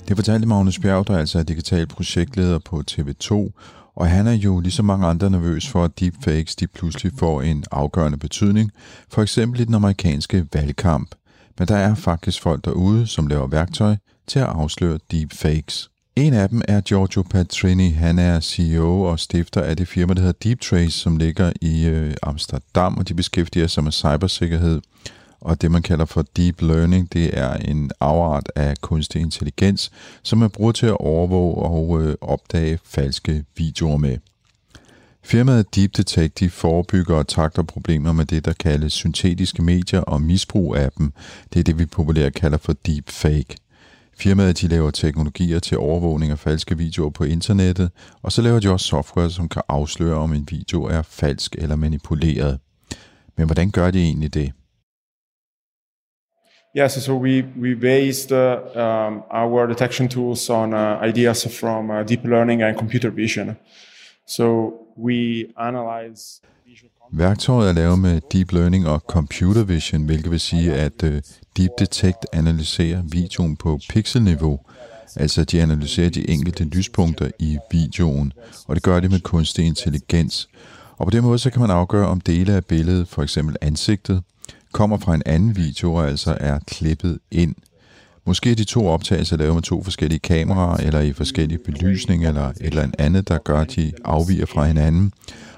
Det 0.08 0.16
fortalte 0.16 0.48
Magnus 0.48 0.78
Bjerg, 0.78 1.08
der 1.08 1.18
altså 1.18 1.38
er 1.38 1.42
digital 1.42 1.87
projektleder 1.87 2.58
på 2.58 2.82
TV2, 2.90 3.50
og 3.96 4.07
han 4.07 4.26
er 4.26 4.33
jo 4.33 4.61
ligesom 4.61 4.85
mange 4.85 5.07
andre 5.07 5.30
nervøs 5.30 5.68
for, 5.68 5.85
at 5.85 6.00
deepfakes 6.00 6.57
de 6.57 6.66
pludselig 6.66 7.12
får 7.18 7.42
en 7.42 7.64
afgørende 7.70 8.18
betydning, 8.18 8.70
for 9.09 9.22
eksempel 9.22 9.61
i 9.61 9.64
den 9.64 9.74
amerikanske 9.74 10.46
valgkamp. 10.52 11.14
Men 11.59 11.68
der 11.68 11.76
er 11.76 11.94
faktisk 11.94 12.42
folk 12.42 12.64
derude, 12.64 13.07
som 13.07 13.26
laver 13.26 13.46
værktøj 13.46 13.96
til 14.26 14.38
at 14.38 14.46
afsløre 14.46 14.98
deepfakes. 15.11 15.90
En 16.16 16.33
af 16.33 16.48
dem 16.48 16.62
er 16.68 16.80
Giorgio 16.80 17.22
Patrini. 17.22 17.90
Han 17.90 18.18
er 18.18 18.40
CEO 18.40 19.02
og 19.02 19.20
stifter 19.20 19.62
af 19.62 19.76
det 19.76 19.88
firma, 19.88 20.14
der 20.14 20.20
hedder 20.20 20.48
DeepTrace, 20.48 20.98
som 20.98 21.16
ligger 21.16 21.52
i 21.61 21.87
øh, 21.87 22.14
Amsterdam, 22.22 22.98
og 22.98 23.09
de 23.09 23.14
beskæftiger 23.14 23.66
sig 23.66 23.85
med 23.85 23.92
cybersikkerhed. 23.92 24.80
Og 25.44 25.62
det, 25.62 25.70
man 25.70 25.83
kalder 25.83 26.04
for 26.04 26.24
deep 26.37 26.62
learning, 26.62 27.12
det 27.12 27.38
er 27.38 27.54
en 27.54 27.90
afart 28.00 28.52
af 28.57 28.74
kunstig 28.80 29.20
intelligens, 29.20 29.92
som 30.22 30.38
man 30.38 30.50
bruger 30.50 30.72
til 30.72 30.87
at 30.87 30.96
overvåge 31.00 31.54
og 31.54 32.02
øh, 32.02 32.14
opdage 32.20 32.78
falske 32.85 33.44
videoer 33.57 33.96
med. 33.96 34.18
Firmaet 35.22 35.74
Deep 35.74 35.96
Detect 35.96 36.38
de 36.40 36.50
forebygger 36.50 37.16
og 37.16 37.28
takter 37.28 37.62
problemer 37.62 38.12
med 38.12 38.24
det, 38.24 38.44
der 38.44 38.52
kaldes 38.52 38.92
syntetiske 38.92 39.62
medier 39.62 40.00
og 40.00 40.22
misbrug 40.22 40.76
af 40.76 40.92
dem. 40.98 41.12
Det 41.52 41.61
er 41.61 41.64
det, 41.64 41.78
vi 41.78 41.87
populært 41.87 42.35
kalder 42.35 42.59
for 42.59 42.72
deep 42.87 43.11
fake. 43.11 43.57
Firmaet 44.18 44.61
de 44.61 44.68
laver 44.68 44.90
teknologier 44.90 45.59
til 45.59 45.78
overvågning 45.78 46.33
af 46.33 46.38
falske 46.38 46.78
videoer 46.78 47.11
på 47.11 47.24
internettet, 47.24 47.90
og 48.22 48.33
så 48.33 48.42
laver 48.42 48.61
de 48.61 48.70
også 48.70 48.87
software, 48.87 49.30
som 49.30 49.48
kan 49.48 49.62
afsløre, 49.68 50.16
om 50.16 50.33
en 50.33 50.48
video 50.50 50.85
er 50.85 51.02
falsk 51.02 51.54
eller 51.59 51.76
manipuleret. 51.76 52.59
Men 53.37 53.46
hvordan 53.46 53.70
gør 53.70 53.90
de 53.90 54.02
egentlig 54.02 54.35
det? 54.35 54.52
Yes, 56.76 57.04
so 57.04 57.16
we, 57.16 57.44
we 57.60 57.74
based 57.74 58.32
uh, 58.32 58.58
um, 58.74 59.22
our 59.30 59.66
detection 59.66 60.08
tools 60.08 60.50
on 60.50 60.74
uh, 60.74 60.98
ideas 61.08 61.46
from 61.60 61.90
uh, 61.90 62.02
deep 62.02 62.24
learning 62.24 62.62
and 62.62 62.76
computer 62.76 63.10
vision. 63.10 63.56
So 64.26 64.72
we 64.96 65.46
analyze 65.56 66.40
Værktøjet 67.12 67.68
er 67.68 67.72
lavet 67.72 67.98
med 67.98 68.20
deep 68.32 68.52
learning 68.52 68.87
og 68.88 69.00
computer 69.08 69.64
vision, 69.64 70.02
hvilket 70.02 70.30
vil 70.30 70.40
sige, 70.40 70.74
at 70.74 71.02
øh, 71.02 71.22
Deep 71.56 71.70
Detect 71.78 72.26
analyserer 72.32 73.02
videoen 73.02 73.56
på 73.56 73.78
pixelniveau. 73.88 74.60
Altså, 75.16 75.44
de 75.44 75.62
analyserer 75.62 76.10
de 76.10 76.30
enkelte 76.30 76.64
lyspunkter 76.64 77.30
i 77.38 77.58
videoen, 77.70 78.32
og 78.66 78.74
det 78.74 78.82
gør 78.82 79.00
de 79.00 79.08
med 79.08 79.20
kunstig 79.20 79.66
intelligens. 79.66 80.48
Og 80.96 81.06
på 81.06 81.10
den 81.10 81.22
måde 81.24 81.38
så 81.38 81.50
kan 81.50 81.60
man 81.60 81.70
afgøre, 81.70 82.06
om 82.06 82.20
dele 82.20 82.52
af 82.52 82.64
billedet, 82.64 83.08
for 83.08 83.22
eksempel 83.22 83.56
ansigtet, 83.60 84.22
kommer 84.74 84.98
fra 84.98 85.14
en 85.14 85.22
anden 85.26 85.56
video 85.56 85.94
og 85.94 86.08
altså 86.08 86.37
er 86.40 86.58
klippet 86.58 87.18
ind. 87.30 87.54
Måske 88.26 88.50
er 88.50 88.54
de 88.54 88.64
to 88.64 88.87
optagelser 88.87 89.37
lavet 89.37 89.54
med 89.54 89.62
to 89.62 89.82
forskellige 89.82 90.18
kameraer, 90.18 90.76
eller 90.76 91.00
i 91.00 91.12
forskellige 91.12 91.58
belysning, 91.64 92.26
eller 92.26 92.48
et 92.48 92.56
eller 92.60 92.90
andet, 92.98 93.28
der 93.28 93.38
gør, 93.38 93.58
at 93.60 93.76
de 93.76 93.92
afviger 94.04 94.46
fra 94.46 94.66
hinanden. 94.66 95.12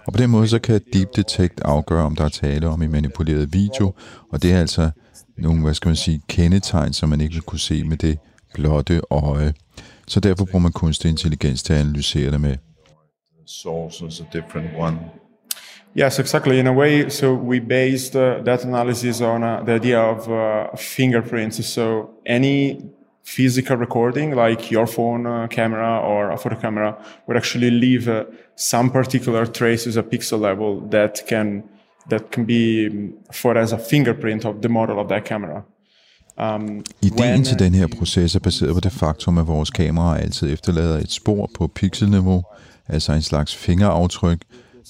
Og 0.06 0.12
på 0.12 0.18
den 0.18 0.30
måde 0.30 0.48
så 0.48 0.58
kan 0.58 0.80
Deep 0.92 1.08
Detect 1.16 1.60
afgøre, 1.64 2.04
om 2.04 2.16
der 2.16 2.24
er 2.24 2.28
tale 2.28 2.68
om 2.68 2.82
en 2.82 2.92
manipuleret 2.92 3.52
video, 3.52 3.94
og 4.32 4.42
det 4.42 4.52
er 4.52 4.60
altså 4.60 4.90
nogle, 5.38 5.62
hvad 5.62 5.74
skal 5.74 5.88
man 5.88 5.96
sige, 5.96 6.20
kendetegn, 6.28 6.92
som 6.92 7.08
man 7.08 7.20
ikke 7.20 7.34
vil 7.34 7.42
kunne 7.42 7.58
se 7.58 7.84
med 7.84 7.96
det 7.96 8.18
blotte 8.54 9.00
øje. 9.10 9.54
Så 10.08 10.20
derfor 10.20 10.44
bruger 10.44 10.62
man 10.62 10.72
kunstig 10.72 11.08
intelligens 11.08 11.62
til 11.62 11.72
at 11.72 11.80
analysere 11.80 12.30
det 12.30 12.40
med. 12.40 12.56
Source 13.46 14.04
a 14.04 14.38
different 14.38 14.70
one. 14.78 14.98
Yes, 15.96 16.18
exactly. 16.18 16.58
In 16.58 16.66
a 16.66 16.74
way, 16.74 17.08
so 17.08 17.32
we 17.32 17.58
based 17.58 18.14
uh, 18.16 18.42
that 18.44 18.64
analysis 18.64 19.22
on 19.22 19.42
uh, 19.42 19.62
the 19.64 19.72
idea 19.72 19.98
of 19.98 20.28
uh, 20.30 20.76
fingerprints. 20.76 21.66
So 21.66 22.10
any 22.26 22.82
physical 23.22 23.78
recording, 23.78 24.34
like 24.34 24.70
your 24.70 24.86
phone 24.86 25.26
uh, 25.26 25.46
camera 25.48 26.00
or 26.00 26.32
a 26.32 26.36
photo 26.36 26.56
camera, 26.60 26.98
would 27.26 27.38
actually 27.38 27.70
leave 27.70 28.08
uh, 28.08 28.24
some 28.56 28.90
particular 28.90 29.46
traces 29.46 29.96
at 29.96 30.10
pixel 30.10 30.38
level 30.38 30.86
that 30.90 31.22
can 31.28 31.62
that 32.10 32.30
can 32.30 32.44
be 32.44 32.88
um, 32.88 33.12
for 33.32 33.56
as 33.56 33.72
a 33.72 33.78
fingerprint 33.78 34.44
of 34.44 34.60
the 34.60 34.68
model 34.68 34.98
of 34.98 35.08
that 35.08 35.24
camera. 35.24 35.62
Um, 36.38 36.84
Ideen 37.02 37.44
til 37.44 37.58
den 37.58 37.74
her 37.74 37.86
proces 37.98 38.34
er 38.34 38.40
baseret 38.40 38.74
på 38.74 38.80
det 38.80 38.92
faktum, 38.92 39.38
at 39.38 39.46
vores 39.46 39.70
kameraer 39.70 40.20
altid 40.20 40.52
efterlader 40.52 40.98
et 40.98 41.12
spor 41.12 41.50
på 41.54 41.66
pixelniveau, 41.66 42.42
altså 42.88 43.12
en 43.12 43.22
slags 43.22 43.56
fingeraftryk, 43.56 44.38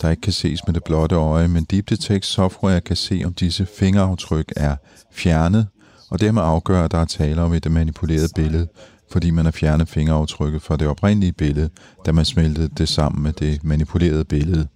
der 0.02 0.10
ikke 0.10 0.20
kan 0.20 0.32
ses 0.32 0.66
med 0.66 0.74
det 0.74 0.84
blotte 0.84 1.16
øje, 1.16 1.48
men 1.48 1.64
Deep 1.64 1.90
Detect 1.90 2.26
software 2.26 2.80
kan 2.80 2.96
se, 2.96 3.22
om 3.26 3.34
disse 3.34 3.66
fingeraftryk 3.66 4.52
er 4.56 4.76
fjernet, 5.12 5.66
og 6.10 6.20
dermed 6.20 6.42
afgøre, 6.42 6.84
at 6.84 6.90
der 6.90 6.98
er 6.98 7.04
tale 7.04 7.42
om 7.42 7.52
et 7.52 7.70
manipuleret 7.70 8.30
billede, 8.34 8.68
fordi 9.12 9.30
man 9.30 9.44
har 9.44 9.52
fjernet 9.52 9.88
fingeraftrykket 9.88 10.62
fra 10.62 10.76
det 10.76 10.88
oprindelige 10.88 11.32
billede, 11.32 11.70
da 12.06 12.12
man 12.12 12.24
smeltede 12.24 12.68
det 12.68 12.88
sammen 12.88 13.22
med 13.22 13.32
det 13.32 13.64
manipulerede 13.64 14.24
billede. 14.24 14.68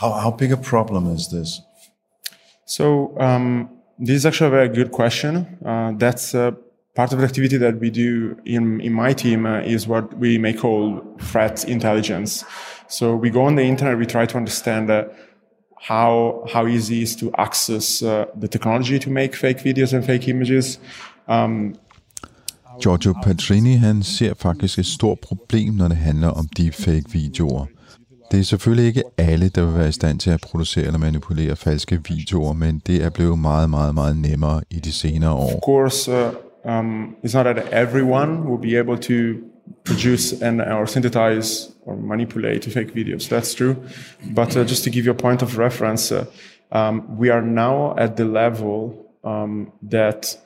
How, 0.00 0.10
how 0.10 0.36
big 0.36 0.52
a 0.52 0.56
problem 0.56 1.14
is 1.14 1.26
this? 1.26 1.48
So 2.68 2.84
um, 3.20 3.68
this 4.06 4.16
is 4.16 4.26
actually 4.26 4.54
a 4.54 4.56
very 4.56 4.68
good 4.78 4.90
question. 4.92 5.36
Uh, 5.66 5.90
that's 5.98 6.34
uh, 6.34 6.52
part 6.96 7.12
of 7.12 7.18
the 7.18 7.24
activity 7.24 7.58
that 7.58 7.74
we 7.80 7.90
do 7.90 8.34
in, 8.46 8.80
in 8.80 8.92
my 8.92 9.12
team 9.14 9.46
uh, 9.46 9.74
is 9.74 9.88
what 9.88 10.04
we 10.20 10.38
may 10.38 10.52
call 10.52 11.00
threat 11.18 11.64
intelligence. 11.68 12.44
So 12.90 13.14
we 13.16 13.30
go 13.30 13.42
on 13.42 13.56
the 13.56 13.64
internet, 13.64 13.98
we 13.98 14.06
try 14.06 14.26
to 14.26 14.36
understand 14.36 14.90
uh, 14.90 15.02
how 15.88 16.44
how 16.52 16.66
easy 16.66 16.96
it 16.96 17.02
is 17.02 17.16
to 17.16 17.30
access 17.38 18.02
uh, 18.02 18.24
the 18.40 18.48
technology 18.48 18.98
to 18.98 19.10
make 19.10 19.36
fake 19.36 19.58
videos 19.58 19.94
and 19.94 20.04
fake 20.04 20.28
images. 20.28 20.80
Um, 21.28 21.74
Giorgio 22.82 23.12
Patrini 23.12 23.74
han 23.74 24.02
ser 24.02 24.34
faktisk 24.34 24.78
et 24.78 24.86
stort 24.86 25.18
problem, 25.20 25.74
når 25.74 25.88
det 25.88 25.96
handler 25.96 26.28
om 26.28 26.48
deepfake-videoer. 26.56 27.66
Det 28.30 28.40
er 28.40 28.44
selvfølgelig 28.44 28.86
ikke 28.86 29.02
alle, 29.18 29.48
der 29.48 29.64
vil 29.64 29.74
være 29.74 29.88
i 29.88 29.92
stand 29.92 30.18
til 30.18 30.30
at 30.30 30.40
producere 30.40 30.84
eller 30.84 30.98
manipulere 30.98 31.56
falske 31.56 32.00
videoer, 32.08 32.52
men 32.52 32.82
det 32.86 33.04
er 33.04 33.10
blevet 33.10 33.38
meget, 33.38 33.70
meget, 33.70 33.94
meget 33.94 34.16
nemmere 34.16 34.60
i 34.70 34.78
de 34.78 34.92
senere 34.92 35.32
år. 35.32 35.54
Of 35.54 35.60
course, 35.64 36.12
uh, 36.12 36.78
um, 36.78 37.16
it's 37.24 37.34
not 37.34 37.44
that 37.44 37.64
everyone 37.72 38.42
will 38.48 38.70
be 38.70 38.78
able 38.78 38.98
to 38.98 39.40
produce 39.84 40.42
and 40.42 40.60
or 40.60 40.86
synthesize 40.86 41.70
or 41.90 41.96
manipulate 41.96 42.64
fake 42.72 42.94
videos. 42.94 43.28
That's 43.28 43.54
true. 43.54 43.74
But 44.34 44.56
uh, 44.56 44.64
just 44.64 44.84
to 44.84 44.90
give 44.90 45.04
you 45.04 45.12
a 45.12 45.22
point 45.22 45.42
of 45.42 45.58
reference, 45.58 46.14
uh, 46.14 46.24
um, 46.72 47.18
we 47.18 47.30
are 47.30 47.42
now 47.42 47.94
at 47.96 48.16
the 48.16 48.24
level 48.24 49.06
um, 49.24 49.72
that 49.90 50.38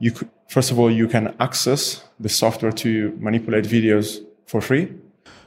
you 0.00 0.10
could, 0.10 0.28
first 0.48 0.70
of 0.72 0.78
all, 0.78 0.90
you 0.90 1.08
can 1.08 1.34
access 1.38 2.04
the 2.20 2.28
software 2.28 2.72
to 2.72 3.12
manipulate 3.20 3.68
videos 3.68 4.06
for 4.46 4.60
free. 4.60 4.86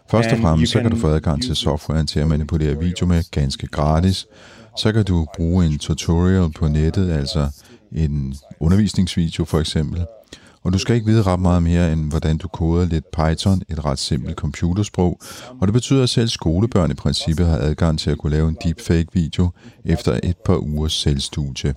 Først 0.09 0.31
og 0.31 0.37
fremmest 0.37 0.71
så 0.71 0.81
kan 0.81 0.91
du 0.91 0.97
få 0.97 1.07
adgang 1.07 1.41
til 1.41 1.55
softwaren 1.55 2.07
til 2.07 2.19
at 2.19 2.27
manipulere 2.27 2.79
video 2.79 3.05
med 3.05 3.31
ganske 3.31 3.67
gratis. 3.67 4.27
Så 4.77 4.91
kan 4.91 5.03
du 5.03 5.27
bruge 5.37 5.65
en 5.65 5.79
tutorial 5.79 6.51
på 6.51 6.67
nettet, 6.67 7.11
altså 7.11 7.47
en 7.91 8.35
undervisningsvideo 8.59 9.45
for 9.45 9.59
eksempel. 9.59 10.05
Og 10.63 10.73
du 10.73 10.77
skal 10.77 10.95
ikke 10.95 11.07
vide 11.07 11.21
ret 11.21 11.39
meget 11.39 11.63
mere 11.63 11.93
end, 11.93 12.09
hvordan 12.09 12.37
du 12.37 12.47
koder 12.47 12.85
lidt 12.85 13.11
Python, 13.11 13.61
et 13.69 13.85
ret 13.85 13.99
simpelt 13.99 14.35
computersprog. 14.35 15.19
Og 15.61 15.67
det 15.67 15.73
betyder, 15.73 16.03
at 16.03 16.09
selv 16.09 16.27
skolebørn 16.27 16.91
i 16.91 16.93
princippet 16.93 17.47
har 17.47 17.57
adgang 17.57 17.99
til 17.99 18.11
at 18.11 18.17
kunne 18.17 18.31
lave 18.31 18.49
en 18.49 18.57
deepfake-video 18.63 19.49
efter 19.85 20.19
et 20.23 20.37
par 20.45 20.55
ugers 20.55 20.93
selvstudie. 20.93 21.73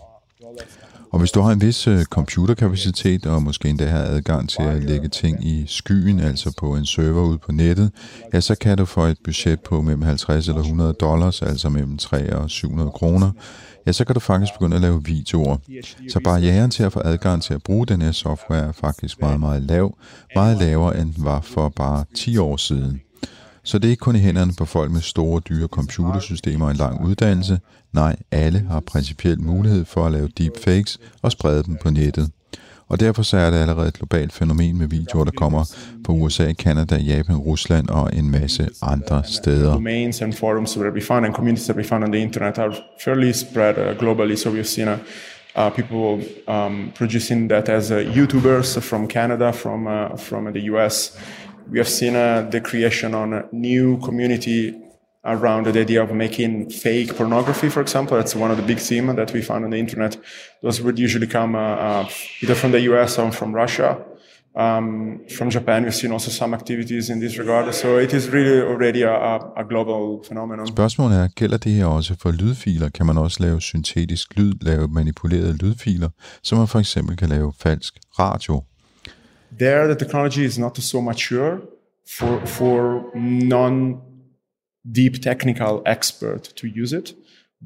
Og 1.15 1.21
hvis 1.21 1.33
du 1.33 1.41
har 1.41 1.53
en 1.53 1.61
vis 1.61 1.87
øh, 1.87 2.05
computerkapacitet 2.05 3.27
og 3.27 3.43
måske 3.43 3.69
endda 3.69 3.87
har 3.87 3.99
adgang 3.99 4.49
til 4.49 4.63
at 4.63 4.83
lægge 4.83 5.09
ting 5.09 5.47
i 5.47 5.65
skyen, 5.67 6.21
altså 6.21 6.55
på 6.59 6.77
en 6.77 6.87
server 6.87 7.23
ude 7.23 7.39
på 7.39 7.53
nettet, 7.53 7.91
ja, 8.33 8.41
så 8.41 8.55
kan 8.55 8.79
du 8.79 8.85
for 8.85 9.07
et 9.07 9.19
budget 9.25 9.61
på 9.61 9.83
mellem 9.83 10.03
50 10.03 10.49
eller 10.49 10.61
100 10.61 10.93
dollars, 10.93 11.43
altså 11.43 11.69
mellem 11.69 11.99
3 11.99 12.37
og 12.37 12.51
700 12.51 12.91
kroner, 12.91 13.31
ja, 13.87 13.93
så 13.93 14.05
kan 14.05 14.15
du 14.15 14.21
faktisk 14.21 14.53
begynde 14.59 14.77
at 14.77 14.83
lave 14.83 15.05
videoer. 15.05 15.57
Så 16.09 16.21
barrieren 16.25 16.71
til 16.71 16.83
at 16.83 16.93
få 16.93 17.01
adgang 17.05 17.43
til 17.43 17.55
at 17.55 17.63
bruge 17.63 17.87
den 17.87 18.03
her 18.03 18.13
software 18.13 18.65
er 18.69 18.73
faktisk 18.73 19.21
meget, 19.21 19.41
meget 19.41 19.63
lav, 19.63 19.97
meget 20.35 20.59
lavere 20.59 21.01
end 21.01 21.15
den 21.15 21.25
var 21.25 21.41
for 21.41 21.69
bare 21.69 22.05
10 22.15 22.37
år 22.37 22.57
siden. 22.57 23.04
Så 23.65 23.79
det 23.79 23.89
er 23.89 23.91
ikke 23.91 24.01
kun 24.01 24.17
i 24.17 24.19
hænderne 24.19 24.53
på 24.59 24.65
folk 24.65 24.91
med 24.91 25.01
store, 25.01 25.41
dyre 25.41 25.67
computersystemer 25.67 26.65
og 26.65 26.71
en 26.71 26.77
lang 26.77 27.07
uddannelse. 27.07 27.59
Nej, 27.93 28.17
alle 28.31 28.67
har 28.71 28.81
principielt 28.81 29.41
mulighed 29.41 29.85
for 29.85 30.07
at 30.07 30.13
lave 30.13 30.29
deepfakes 30.39 30.99
og 31.23 31.33
sprede 31.33 31.63
dem 31.63 31.77
på 31.83 31.91
nettet. 31.91 32.31
Og 32.89 33.01
derfor 33.01 33.23
så 33.23 33.37
er 33.37 33.51
det 33.51 33.57
allerede 33.57 33.89
et 33.89 33.95
globalt 33.95 34.33
fænomen 34.33 34.79
med 34.79 34.87
videoer, 34.87 35.25
der 35.25 35.33
kommer 35.37 35.65
på 36.05 36.13
USA, 36.13 36.53
Kanada, 36.53 36.97
Japan, 36.97 37.37
Rusland 37.37 37.89
og 37.89 38.11
en 38.13 38.31
masse 38.31 38.69
andre 38.83 39.23
steder. 39.25 39.73
Domains 39.73 40.23
and 40.23 40.33
forums 40.33 40.79
where 40.79 40.93
we 40.93 41.01
found 41.01 41.27
and 41.27 41.35
communities 41.35 41.65
that 41.65 41.77
we 41.77 41.85
found 41.85 42.05
on 42.05 42.13
the 42.13 42.23
internet 42.23 42.59
are 42.59 42.75
fairly 43.05 43.33
spread 43.33 43.75
uh, 43.79 43.99
globally. 43.99 44.37
So 44.37 44.51
we've 44.51 44.67
seen 44.67 44.89
uh, 44.89 44.99
uh, 45.57 45.71
people 45.71 46.27
um, 46.49 46.93
producing 46.95 47.51
that 47.51 47.69
as 47.69 47.91
uh, 47.91 47.97
YouTubers 47.97 48.83
from 48.83 49.09
Canada, 49.09 49.53
from 49.53 49.87
uh, 49.87 50.17
from 50.17 50.53
the 50.53 50.61
US. 50.61 51.17
We 51.71 51.79
have 51.79 51.89
seen 51.89 52.15
uh, 52.15 52.49
the 52.51 52.61
creation 52.61 53.15
on 53.15 53.33
a 53.33 53.45
new 53.53 53.99
community 53.99 54.75
around 55.25 55.67
the 55.67 55.81
idea 55.81 56.03
of 56.03 56.13
making 56.13 56.71
fake 56.71 57.17
pornography, 57.17 57.69
for 57.71 57.81
example. 57.81 58.17
That's 58.17 58.37
one 58.37 58.51
of 58.51 58.57
the 58.59 58.63
big 58.63 58.79
themes 58.79 59.17
that 59.17 59.33
we 59.33 59.41
found 59.41 59.65
on 59.65 59.71
the 59.71 59.79
internet. 59.79 60.17
Those 60.63 60.83
would 60.83 60.99
usually 60.99 61.27
come 61.27 61.55
uh, 61.55 61.61
uh, 61.61 62.09
either 62.43 62.55
from 62.55 62.73
the 62.73 62.81
US 62.81 63.19
or 63.19 63.33
from 63.33 63.55
Russia. 63.55 63.97
Um, 64.57 65.21
from 65.37 65.51
Japan, 65.51 65.83
we've 65.83 65.95
seen 65.95 66.13
also 66.13 66.31
some 66.31 66.55
activities 66.55 67.11
in 67.11 67.19
this 67.19 67.39
regard. 67.39 67.75
So 67.75 67.99
it 67.99 68.13
is 68.13 68.31
really 68.31 68.61
already 68.63 69.03
a, 69.03 69.39
a 69.57 69.65
global 69.69 70.23
phenomenon. 70.29 70.67
Spørgsmålet 70.67 71.19
er, 71.19 71.29
gælder 71.29 71.57
det 71.57 71.73
her 71.73 71.87
også 71.87 72.15
for 72.23 72.31
lydfiler? 72.31 72.89
Kan 72.89 73.07
man 73.07 73.19
også 73.19 73.43
lave 73.43 73.61
syntetisk 73.61 74.37
lyd, 74.37 74.53
lave 74.61 74.89
manipulerede 74.89 75.57
lydfiler, 75.57 76.09
så 76.43 76.57
man 76.57 76.69
for 76.69 76.79
eksempel 76.79 77.17
kan 77.17 77.29
lave 77.29 77.53
falsk 77.59 77.99
radio? 78.19 78.63
There, 79.59 79.87
the 79.87 80.05
technology 80.05 80.45
is 80.45 80.59
not 80.59 80.77
so 80.79 81.01
mature 81.01 81.61
for, 82.19 82.47
for 82.47 83.11
non 83.15 84.01
deep 84.85 85.23
technical 85.23 85.83
expert 85.87 86.43
to 86.57 86.67
use 86.67 86.93
it. 86.93 87.15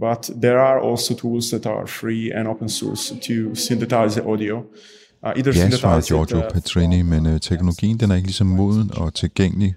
But 0.00 0.30
there 0.42 0.60
are 0.60 0.80
also 0.80 1.14
tools 1.14 1.50
that 1.50 1.66
are 1.66 1.86
free 1.86 2.32
and 2.32 2.48
open 2.48 2.68
source 2.68 3.12
to 3.20 3.54
synthesize 3.54 4.20
audio. 4.20 4.64
Uh, 5.22 5.32
Ja, 5.46 5.70
svarer 5.70 6.00
Giorgio 6.00 6.38
uh, 6.38 6.50
Petrini, 6.52 7.02
men 7.02 7.26
øh, 7.26 7.40
teknologien 7.40 8.00
den 8.00 8.10
er 8.10 8.14
ikke 8.14 8.28
lige 8.28 8.34
så 8.34 8.44
moden 8.44 8.90
og 8.96 9.14
tilgængelig 9.14 9.74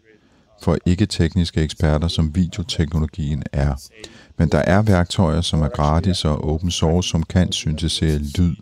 for 0.63 0.77
ikke-tekniske 0.85 1.61
eksperter, 1.61 2.07
som 2.07 2.35
videoteknologien 2.35 3.43
er. 3.53 3.75
Men 4.37 4.49
der 4.49 4.57
er 4.57 4.81
værktøjer, 4.81 5.41
som 5.41 5.61
er 5.61 5.69
gratis 5.69 6.25
og 6.25 6.43
open 6.43 6.71
source, 6.71 7.09
som 7.09 7.23
kan 7.23 7.51
syntesere 7.51 8.17
lyd. 8.17 8.55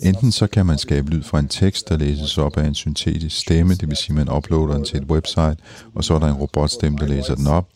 Enten 0.00 0.32
så 0.32 0.46
kan 0.46 0.66
man 0.66 0.78
skabe 0.78 1.10
lyd 1.10 1.22
fra 1.22 1.38
en 1.38 1.48
tekst, 1.48 1.88
der 1.88 1.96
læses 1.96 2.38
op 2.38 2.56
af 2.56 2.66
en 2.66 2.74
syntetisk 2.74 3.36
stemme, 3.40 3.74
det 3.74 3.88
vil 3.88 3.96
sige, 3.96 4.20
at 4.20 4.26
man 4.26 4.36
uploader 4.36 4.74
den 4.74 4.84
til 4.84 4.98
et 4.98 5.04
website, 5.04 5.56
og 5.94 6.04
så 6.04 6.14
er 6.14 6.18
der 6.18 6.26
en 6.26 6.34
robotstemme, 6.34 6.98
der 6.98 7.06
læser 7.06 7.34
den 7.34 7.46
op. 7.46 7.68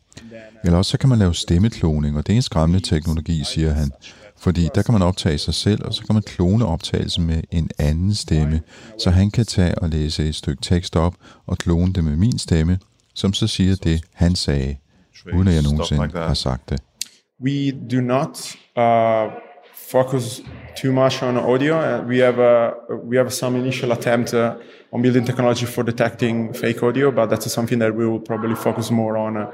Eller 0.64 0.78
også 0.78 0.90
så 0.90 0.98
kan 0.98 1.08
man 1.08 1.18
lave 1.18 1.34
stemmekloning, 1.34 2.16
og 2.16 2.26
det 2.26 2.32
er 2.32 2.36
en 2.36 2.42
skræmmende 2.42 2.86
teknologi, 2.86 3.44
siger 3.44 3.72
han. 3.72 3.90
Fordi 4.38 4.68
der 4.74 4.82
kan 4.82 4.92
man 4.92 5.02
optage 5.02 5.38
sig 5.38 5.54
selv, 5.54 5.84
og 5.84 5.94
så 5.94 6.04
kan 6.06 6.14
man 6.14 6.22
klone 6.22 6.66
optagelsen 6.66 7.26
med 7.26 7.42
en 7.50 7.70
anden 7.78 8.14
stemme, 8.14 8.60
så 8.98 9.10
han 9.10 9.30
kan 9.30 9.46
tage 9.46 9.78
og 9.78 9.88
læse 9.88 10.28
et 10.28 10.34
stykke 10.34 10.62
tekst 10.62 10.96
op 10.96 11.14
og 11.46 11.58
klone 11.58 11.92
det 11.92 12.04
med 12.04 12.16
min 12.16 12.38
stemme, 12.38 12.78
som 13.14 13.32
så 13.32 13.46
siger 13.46 13.76
det, 13.76 14.04
han 14.12 14.34
sagde, 14.34 14.76
uden 15.34 15.48
at 15.48 15.54
jeg 15.54 15.62
nogensinde 15.62 16.10
har 16.14 16.34
sagt 16.34 16.70
det. 16.70 16.80
we 17.44 17.72
do 17.90 18.00
not 18.00 18.56
uh, 18.76 19.49
focus 19.90 20.40
too 20.76 20.92
much 20.92 21.22
on 21.22 21.36
audio. 21.36 21.74
Uh, 21.78 22.02
we 22.06 22.18
have 22.18 22.38
a, 22.38 22.74
we 23.10 23.16
have 23.16 23.32
some 23.32 23.56
initial 23.56 23.90
attempt 23.92 24.32
uh, 24.32 24.56
on 24.92 25.02
building 25.02 25.24
technology 25.24 25.66
for 25.66 25.82
detecting 25.82 26.52
fake 26.52 26.82
audio, 26.82 27.10
but 27.10 27.26
that's 27.30 27.52
something 27.52 27.80
that 27.80 27.92
we 27.94 28.06
will 28.06 28.20
probably 28.20 28.54
focus 28.54 28.90
more 28.90 29.16
on 29.16 29.36
uh, 29.36 29.46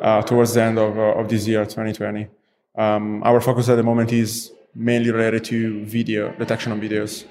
uh, 0.00 0.22
towards 0.22 0.54
the 0.54 0.62
end 0.62 0.78
of, 0.78 0.96
uh, 0.96 1.20
of 1.20 1.28
this 1.28 1.46
year, 1.48 1.64
2020. 1.64 2.28
Um, 2.78 3.22
our 3.24 3.40
focus 3.40 3.68
at 3.68 3.76
the 3.76 3.82
moment 3.82 4.12
is 4.12 4.52
mainly 4.74 5.10
related 5.10 5.44
to 5.44 5.84
video 5.84 6.32
detection 6.38 6.72
on 6.72 6.80
videos. 6.80 7.26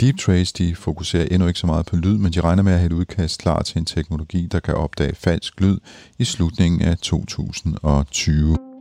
Deep 0.00 0.18
Trace 0.18 0.52
de 0.58 0.74
fokuserer 0.74 1.26
endnu 1.30 1.48
ikke 1.48 1.58
så 1.58 1.66
meget 1.66 1.86
på 1.86 1.96
lyd, 1.96 2.18
men 2.18 2.32
de 2.32 2.40
regner 2.40 2.62
med 2.62 2.72
at 2.72 2.78
have 2.78 2.86
et 2.86 2.92
udkast 2.92 3.40
klar 3.40 3.62
til 3.62 3.78
en 3.78 3.84
teknologi, 3.84 4.48
der 4.52 4.60
kan 4.60 4.74
opdage 4.74 5.14
falsk 5.14 5.60
lyd 5.60 5.78
i 6.18 6.24
slutningen 6.24 6.82
af 6.82 6.98
2020. 6.98 8.75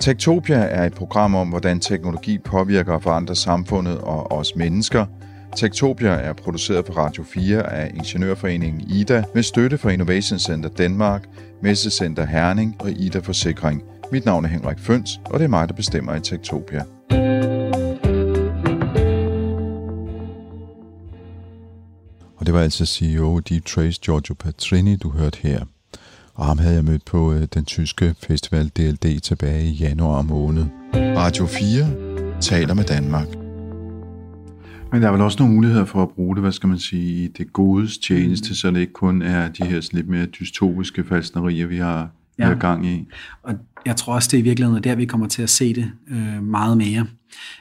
Tektopia 0.00 0.56
er 0.56 0.84
et 0.86 0.94
program 0.94 1.34
om, 1.34 1.48
hvordan 1.48 1.80
teknologi 1.80 2.38
påvirker 2.38 2.92
og 2.92 3.02
forandrer 3.02 3.34
samfundet 3.34 3.98
og 3.98 4.32
os 4.32 4.56
mennesker. 4.56 5.06
Tektopia 5.56 6.10
er 6.10 6.32
produceret 6.32 6.84
på 6.84 6.92
Radio 6.92 7.22
4 7.22 7.72
af 7.72 7.90
Ingeniørforeningen 7.94 8.80
IDA 8.90 9.22
med 9.34 9.42
støtte 9.42 9.78
fra 9.78 9.90
Innovation 9.90 10.38
Center 10.38 10.68
Danmark, 10.68 11.24
Messecenter 11.62 12.26
Herning 12.26 12.76
og 12.80 12.90
IDA 12.90 13.18
Forsikring. 13.18 13.82
Mit 14.12 14.24
navn 14.24 14.44
er 14.44 14.48
Henrik 14.48 14.78
Føns, 14.78 15.20
og 15.24 15.38
det 15.38 15.44
er 15.44 15.48
mig, 15.48 15.68
der 15.68 15.74
bestemmer 15.74 16.14
i 16.14 16.20
Tektopia. 16.20 16.84
Og 22.36 22.46
det 22.46 22.54
var 22.54 22.60
altså 22.60 22.86
CEO 22.86 23.38
Deep 23.38 23.64
Trace, 23.64 24.00
Giorgio 24.04 24.34
Petrini, 24.34 24.96
du 24.96 25.10
hørte 25.10 25.38
her. 25.42 25.64
Og 26.34 26.46
ham 26.46 26.58
havde 26.58 26.74
jeg 26.74 26.84
mødt 26.84 27.04
på 27.04 27.32
øh, 27.32 27.42
den 27.54 27.64
tyske 27.64 28.14
festival 28.18 28.68
DLD 28.68 29.20
tilbage 29.20 29.64
i 29.64 29.72
januar 29.72 30.22
måned. 30.22 30.64
Radio 30.94 31.46
4 31.46 32.40
taler 32.40 32.74
med 32.74 32.84
Danmark. 32.84 33.26
Men 34.92 35.02
der 35.02 35.08
er 35.08 35.12
vel 35.12 35.20
også 35.20 35.38
nogle 35.38 35.54
muligheder 35.54 35.84
for 35.84 36.02
at 36.02 36.08
bruge 36.08 36.36
det, 36.36 36.42
hvad 36.42 36.52
skal 36.52 36.68
man 36.68 36.78
sige, 36.78 37.24
i 37.24 37.28
det 37.28 37.52
godes 37.52 37.98
tjeneste, 37.98 38.54
så 38.54 38.70
det 38.70 38.80
ikke 38.80 38.92
kun 38.92 39.22
er 39.22 39.48
de 39.48 39.64
her 39.64 39.80
sådan 39.80 39.96
lidt 39.96 40.08
mere 40.08 40.26
dystopiske 40.26 41.04
falsnerier, 41.04 41.66
vi 41.66 41.78
har, 41.78 42.10
ja. 42.38 42.52
gang 42.52 42.86
i. 42.86 43.08
Og 43.42 43.54
jeg 43.86 43.96
tror 43.96 44.14
også, 44.14 44.28
det 44.32 44.36
er 44.36 44.40
i 44.40 44.44
virkeligheden 44.44 44.84
der, 44.84 44.94
vi 44.94 45.04
kommer 45.04 45.28
til 45.28 45.42
at 45.42 45.50
se 45.50 45.74
det 45.74 45.90
øh, 46.10 46.42
meget 46.42 46.76
mere. 46.76 47.06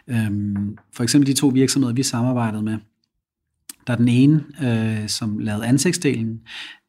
Øhm, 0.07 0.77
for 0.93 1.03
eksempel 1.03 1.27
de 1.27 1.33
to 1.33 1.47
virksomheder, 1.47 1.93
vi 1.93 2.03
samarbejdede 2.03 2.63
med, 2.63 2.77
der 3.87 3.93
er 3.93 3.97
den 3.97 4.07
ene, 4.07 4.43
øh, 4.63 5.07
som 5.07 5.39
lavede 5.39 5.65
ansigtsdelen, 5.65 6.39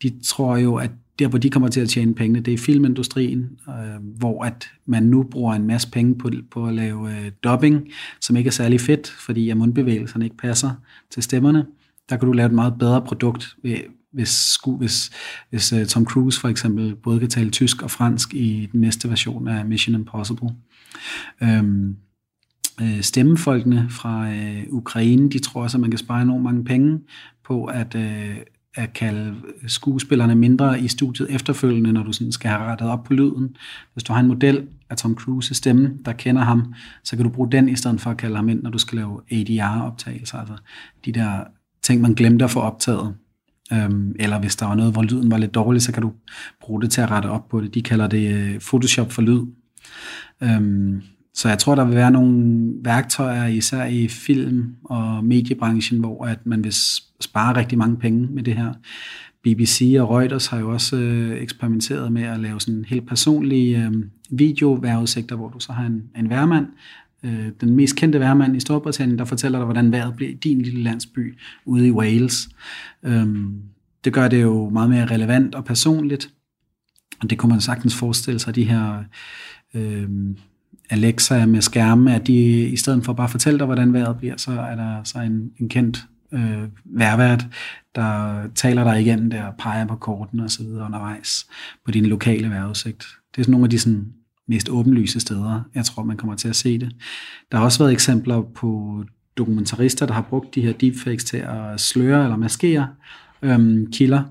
de 0.02 0.12
tror 0.24 0.56
jo, 0.56 0.74
at 0.76 0.90
der, 1.20 1.28
hvor 1.28 1.38
de 1.38 1.50
kommer 1.50 1.68
til 1.68 1.80
at 1.80 1.88
tjene 1.88 2.14
pengene, 2.14 2.40
det 2.40 2.54
er 2.54 2.58
filmindustrien, 2.58 3.58
øh, 3.68 4.18
hvor 4.18 4.44
at 4.44 4.70
man 4.86 5.02
nu 5.02 5.22
bruger 5.22 5.54
en 5.54 5.66
masse 5.66 5.90
penge 5.90 6.14
på, 6.18 6.30
på 6.50 6.66
at 6.66 6.74
lave 6.74 7.10
øh, 7.10 7.32
dubbing, 7.44 7.88
som 8.20 8.36
ikke 8.36 8.48
er 8.48 8.52
særlig 8.52 8.80
fedt, 8.80 9.08
fordi 9.08 9.50
at 9.50 9.56
mundbevægelserne 9.56 10.24
ikke 10.24 10.36
passer 10.36 10.70
til 11.10 11.22
stemmerne. 11.22 11.66
Der 12.10 12.16
kan 12.16 12.26
du 12.26 12.32
lave 12.32 12.46
et 12.46 12.52
meget 12.52 12.74
bedre 12.78 13.02
produkt, 13.02 13.56
hvis, 14.12 14.58
hvis, 14.78 15.10
hvis 15.50 15.72
uh, 15.72 15.84
Tom 15.84 16.04
Cruise 16.04 16.40
for 16.40 16.48
eksempel 16.48 16.96
både 16.96 17.20
kan 17.20 17.28
tale 17.28 17.50
tysk 17.50 17.82
og 17.82 17.90
fransk 17.90 18.34
i 18.34 18.68
den 18.72 18.80
næste 18.80 19.08
version 19.08 19.48
af 19.48 19.66
Mission 19.66 19.94
Impossible. 19.94 20.48
Øhm, 21.42 21.96
øh, 22.82 23.00
stemmefolkene 23.00 23.86
fra 23.90 24.32
øh, 24.32 24.62
Ukraine, 24.68 25.30
de 25.30 25.38
tror 25.38 25.62
også, 25.62 25.76
at 25.76 25.80
man 25.80 25.90
kan 25.90 25.98
spare 25.98 26.22
enormt 26.22 26.44
mange 26.44 26.64
penge 26.64 26.98
på 27.44 27.64
at, 27.64 27.94
øh, 27.94 28.36
at 28.74 28.92
kalde 28.92 29.34
skuespillerne 29.66 30.34
mindre 30.34 30.80
i 30.80 30.88
studiet 30.88 31.30
efterfølgende, 31.30 31.92
når 31.92 32.02
du 32.02 32.12
sådan 32.12 32.32
skal 32.32 32.50
have 32.50 32.62
rettet 32.62 32.88
op 32.88 33.04
på 33.04 33.14
lyden. 33.14 33.56
Hvis 33.92 34.04
du 34.04 34.12
har 34.12 34.20
en 34.20 34.28
model 34.28 34.66
af 34.90 34.96
Tom 34.96 35.14
Cruises 35.14 35.56
stemme, 35.56 35.98
der 36.04 36.12
kender 36.12 36.42
ham, 36.42 36.74
så 37.04 37.16
kan 37.16 37.24
du 37.24 37.30
bruge 37.30 37.52
den 37.52 37.68
i 37.68 37.76
stedet 37.76 38.00
for 38.00 38.10
at 38.10 38.16
kalde 38.16 38.36
ham 38.36 38.48
ind, 38.48 38.62
når 38.62 38.70
du 38.70 38.78
skal 38.78 38.96
lave 38.96 39.20
ADR-optagelser, 39.30 40.38
altså 40.38 40.54
de 41.04 41.12
der 41.12 41.44
ting, 41.82 42.00
man 42.00 42.14
glemte 42.14 42.44
at 42.44 42.50
få 42.50 42.60
optaget. 42.60 43.14
Øhm, 43.72 44.14
eller 44.18 44.38
hvis 44.38 44.56
der 44.56 44.66
var 44.66 44.74
noget, 44.74 44.92
hvor 44.92 45.02
lyden 45.02 45.30
var 45.30 45.38
lidt 45.38 45.54
dårlig, 45.54 45.82
så 45.82 45.92
kan 45.92 46.02
du 46.02 46.12
bruge 46.60 46.82
det 46.82 46.90
til 46.90 47.00
at 47.00 47.10
rette 47.10 47.26
op 47.26 47.48
på 47.48 47.60
det. 47.60 47.74
De 47.74 47.82
kalder 47.82 48.06
det 48.06 48.34
øh, 48.34 48.60
Photoshop 48.60 49.12
for 49.12 49.22
lyd. 49.22 49.46
Øhm, 50.42 51.02
så 51.34 51.48
jeg 51.48 51.58
tror, 51.58 51.74
der 51.74 51.84
vil 51.84 51.94
være 51.94 52.10
nogle 52.10 52.72
værktøjer, 52.84 53.46
især 53.46 53.84
i 53.84 54.08
film- 54.08 54.74
og 54.84 55.24
mediebranchen, 55.24 56.00
hvor 56.00 56.24
at 56.24 56.46
man 56.46 56.60
hvis 56.60 57.02
spare 57.20 57.56
rigtig 57.56 57.78
mange 57.78 57.96
penge 57.96 58.28
med 58.30 58.42
det 58.42 58.56
her. 58.56 58.72
BBC 59.42 59.96
og 60.00 60.10
Reuters 60.10 60.46
har 60.46 60.58
jo 60.58 60.72
også 60.72 60.96
øh, 60.96 61.42
eksperimenteret 61.42 62.12
med 62.12 62.22
at 62.22 62.40
lave 62.40 62.60
sådan 62.60 62.84
helt 62.84 63.08
personlige 63.08 63.84
øh, 63.84 63.92
videovejrudsigter, 64.30 65.36
hvor 65.36 65.48
du 65.48 65.60
så 65.60 65.72
har 65.72 65.86
en, 65.86 66.02
en 66.16 66.30
værmand, 66.30 66.66
øh, 67.22 67.48
den 67.60 67.76
mest 67.76 67.96
kendte 67.96 68.20
værmand 68.20 68.56
i 68.56 68.60
Storbritannien, 68.60 69.18
der 69.18 69.24
fortæller 69.24 69.58
dig, 69.58 69.64
hvordan 69.64 69.92
vejret 69.92 70.16
bliver 70.16 70.30
i 70.30 70.34
din 70.34 70.62
lille 70.62 70.82
landsby 70.82 71.38
ude 71.64 71.86
i 71.86 71.90
Wales. 71.90 72.48
Øhm, 73.02 73.62
det 74.04 74.12
gør 74.12 74.28
det 74.28 74.42
jo 74.42 74.68
meget 74.68 74.90
mere 74.90 75.06
relevant 75.06 75.54
og 75.54 75.64
personligt, 75.64 76.30
og 77.20 77.30
det 77.30 77.38
kunne 77.38 77.50
man 77.50 77.60
sagtens 77.60 77.94
forestille 77.94 78.38
sig, 78.38 78.54
de 78.54 78.64
her 78.64 79.04
øh, 79.74 80.08
Alexa 80.90 81.46
med 81.46 81.60
skærme, 81.60 82.14
at 82.14 82.26
de 82.26 82.68
i 82.68 82.76
stedet 82.76 83.04
for 83.04 83.12
bare 83.12 83.24
at 83.24 83.30
fortælle 83.30 83.58
dig, 83.58 83.66
hvordan 83.66 83.92
vejret 83.92 84.18
bliver, 84.18 84.36
så 84.36 84.52
er 84.52 84.76
der 84.76 85.04
så 85.04 85.18
en, 85.18 85.50
en 85.58 85.68
kendt 85.68 86.06
øh, 86.32 86.68
værvært, 86.84 87.46
der 87.94 88.42
taler 88.54 88.84
dig 88.84 89.00
igen 89.00 89.30
der, 89.30 89.50
peger 89.58 89.86
på 89.86 89.96
korten 89.96 90.40
og 90.40 90.50
så 90.50 90.62
videre 90.62 90.84
undervejs 90.84 91.46
på 91.84 91.90
din 91.90 92.06
lokale 92.06 92.50
vejrudsigt. 92.50 93.04
Det 93.34 93.40
er 93.40 93.42
sådan 93.42 93.52
nogle 93.52 93.64
af 93.64 93.70
de 93.70 93.78
sådan, 93.78 94.12
mest 94.48 94.68
åbenlyse 94.68 95.20
steder, 95.20 95.62
jeg 95.74 95.84
tror, 95.84 96.02
man 96.02 96.16
kommer 96.16 96.36
til 96.36 96.48
at 96.48 96.56
se 96.56 96.78
det. 96.78 96.96
Der 97.52 97.58
har 97.58 97.64
også 97.64 97.78
været 97.78 97.92
eksempler 97.92 98.42
på 98.42 99.04
dokumentarister, 99.36 100.06
der 100.06 100.14
har 100.14 100.22
brugt 100.22 100.54
de 100.54 100.60
her 100.60 100.72
deepfakes 100.72 101.24
til 101.24 101.36
at 101.36 101.80
sløre 101.80 102.24
eller 102.24 102.36
maskere 102.36 102.88
øhm, 103.42 103.92
kilder. 103.92 104.22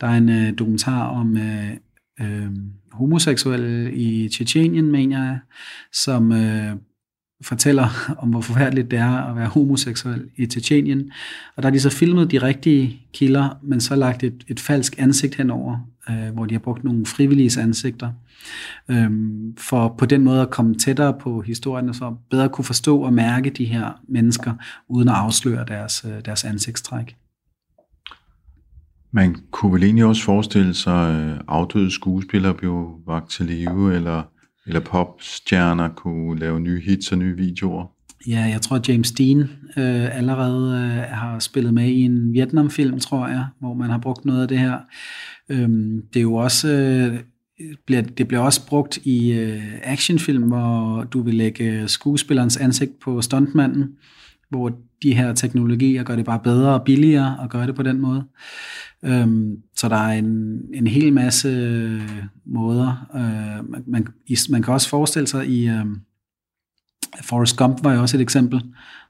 Der 0.00 0.06
er 0.06 0.16
en 0.16 0.28
øh, 0.28 0.58
dokumentar 0.58 1.06
om 1.06 1.36
øh, 1.36 1.70
øh, 2.20 2.50
homoseksuelle 2.92 3.92
i 3.94 4.28
Tjetjenien, 4.28 4.90
mener 4.90 5.24
jeg, 5.24 5.38
som 5.92 6.32
øh, 6.32 6.76
fortæller 7.42 8.14
om, 8.18 8.28
hvor 8.28 8.40
forfærdeligt 8.40 8.90
det 8.90 8.98
er 8.98 9.30
at 9.30 9.36
være 9.36 9.48
homoseksuel 9.48 10.24
i 10.36 10.46
Tjetjenien. 10.46 11.10
Og 11.56 11.62
der 11.62 11.68
har 11.68 11.70
de 11.70 11.80
så 11.80 11.90
filmet 11.90 12.30
de 12.30 12.38
rigtige 12.38 13.00
kilder, 13.12 13.58
men 13.62 13.80
så 13.80 13.96
lagt 13.96 14.24
et, 14.24 14.44
et 14.48 14.60
falsk 14.60 14.94
ansigt 14.98 15.34
henover, 15.34 15.78
øh, 16.10 16.34
hvor 16.34 16.46
de 16.46 16.54
har 16.54 16.58
brugt 16.58 16.84
nogle 16.84 17.06
frivillige 17.06 17.60
ansigter, 17.60 18.12
øh, 18.88 19.10
for 19.58 19.94
på 19.98 20.06
den 20.06 20.24
måde 20.24 20.40
at 20.42 20.50
komme 20.50 20.74
tættere 20.74 21.14
på 21.20 21.40
historien, 21.40 21.88
og 21.88 21.94
så 21.94 22.14
bedre 22.30 22.48
kunne 22.48 22.64
forstå 22.64 23.00
og 23.02 23.12
mærke 23.12 23.50
de 23.50 23.64
her 23.64 24.00
mennesker, 24.08 24.52
uden 24.88 25.08
at 25.08 25.14
afsløre 25.14 25.64
deres, 25.68 26.04
øh, 26.08 26.24
deres 26.24 26.44
ansigtstræk. 26.44 27.16
Man 29.12 29.36
kunne 29.50 29.72
vel 29.72 29.82
egentlig 29.82 30.04
også 30.04 30.22
forestille 30.22 30.74
sig, 30.74 31.32
at 31.32 31.42
afdøde 31.48 31.90
skuespillere 31.90 32.54
blev 32.54 33.00
vagt 33.06 33.30
til 33.30 33.46
live, 33.46 33.94
eller 33.94 34.22
eller 34.68 34.80
popstjerner 34.80 35.88
kunne 35.88 36.38
lave 36.38 36.60
nye 36.60 36.80
hits 36.80 37.12
og 37.12 37.18
nye 37.18 37.36
videoer? 37.36 37.86
Ja, 38.28 38.40
jeg 38.40 38.60
tror, 38.62 38.76
at 38.76 38.88
James 38.88 39.12
Dean 39.12 39.40
øh, 39.76 40.16
allerede 40.16 40.74
øh, 40.74 41.16
har 41.16 41.38
spillet 41.38 41.74
med 41.74 41.88
i 41.88 42.00
en 42.00 42.32
Vietnamfilm, 42.32 43.00
tror 43.00 43.28
jeg, 43.28 43.46
hvor 43.60 43.74
man 43.74 43.90
har 43.90 43.98
brugt 43.98 44.24
noget 44.24 44.42
af 44.42 44.48
det 44.48 44.58
her. 44.58 44.78
Øhm, 45.48 46.02
det 46.12 46.20
er 46.20 46.22
jo 46.22 46.34
også... 46.34 46.68
Øh, 46.68 47.20
bliver, 47.86 48.02
det 48.02 48.28
bliver 48.28 48.40
også 48.40 48.66
brugt 48.66 48.96
i 48.96 49.32
øh, 49.32 49.62
actionfilm, 49.82 50.42
hvor 50.42 51.04
du 51.12 51.22
vil 51.22 51.34
lægge 51.34 51.64
øh, 51.64 51.88
skuespillerens 51.88 52.56
ansigt 52.56 52.92
på 53.00 53.22
stuntmanden, 53.22 53.88
hvor 54.50 54.72
de 55.02 55.14
her 55.14 55.34
teknologier 55.34 56.02
gør 56.02 56.16
det 56.16 56.24
bare 56.24 56.40
bedre 56.44 56.74
og 56.74 56.84
billigere 56.84 57.38
at 57.42 57.50
gøre 57.50 57.66
det 57.66 57.74
på 57.74 57.82
den 57.82 58.00
måde. 58.00 58.24
Øhm, 59.02 59.56
så 59.76 59.88
der 59.88 59.96
er 59.96 60.18
en, 60.18 60.60
en 60.74 60.86
hel 60.86 61.12
masse 61.12 61.48
øh, 61.48 62.22
måder. 62.44 63.08
Øh, 63.14 63.70
man, 63.70 63.84
man, 63.86 64.06
man 64.50 64.62
kan 64.62 64.74
også 64.74 64.88
forestille 64.88 65.26
sig 65.26 65.48
i 65.48 65.68
øh, 65.68 65.86
Forrest 67.22 67.56
Gump 67.56 67.84
var 67.84 67.94
jo 67.94 68.00
også 68.00 68.16
et 68.16 68.20
eksempel, 68.20 68.62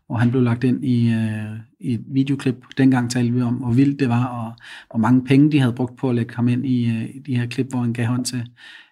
hvor 0.06 0.16
han 0.16 0.30
blev 0.30 0.42
lagt 0.42 0.64
ind 0.64 0.84
i, 0.84 1.12
øh, 1.12 1.58
i 1.80 1.94
et 1.94 2.04
videoklip. 2.06 2.64
Dengang 2.78 3.10
talte 3.10 3.32
vi 3.32 3.42
om, 3.42 3.54
hvor 3.54 3.72
vildt 3.72 4.00
det 4.00 4.08
var, 4.08 4.24
og 4.24 4.52
hvor 4.90 4.98
mange 4.98 5.24
penge 5.24 5.52
de 5.52 5.60
havde 5.60 5.72
brugt 5.72 5.96
på 5.96 6.08
at 6.08 6.14
lægge 6.14 6.34
ham 6.34 6.48
ind 6.48 6.66
i, 6.66 6.90
øh, 6.90 7.04
i 7.14 7.18
de 7.26 7.36
her 7.36 7.46
klip, 7.46 7.66
hvor 7.70 7.80
han 7.80 7.92
gav 7.92 8.06
hånd 8.06 8.24
til, 8.24 8.38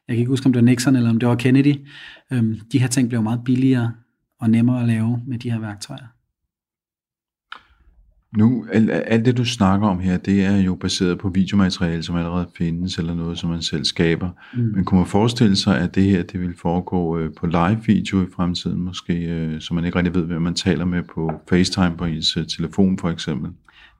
jeg 0.08 0.14
kan 0.14 0.18
ikke 0.18 0.30
huske, 0.30 0.46
om 0.46 0.52
det 0.52 0.62
var 0.62 0.66
Nixon 0.66 0.96
eller 0.96 1.10
om 1.10 1.18
det 1.18 1.28
var 1.28 1.34
Kennedy. 1.34 1.74
Øhm, 2.30 2.60
de 2.72 2.78
her 2.78 2.86
ting 2.86 3.08
blev 3.08 3.22
meget 3.22 3.40
billigere 3.44 3.92
og 4.40 4.50
nemmere 4.50 4.80
at 4.80 4.86
lave 4.86 5.22
med 5.26 5.38
de 5.38 5.50
her 5.50 5.58
værktøjer. 5.58 6.15
Nu, 8.36 8.66
alt, 8.72 8.90
alt 8.90 9.24
det 9.24 9.36
du 9.36 9.44
snakker 9.44 9.88
om 9.88 9.98
her, 9.98 10.16
det 10.16 10.44
er 10.44 10.56
jo 10.56 10.74
baseret 10.74 11.18
på 11.18 11.28
videomateriale, 11.28 12.02
som 12.02 12.16
allerede 12.16 12.48
findes, 12.58 12.98
eller 12.98 13.14
noget, 13.14 13.38
som 13.38 13.50
man 13.50 13.62
selv 13.62 13.84
skaber. 13.84 14.30
Mm. 14.54 14.62
Men 14.62 14.84
kunne 14.84 14.98
man 14.98 15.06
forestille 15.06 15.56
sig, 15.56 15.80
at 15.80 15.94
det 15.94 16.02
her, 16.02 16.22
det 16.22 16.40
vil 16.40 16.54
foregå 16.62 17.18
øh, 17.18 17.30
på 17.40 17.46
live 17.46 17.80
video 17.86 18.22
i 18.22 18.26
fremtiden, 18.36 18.80
måske, 18.80 19.14
øh, 19.14 19.60
så 19.60 19.74
man 19.74 19.84
ikke 19.84 19.98
rigtig 19.98 20.14
ved, 20.14 20.22
hvem 20.22 20.42
man 20.42 20.54
taler 20.54 20.84
med 20.84 21.02
på 21.14 21.32
FaceTime 21.48 21.96
på 21.98 22.04
ens 22.04 22.36
øh, 22.36 22.46
telefon, 22.46 22.98
for 22.98 23.10
eksempel? 23.10 23.50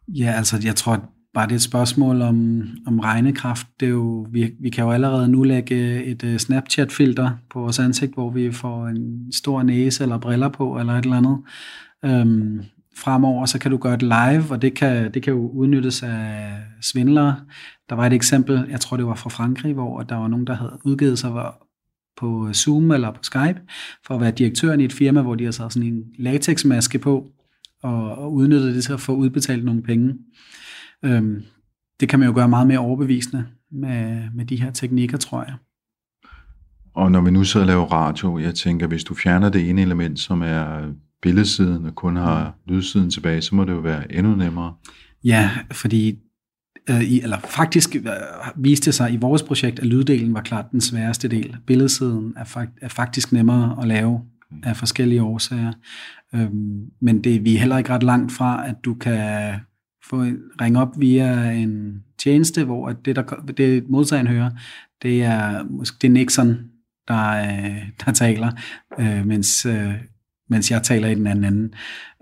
Ja, 0.09 0.33
altså, 0.37 0.61
jeg 0.65 0.75
tror 0.75 1.13
bare, 1.35 1.47
det 1.47 1.53
er 1.53 1.57
et 1.57 1.63
spørgsmål 1.63 2.23
om, 2.23 2.63
om 2.87 3.01
regnekraft. 3.01 3.67
Det 3.81 3.87
er 3.87 3.91
jo, 3.91 4.27
vi, 4.31 4.51
vi 4.61 4.71
kan 4.71 4.85
jo 4.85 4.91
allerede 4.91 5.29
nu 5.29 5.43
lægge 5.43 6.05
et 6.05 6.23
uh, 6.25 6.37
Snapchat-filter 6.37 7.31
på 7.51 7.61
vores 7.61 7.79
ansigt, 7.79 8.15
hvor 8.15 8.31
vi 8.31 8.53
får 8.53 8.87
en 8.87 9.33
stor 9.33 9.63
næse 9.63 10.03
eller 10.03 10.19
briller 10.19 10.49
på, 10.49 10.79
eller 10.79 10.93
et 10.93 11.05
eller 11.05 11.17
andet. 11.17 11.39
Um, 12.23 12.61
fremover, 12.97 13.47
så 13.47 13.59
kan 13.59 13.71
du 13.71 13.77
gøre 13.77 13.97
det 13.97 14.03
live, 14.03 14.45
og 14.51 14.63
det 14.63 14.75
kan, 14.75 15.15
det 15.15 15.23
kan 15.23 15.33
jo 15.33 15.49
udnyttes 15.49 16.03
af 16.03 16.53
svindlere. 16.83 17.37
Der 17.89 17.95
var 17.95 18.07
et 18.07 18.13
eksempel, 18.13 18.67
jeg 18.71 18.81
tror 18.81 18.97
det 18.97 19.07
var 19.07 19.15
fra 19.15 19.31
Frankrig, 19.31 19.75
hvor 19.75 20.03
der 20.03 20.17
var 20.17 20.29
nogen, 20.29 20.47
der 20.47 20.55
havde 20.55 20.79
udgivet 20.85 21.19
sig 21.19 21.33
på 22.17 22.53
Zoom 22.53 22.91
eller 22.91 23.11
på 23.11 23.23
Skype, 23.23 23.61
for 24.07 24.15
at 24.15 24.21
være 24.21 24.31
direktøren 24.31 24.81
i 24.81 24.85
et 24.85 24.93
firma, 24.93 25.23
hvor 25.23 25.35
de 25.35 25.45
har 25.45 25.51
sat 25.51 25.73
sådan 25.73 25.89
en 25.89 26.05
latexmaske 26.19 26.99
på, 26.99 27.27
og, 27.83 28.19
og 28.19 28.33
udnyttet 28.33 28.75
det 28.75 28.85
til 28.85 28.93
at 28.93 29.01
få 29.01 29.15
udbetalt 29.15 29.65
nogle 29.65 29.83
penge. 29.83 30.15
Øhm, 31.05 31.43
det 32.01 32.09
kan 32.09 32.19
man 32.19 32.29
jo 32.29 32.35
gøre 32.35 32.49
meget 32.49 32.67
mere 32.67 32.79
overbevisende 32.79 33.47
med, 33.73 34.31
med 34.35 34.45
de 34.45 34.63
her 34.63 34.71
teknikker, 34.71 35.19
tror 35.19 35.45
jeg. 35.45 35.55
Og 36.95 37.13
når 37.13 37.21
vi 37.21 37.31
nu 37.31 37.45
sidder 37.45 37.67
og 37.67 37.69
laver 37.69 37.85
radio, 37.85 38.39
jeg 38.39 38.55
tænker, 38.55 38.87
hvis 38.87 39.05
du 39.05 39.15
fjerner 39.15 39.49
det 39.49 39.71
ene 39.71 39.83
element, 39.83 40.19
som 40.19 40.43
er 40.43 40.93
billedsiden 41.23 41.87
og 41.87 41.95
kun 41.95 42.17
har 42.17 42.55
lydsiden 42.67 43.11
tilbage, 43.11 43.43
så 43.43 43.55
må 43.55 43.65
det 43.65 43.73
jo 43.73 43.79
være 43.79 44.15
endnu 44.15 44.35
nemmere. 44.35 44.75
Ja, 45.25 45.51
fordi 45.73 46.19
øh, 46.91 47.03
i, 47.03 47.21
eller 47.21 47.39
faktisk 47.39 47.97
øh, 47.97 48.03
viste 48.57 48.85
det 48.85 48.95
sig 48.95 49.13
i 49.13 49.17
vores 49.17 49.43
projekt, 49.43 49.79
at 49.79 49.87
lyddelen 49.87 50.35
var 50.35 50.41
klart 50.41 50.71
den 50.73 50.81
sværeste 50.81 51.29
del. 51.29 51.57
Billedsiden 51.67 52.35
er, 52.37 52.45
fakt, 52.45 52.73
er 52.83 52.89
faktisk 52.89 53.33
nemmere 53.33 53.77
at 53.83 53.89
lave 53.89 54.21
af 54.63 54.77
forskellige 54.77 55.23
årsager. 55.23 55.73
Øhm, 56.35 56.85
men 57.01 57.25
det, 57.25 57.45
vi 57.45 57.55
er 57.55 57.59
heller 57.59 57.79
ikke 57.79 57.91
ret 57.91 58.03
langt 58.03 58.33
fra, 58.33 58.69
at 58.69 58.75
du 58.85 58.95
kan 58.95 59.55
få 60.05 60.23
ringe 60.61 60.81
op 60.81 61.01
via 61.01 61.51
en 61.51 62.03
tjeneste, 62.19 62.65
hvor 62.65 62.93
det, 62.93 63.17
der, 63.17 63.23
det 63.57 63.89
modtageren 63.89 64.27
hører, 64.27 64.51
det 65.03 65.23
er 65.23 65.65
måske 65.71 65.97
det 66.01 66.09
er 66.09 66.13
Nixon, 66.13 66.59
der, 67.09 67.31
øh, 67.31 67.89
der 68.05 68.13
taler, 68.13 68.53
øh, 68.99 69.27
mens 69.27 69.67
øh, 69.67 69.95
mens 70.49 70.71
jeg 70.71 70.83
taler 70.83 71.09
i 71.09 71.15
den 71.15 71.27
anden 71.27 71.45
ende. 71.45 71.71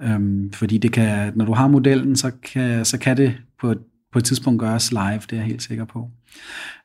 Øhm, 0.02 0.52
fordi 0.52 0.78
det 0.78 0.92
kan, 0.92 1.32
når 1.36 1.44
du 1.44 1.52
har 1.52 1.68
modellen, 1.68 2.16
så 2.16 2.30
kan, 2.30 2.84
så 2.84 2.98
kan 2.98 3.16
det 3.16 3.36
på 3.60 3.70
et, 3.70 3.78
på 4.12 4.18
et 4.18 4.24
tidspunkt 4.24 4.60
gøres 4.60 4.92
live, 4.92 5.20
det 5.30 5.32
er 5.32 5.36
jeg 5.36 5.44
helt 5.44 5.62
sikker 5.62 5.84
på. 5.84 6.10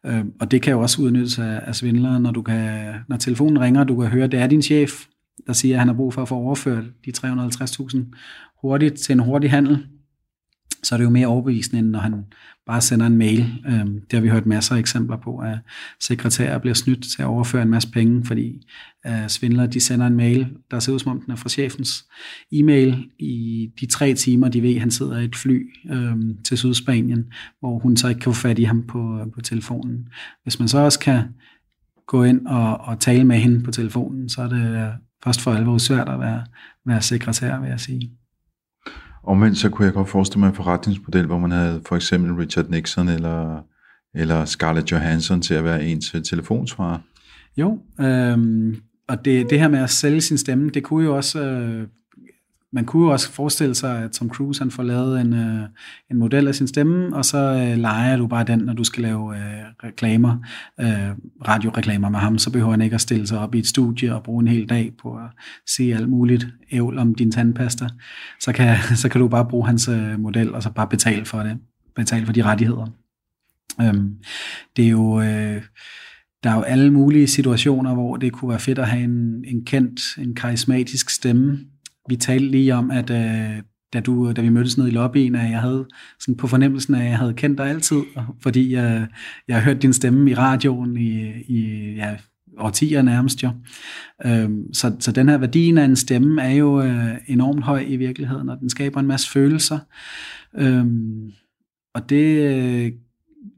Øhm, 0.06 0.34
og 0.40 0.52
det 0.52 0.62
kan 0.62 0.74
jo 0.74 0.82
også 0.82 1.02
udnyttes 1.02 1.40
af, 1.40 1.62
af 1.64 1.76
svindlere, 1.76 2.20
når, 2.20 2.32
du 2.32 2.42
kan, 2.42 2.94
når 3.08 3.18
telefonen 3.18 3.60
ringer, 3.60 3.84
du 3.84 4.00
kan 4.02 4.10
høre, 4.10 4.28
det 4.28 4.40
er 4.40 4.48
din 4.48 4.62
chef, 4.62 5.06
der 5.48 5.54
siger, 5.54 5.76
at 5.76 5.80
han 5.80 5.88
har 5.88 5.96
brug 5.96 6.14
for 6.14 6.22
at 6.22 6.28
få 6.28 6.36
overført 6.36 6.84
de 7.06 7.12
350.000 7.18 7.98
hurtigt 8.62 8.96
til 8.96 9.14
en 9.14 9.20
hurtig 9.20 9.52
handel 9.52 9.88
så 10.84 10.96
er 10.96 10.98
det 10.98 11.06
jo 11.06 11.10
mere 11.10 11.28
overbevisende, 11.28 11.80
end 11.80 11.90
når 11.90 12.00
han 12.00 12.24
bare 12.66 12.82
sender 12.82 13.06
en 13.06 13.18
mail. 13.18 13.64
Øhm, 13.68 14.02
det 14.02 14.14
har 14.14 14.22
vi 14.22 14.30
hørt 14.30 14.46
masser 14.46 14.76
af 14.76 14.80
eksempler 14.80 15.18
på, 15.18 15.38
at 15.38 15.58
sekretærer 16.00 16.58
bliver 16.58 16.74
snydt 16.74 17.04
til 17.04 17.22
at 17.22 17.26
overføre 17.26 17.62
en 17.62 17.70
masse 17.70 17.92
penge, 17.92 18.26
fordi 18.26 18.68
øh, 19.08 19.28
svindlere 19.28 19.68
de 19.68 19.80
sender 19.80 20.08
en 20.08 20.16
mail, 20.16 20.48
der 20.72 20.80
ser 20.80 20.94
ud 20.94 21.00
som 21.00 21.12
om 21.12 21.22
den 21.22 21.32
er 21.32 21.36
fra 21.36 21.50
chefens 21.50 22.06
e-mail 22.52 23.10
i 23.20 23.68
de 23.80 23.86
tre 23.86 24.14
timer, 24.14 24.50
de 24.50 24.62
ved, 24.62 24.76
at 24.76 24.80
han 24.80 24.92
sidder 24.92 25.20
i 25.20 25.26
et 25.26 25.36
fly 25.36 25.70
øhm, 25.92 26.44
til 26.44 26.58
Sydspanien, 26.58 27.26
hvor 27.60 27.80
hun 27.80 27.98
så 27.98 28.08
ikke 28.08 28.22
kan 28.22 28.34
få 28.34 28.40
fat 28.42 28.60
i 28.60 28.64
ham 28.64 28.84
på, 28.88 29.20
øh, 29.20 29.32
på 29.34 29.42
telefonen. 29.42 30.08
Hvis 30.44 30.60
man 30.60 30.68
så 30.68 30.78
også 30.78 31.00
kan 31.00 31.24
gå 32.08 32.24
ind 32.24 32.48
og, 32.48 32.78
og 32.78 33.00
tale 33.00 33.24
med 33.24 33.38
hende 33.38 33.64
på 33.64 33.72
telefonen, 33.72 34.30
så 34.30 34.42
er 34.42 34.48
det 34.48 34.76
øh, 34.76 34.94
først 35.24 35.42
for 35.42 35.54
alvor 35.54 35.78
svært 35.78 36.10
at 36.10 36.20
være, 36.20 36.46
være 36.86 37.02
sekretær, 37.02 37.60
vil 37.60 37.70
jeg 37.70 37.80
sige. 37.80 38.12
Omvendt 39.24 39.58
så 39.58 39.70
kunne 39.70 39.86
jeg 39.86 39.94
godt 39.94 40.10
forestille 40.10 40.40
mig 40.40 40.50
en 40.50 40.56
forretningsmodel, 40.56 41.26
hvor 41.26 41.38
man 41.38 41.52
havde 41.52 41.82
for 41.88 41.96
eksempel 41.96 42.34
Richard 42.34 42.70
Nixon 42.70 43.10
eller, 43.10 43.62
eller 44.16 44.46
Scarlett 44.46 44.92
Johansson 44.92 45.42
til 45.42 45.54
at 45.54 45.64
være 45.64 45.86
ens 45.86 46.16
øh, 46.16 46.24
telefonsvarer. 46.24 47.00
Jo, 47.58 47.80
øh, 48.00 48.38
og 49.08 49.26
det, 49.26 49.50
det 49.50 49.60
her 49.60 49.68
med 49.68 49.80
at 49.80 49.90
sælge 49.90 50.22
sin 50.22 50.38
stemme, 50.38 50.70
det 50.70 50.84
kunne 50.84 51.06
jo 51.06 51.16
også 51.16 51.42
øh, 51.42 51.88
man 52.74 52.86
kunne 52.86 53.06
jo 53.06 53.12
også 53.12 53.32
forestille 53.32 53.76
sig, 53.76 54.04
at 54.04 54.12
Tom 54.12 54.30
Cruise 54.30 54.62
han 54.62 54.72
får 54.72 54.84
lavet 54.84 55.22
en, 55.22 55.34
øh, 55.34 55.62
en 56.12 56.18
model 56.18 56.48
af 56.48 56.56
sin 56.56 56.68
stemme, 56.68 57.16
og 57.16 57.26
så 57.26 57.38
øh, 57.38 57.78
leger 57.78 58.18
du 58.18 58.28
bare 58.28 58.44
den, 58.44 58.60
når 58.60 58.74
du 58.74 58.84
skal 58.84 59.04
lave 59.04 59.38
øh, 59.38 59.64
reklamer, 59.84 60.38
øh, 60.80 61.10
radioreklamer 61.48 62.10
med 62.10 62.20
ham, 62.20 62.38
så 62.38 62.52
behøver 62.52 62.72
han 62.72 62.82
ikke 62.82 62.94
at 62.94 63.02
stille 63.02 63.28
sig 63.28 63.40
op 63.40 63.56
i 63.56 63.60
et 63.60 63.68
studie 63.68 64.16
og 64.16 64.24
bruge 64.24 64.42
en 64.42 64.48
hel 64.48 64.70
dag 64.70 64.94
på 65.02 65.16
at 65.16 65.30
se 65.68 65.94
alt 65.94 66.10
muligt 66.10 66.48
ævl 66.72 66.98
om 66.98 67.16
din 67.16 67.32
tandpasta. 67.32 67.88
Så 68.40 68.54
kan, 68.54 68.78
så 68.96 69.10
kan 69.10 69.22
du 69.22 69.28
bare 69.28 69.46
bruge 69.46 69.66
hans 69.68 69.88
øh, 69.88 70.20
model, 70.20 70.54
og 70.54 70.64
så 70.64 70.70
bare 70.72 70.88
betale 70.88 71.26
for 71.26 71.40
det, 71.40 71.58
betale 71.96 72.26
for 72.26 72.34
de 72.34 72.44
rettigheder. 72.44 72.88
Øhm, 73.82 74.16
det 74.78 74.86
er 74.86 74.90
jo... 74.90 75.22
Øh, 75.22 75.62
der 76.44 76.50
er 76.50 76.56
jo 76.56 76.62
alle 76.62 76.92
mulige 76.94 77.28
situationer, 77.28 77.94
hvor 77.94 78.18
det 78.18 78.34
kunne 78.34 78.50
være 78.50 78.60
fedt 78.60 78.80
at 78.80 78.88
have 78.88 79.04
en, 79.04 79.44
en 79.48 79.66
kendt, 79.66 80.02
en 80.18 80.36
karismatisk 80.36 81.10
stemme, 81.10 81.60
vi 82.10 82.16
talte 82.16 82.52
lige 82.52 82.76
om, 82.76 82.92
at 82.92 83.10
øh, 83.10 83.64
da, 83.94 84.00
du, 84.00 84.32
da 84.32 84.42
vi 84.42 84.50
mødtes 84.50 84.78
nede 84.78 84.90
i 84.90 84.94
lobbyen, 84.94 85.36
at 85.36 85.52
jeg 85.52 85.62
havde 85.62 85.88
sådan 86.20 86.36
på 86.36 86.48
fornemmelsen 86.48 86.96
af, 86.96 87.04
at 87.04 87.10
jeg 87.10 87.18
havde 87.18 87.34
kendt 87.34 87.58
dig 87.58 87.70
altid, 87.70 88.02
fordi 88.44 88.74
jeg, 88.74 89.08
jeg 89.48 89.56
har 89.56 89.64
hørt 89.64 89.82
din 89.82 89.94
stemme 89.94 90.32
i 90.32 90.34
radioen 90.34 90.98
i, 90.98 91.32
i 91.48 91.94
ja, 91.96 92.18
årtier 92.58 93.02
nærmest 93.02 93.44
jo. 93.44 93.50
Øhm, 94.26 94.74
så, 94.74 94.96
så 95.00 95.12
den 95.12 95.30
her 95.30 95.38
værdien 95.38 95.78
af 95.78 95.86
en 95.86 95.96
stemme 95.96 96.42
er 96.42 96.52
jo 96.52 96.82
øh, 96.82 97.16
enormt 97.28 97.64
høj 97.64 97.86
i 97.88 97.96
virkeligheden, 97.96 98.50
og 98.50 98.60
den 98.60 98.70
skaber 98.70 99.00
en 99.00 99.08
masse 99.08 99.30
følelser. 99.32 99.80
Øhm, 100.58 101.32
og 101.94 102.10
det, 102.10 102.54
øh, 102.54 102.92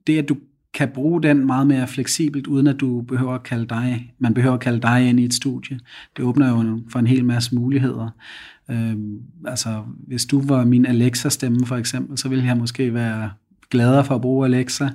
det, 0.08 0.18
at 0.18 0.30
du 0.30 0.36
kan 0.82 0.94
bruge 0.94 1.24
den 1.24 1.46
meget 1.46 1.68
mere 1.68 1.88
fleksibelt, 1.88 2.48
uden 2.48 2.68
at 2.68 2.80
du 2.80 3.02
behøver 3.02 3.34
at 3.34 3.44
kalde 3.44 3.66
dig, 3.66 4.14
man 4.20 4.34
behøver 4.34 4.54
at 4.54 4.60
kalde 4.60 4.82
dig 4.82 5.10
ind 5.10 5.20
i 5.20 5.26
et 5.26 5.34
studie. 5.34 5.80
Det 6.18 6.26
åbner 6.26 6.50
jo 6.50 6.82
for 6.90 7.00
en 7.00 7.08
hel 7.08 7.26
masse 7.26 7.56
muligheder. 7.56 8.10
Øhm, 8.72 9.20
altså, 9.46 9.84
hvis 10.08 10.26
du 10.26 10.42
var 10.42 10.66
min 10.66 10.86
Alexa-stemme 10.86 11.66
for 11.66 11.76
eksempel, 11.76 12.18
så 12.18 12.30
ville 12.30 12.46
jeg 12.46 12.58
måske 12.58 12.94
være 12.94 13.32
gladere 13.70 14.06
for 14.06 14.16
at 14.16 14.22
bruge 14.22 14.46
Alexa. 14.46 14.90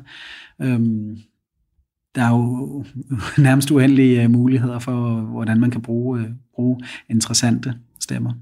Øhm, 0.63 1.17
der 2.15 2.23
er 2.23 2.31
jo 2.31 2.85
nærmest 3.47 3.71
uendelige 3.71 4.23
øh, 4.23 4.31
muligheder 4.31 4.79
for, 4.79 5.21
hvordan 5.21 5.61
man 5.61 5.71
kan 5.71 5.83
bruge, 5.83 6.21
øh, 6.21 6.27
bruge 6.55 6.81
interessante 7.11 7.75
stemmer. 8.01 8.33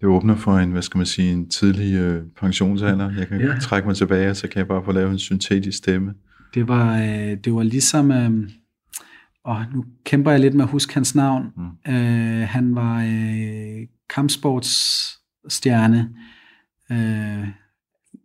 Det 0.00 0.08
åbner 0.08 0.36
for 0.36 0.58
en, 0.58 0.70
hvad 0.70 0.82
skal 0.82 0.98
man 0.98 1.06
sige, 1.06 1.32
en 1.32 1.48
tidlig 1.48 1.94
øh, 1.94 2.22
pensionsalder. 2.40 3.10
Jeg 3.18 3.28
kan 3.28 3.40
ja. 3.40 3.58
trække 3.60 3.88
mig 3.88 3.96
tilbage, 3.96 4.30
og 4.30 4.36
så 4.36 4.48
kan 4.48 4.58
jeg 4.58 4.68
bare 4.68 4.84
få 4.84 4.92
lavet 4.92 5.10
en 5.10 5.18
syntetisk 5.18 5.78
stemme. 5.78 6.14
Det 6.54 6.68
var, 6.68 6.98
øh, 6.98 7.36
det 7.44 7.54
var 7.54 7.62
ligesom, 7.62 8.10
øh, 8.10 8.50
og 9.44 9.64
nu 9.74 9.84
kæmper 10.04 10.30
jeg 10.30 10.40
lidt 10.40 10.54
med 10.54 10.64
at 10.64 10.70
huske 10.70 10.94
hans 10.94 11.14
navn. 11.14 11.52
Mm. 11.56 11.62
Øh, 11.92 12.48
han 12.48 12.74
var 12.74 13.02
øh, 13.02 13.86
kampsportsstjerne. 14.10 16.10
Øh, 16.92 17.48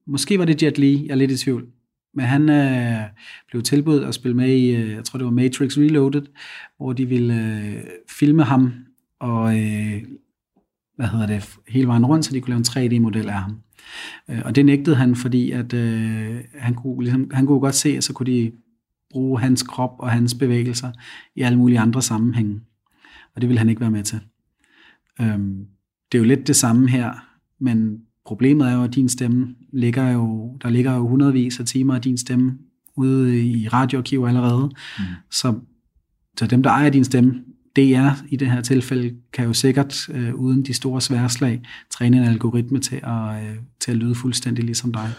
måske 0.08 0.40
var 0.40 0.46
det 0.46 0.64
Jet 0.64 0.78
Li, 0.78 1.06
jeg 1.06 1.12
er 1.12 1.16
lidt 1.16 1.32
i 1.32 1.38
tvivl. 1.38 1.68
Men 2.14 2.26
han 2.26 2.50
øh, 2.50 3.02
blev 3.52 3.64
tilbudt 3.64 4.04
at 4.04 4.16
spille 4.16 4.38
med 4.38 4.50
i, 4.50 4.76
øh, 4.76 4.92
jeg 4.92 5.04
tror 5.04 5.18
det 5.18 5.26
var 5.26 5.32
Matrix 5.32 5.78
Reloaded, 5.78 6.26
hvor 6.78 6.94
de 6.94 7.06
ville 7.06 7.34
øh, 7.34 7.84
filme 8.10 8.44
ham 8.44 8.74
og 9.20 9.60
øh, 9.60 10.04
hvad 10.96 11.08
hedder 11.08 11.28
det, 11.28 11.58
hele 11.68 11.88
vejen 11.88 12.06
rundt, 12.06 12.26
så 12.26 12.34
de 12.34 12.42
kunne 12.42 12.50
lave 12.50 12.58
en 12.58 12.66
3D-model 12.94 13.30
af 13.30 13.42
ham. 13.42 13.62
Øh, 14.30 14.42
og 14.46 14.56
det 14.56 14.66
nægtede 14.66 14.96
han, 14.96 15.16
fordi 15.16 15.52
at, 15.52 15.74
øh, 15.74 16.40
han, 16.56 16.74
kunne, 16.76 17.04
ligesom, 17.04 17.32
han 17.34 17.46
kunne 17.46 17.60
godt 17.60 17.76
se, 17.76 17.90
at 17.90 18.04
så 18.04 18.14
kunne 18.14 18.32
de 18.32 18.52
bruge 19.12 19.40
hans 19.40 19.64
krop 19.64 19.96
og 20.00 20.12
hans 20.12 20.34
bevægelser 20.34 20.92
i 21.36 21.42
alle 21.42 21.58
mulige 21.58 21.80
andre 21.80 22.02
sammenhænge. 22.02 22.62
Og 23.36 23.42
det 23.42 23.50
ville 23.50 23.60
han 23.60 23.70
ikke 23.70 23.82
være 23.82 23.92
med 23.92 24.04
til. 24.04 24.20
Øhm, 25.22 25.66
det 26.12 26.18
er 26.18 26.20
jo 26.20 26.26
lidt 26.26 26.48
det 26.48 26.56
samme 26.56 26.90
her, 26.90 27.14
men 27.60 28.02
problemet 28.26 28.68
er 28.68 28.74
jo, 28.74 28.84
at 28.84 28.96
din 28.96 29.10
stemme 29.10 29.56
ligger 29.74 30.12
jo, 30.12 30.58
der 30.62 30.70
ligger 30.70 30.96
jo 30.96 31.08
hundredvis 31.08 31.60
af 31.60 31.66
timer 31.66 31.96
af 31.96 32.02
din 32.02 32.18
stemme 32.18 32.58
ude 32.96 33.48
i 33.48 33.68
radioarkiv 33.68 34.24
allerede. 34.24 34.72
Mm. 35.00 35.06
Så, 35.32 35.60
så 36.38 36.48
dem, 36.48 36.64
der 36.64 36.70
ejer 36.70 36.90
din 36.90 37.04
stemme, 37.04 37.44
DR 37.76 38.12
i 38.30 38.36
det 38.36 38.52
her 38.52 38.62
tilfælde 38.62 39.16
kan 39.34 39.46
jo 39.46 39.54
sikkert, 39.54 40.10
øh, 40.10 40.36
uden 40.36 40.66
de 40.66 40.74
store 40.74 41.02
sværslag, 41.02 41.62
træne 41.90 42.18
en 42.18 42.24
algoritme 42.24 42.80
til 42.80 42.96
at, 42.96 43.44
øh, 43.44 43.56
til 43.80 43.92
at 43.92 43.98
lyde 43.98 44.16
fuldstændig 44.16 44.64
ligesom 44.64 44.94
dig. 44.94 45.12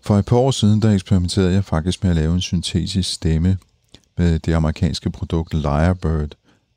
For 0.00 0.18
et 0.18 0.24
par 0.24 0.36
år 0.36 0.50
siden, 0.50 0.82
der 0.82 0.90
eksperimenterede 0.90 1.52
jeg 1.52 1.64
faktisk 1.64 2.02
med 2.02 2.10
at 2.10 2.16
lave 2.16 2.34
en 2.34 2.40
syntetisk 2.40 3.12
stemme 3.12 3.58
med 4.18 4.38
det 4.38 4.52
amerikanske 4.52 5.10
produkt 5.10 5.54
Lyrebird. 5.54 6.30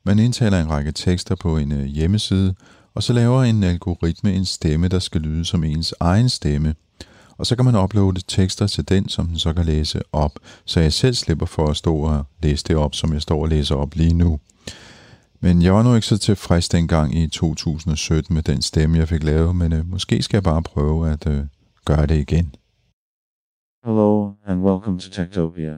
Man 0.04 0.18
indtaler 0.18 0.60
en 0.60 0.70
række 0.70 0.92
tekster 0.92 1.34
på 1.34 1.56
en 1.56 1.72
øh, 1.72 1.84
hjemmeside, 1.84 2.54
og 2.94 3.02
så 3.02 3.12
laver 3.12 3.42
en 3.42 3.62
algoritme 3.62 4.32
en 4.32 4.44
stemme, 4.44 4.88
der 4.88 4.98
skal 4.98 5.20
lyde 5.20 5.44
som 5.44 5.64
ens 5.64 5.94
egen 6.00 6.28
stemme. 6.28 6.74
Og 7.38 7.46
så 7.46 7.56
kan 7.56 7.64
man 7.64 7.76
uploade 7.76 8.20
tekster 8.28 8.66
til 8.66 8.88
den, 8.88 9.08
som 9.08 9.26
den 9.26 9.38
så 9.38 9.52
kan 9.52 9.64
læse 9.64 10.00
op, 10.12 10.38
så 10.64 10.80
jeg 10.80 10.92
selv 10.92 11.14
slipper 11.14 11.46
for 11.46 11.66
at 11.66 11.76
stå 11.76 11.96
og 11.96 12.26
læse 12.42 12.64
det 12.68 12.76
op, 12.76 12.94
som 12.94 13.12
jeg 13.12 13.22
står 13.22 13.42
og 13.42 13.48
læser 13.48 13.74
op 13.74 13.94
lige 13.94 14.14
nu. 14.14 14.38
Men 15.44 15.62
jeg 15.62 15.72
var 15.74 15.82
nu 15.82 15.94
ikke 15.94 16.06
så 16.06 16.18
tilfreds 16.18 16.68
dengang 16.68 17.18
i 17.18 17.26
2017 17.26 18.34
med 18.34 18.42
den 18.42 18.62
stemme, 18.62 18.98
jeg 18.98 19.08
fik 19.08 19.24
lavet, 19.24 19.56
men 19.56 19.72
øh, 19.72 19.86
måske 19.86 20.22
skal 20.22 20.36
jeg 20.36 20.42
bare 20.42 20.62
prøve 20.62 21.10
at 21.10 21.26
øh, 21.26 21.40
gøre 21.84 22.06
det 22.06 22.18
igen. 22.18 22.54
Hello, 23.84 24.32
and 24.46 24.62
welcome 24.62 24.98
to 24.98 25.10
Techtopia. 25.10 25.74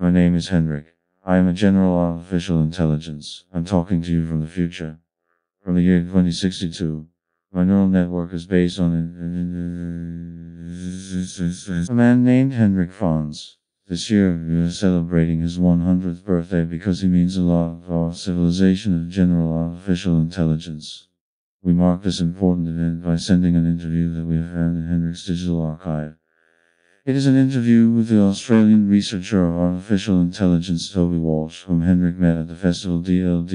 My 0.00 0.10
name 0.10 0.36
is 0.36 0.48
Henrik. 0.48 0.84
I 1.26 1.34
am 1.40 1.48
a 1.48 1.54
general 1.64 1.94
artificial 2.08 2.58
intelligence. 2.68 3.26
I'm 3.54 3.64
talking 3.64 4.04
to 4.04 4.10
you 4.12 4.26
from 4.26 4.40
the 4.40 4.50
future. 4.50 4.92
From 5.64 5.74
the 5.74 5.84
year 5.88 6.00
2062. 6.00 7.06
My 7.54 7.64
neural 7.64 7.88
network 7.88 8.32
is 8.32 8.46
based 8.46 8.80
on 8.80 8.90
a 11.90 11.94
man 11.94 12.24
named 12.24 12.52
Henrik 12.52 12.92
Fons. 12.92 13.61
This 13.88 14.10
year, 14.10 14.40
we 14.48 14.56
are 14.60 14.70
celebrating 14.70 15.40
his 15.40 15.58
100th 15.58 16.24
birthday 16.24 16.64
because 16.64 17.00
he 17.00 17.08
means 17.08 17.36
a 17.36 17.40
lot 17.40 17.84
for 17.84 18.06
our 18.06 18.14
civilization 18.14 18.94
of 18.94 19.10
general 19.10 19.52
artificial 19.52 20.20
intelligence. 20.20 21.08
We 21.62 21.72
mark 21.72 22.02
this 22.02 22.20
important 22.20 22.68
event 22.68 23.04
by 23.04 23.16
sending 23.16 23.56
an 23.56 23.66
interview 23.66 24.14
that 24.14 24.24
we 24.24 24.36
have 24.36 24.50
found 24.50 24.76
in 24.76 24.86
Henrik's 24.86 25.26
digital 25.26 25.60
archive. 25.60 26.14
It 27.04 27.16
is 27.16 27.26
an 27.26 27.36
interview 27.36 27.90
with 27.90 28.08
the 28.08 28.20
Australian 28.20 28.88
researcher 28.88 29.44
of 29.46 29.54
artificial 29.54 30.20
intelligence 30.20 30.92
Toby 30.92 31.18
Walsh, 31.18 31.64
whom 31.64 31.82
Henrik 31.82 32.18
met 32.18 32.38
at 32.38 32.48
the 32.48 32.54
festival 32.54 33.02
DLD. 33.02 33.52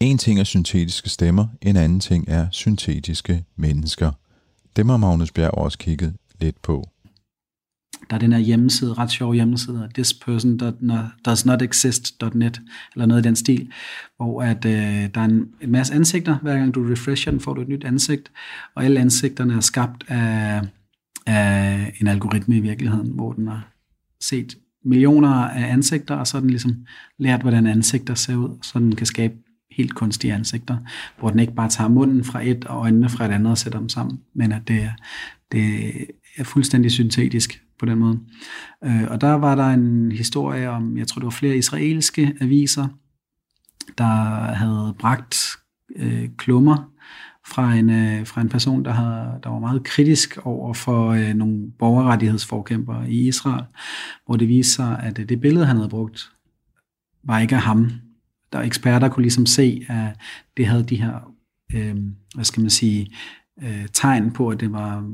En 0.00 0.18
ting 0.18 0.38
er 0.38 0.44
syntetiske 0.44 1.08
stemmer, 1.08 1.46
en 1.62 1.76
anden 1.76 2.00
ting 2.00 2.28
er 2.28 2.46
syntetiske 2.50 3.44
mennesker. 3.56 4.10
Dem 4.76 4.88
har 4.88 4.96
Magnus 4.96 5.32
Bjerg 5.32 5.54
også 5.54 5.78
kigget 5.78 6.14
lidt 6.40 6.62
på. 6.62 6.84
Der 8.10 8.16
er 8.16 8.20
den 8.20 8.32
her 8.32 8.38
hjemmeside, 8.38 8.92
ret 8.92 9.10
sjov 9.10 9.34
hjemmeside, 9.34 9.90
thisperson.doesnotexist.net, 9.94 12.60
eller 12.94 13.06
noget 13.06 13.22
i 13.22 13.28
den 13.28 13.36
stil, 13.36 13.70
hvor 14.16 14.42
at, 14.42 14.64
øh, 14.64 15.08
der 15.14 15.20
er 15.20 15.24
en, 15.24 15.48
en 15.60 15.70
masse 15.70 15.94
ansigter. 15.94 16.36
Hver 16.42 16.56
gang 16.56 16.74
du 16.74 16.92
refresher 16.92 17.30
den, 17.30 17.40
får 17.40 17.54
du 17.54 17.60
et 17.60 17.68
nyt 17.68 17.84
ansigt, 17.84 18.32
og 18.74 18.84
alle 18.84 19.00
ansigterne 19.00 19.54
er 19.54 19.60
skabt 19.60 20.04
af, 20.08 20.62
af 21.26 21.92
en 22.00 22.06
algoritme 22.06 22.56
i 22.56 22.60
virkeligheden, 22.60 23.10
hvor 23.10 23.32
den 23.32 23.48
har 23.48 23.68
set 24.20 24.56
millioner 24.84 25.28
af 25.28 25.72
ansigter, 25.72 26.14
og 26.14 26.26
så 26.26 26.36
har 26.36 26.40
den 26.40 26.50
ligesom 26.50 26.86
lært, 27.18 27.40
hvordan 27.40 27.66
ansigter 27.66 28.14
ser 28.14 28.36
ud, 28.36 28.58
så 28.62 28.78
den 28.78 28.96
kan 28.96 29.06
skabe 29.06 29.34
helt 29.70 29.94
kunstige 29.94 30.34
ansigter, 30.34 30.76
hvor 31.18 31.30
den 31.30 31.38
ikke 31.38 31.54
bare 31.54 31.68
tager 31.68 31.88
munden 31.88 32.24
fra 32.24 32.46
et 32.46 32.64
og 32.64 32.76
øjnene 32.76 33.08
fra 33.08 33.24
et 33.24 33.30
andet 33.30 33.50
og 33.50 33.58
sætter 33.58 33.78
dem 33.78 33.88
sammen, 33.88 34.20
men 34.34 34.52
at 34.52 34.68
det, 34.68 34.90
det 35.52 35.92
er 36.36 36.44
fuldstændig 36.44 36.90
syntetisk 36.90 37.62
på 37.80 37.86
den 37.86 37.98
måde. 37.98 38.20
Øh, 38.84 39.04
og 39.10 39.20
der 39.20 39.32
var 39.32 39.54
der 39.54 39.68
en 39.68 40.12
historie 40.12 40.70
om, 40.70 40.98
jeg 40.98 41.06
tror 41.06 41.18
det 41.18 41.24
var 41.24 41.30
flere 41.30 41.56
israelske 41.56 42.36
aviser, 42.40 42.88
der 43.98 44.04
havde 44.54 44.94
bragt 44.98 45.36
øh, 45.96 46.28
klummer 46.38 46.90
fra 47.46 47.74
en, 47.74 47.90
øh, 47.90 48.26
fra 48.26 48.40
en 48.40 48.48
person, 48.48 48.84
der, 48.84 48.92
havde, 48.92 49.40
der 49.42 49.50
var 49.50 49.58
meget 49.58 49.84
kritisk 49.84 50.38
over 50.44 50.74
for 50.74 51.10
øh, 51.10 51.34
nogle 51.34 51.72
borgerrettighedsforkæmpere 51.78 53.10
i 53.10 53.28
Israel, 53.28 53.64
hvor 54.26 54.36
det 54.36 54.48
viste 54.48 54.72
sig, 54.72 55.00
at 55.02 55.18
øh, 55.18 55.28
det 55.28 55.40
billede, 55.40 55.66
han 55.66 55.76
havde 55.76 55.88
brugt, 55.88 56.32
var 57.24 57.38
ikke 57.38 57.56
af 57.56 57.62
ham. 57.62 57.90
Der 58.52 58.60
eksperter 58.60 59.08
kunne 59.08 59.22
ligesom 59.22 59.46
se, 59.46 59.86
at 59.88 60.16
det 60.56 60.66
havde 60.66 60.84
de 60.84 61.02
her, 61.02 61.32
øh, 61.74 61.96
hvad 62.34 62.44
skal 62.44 62.60
man 62.60 62.70
sige, 62.70 63.12
øh, 63.62 63.86
tegn 63.92 64.30
på, 64.30 64.48
at 64.48 64.60
det 64.60 64.72
var 64.72 65.10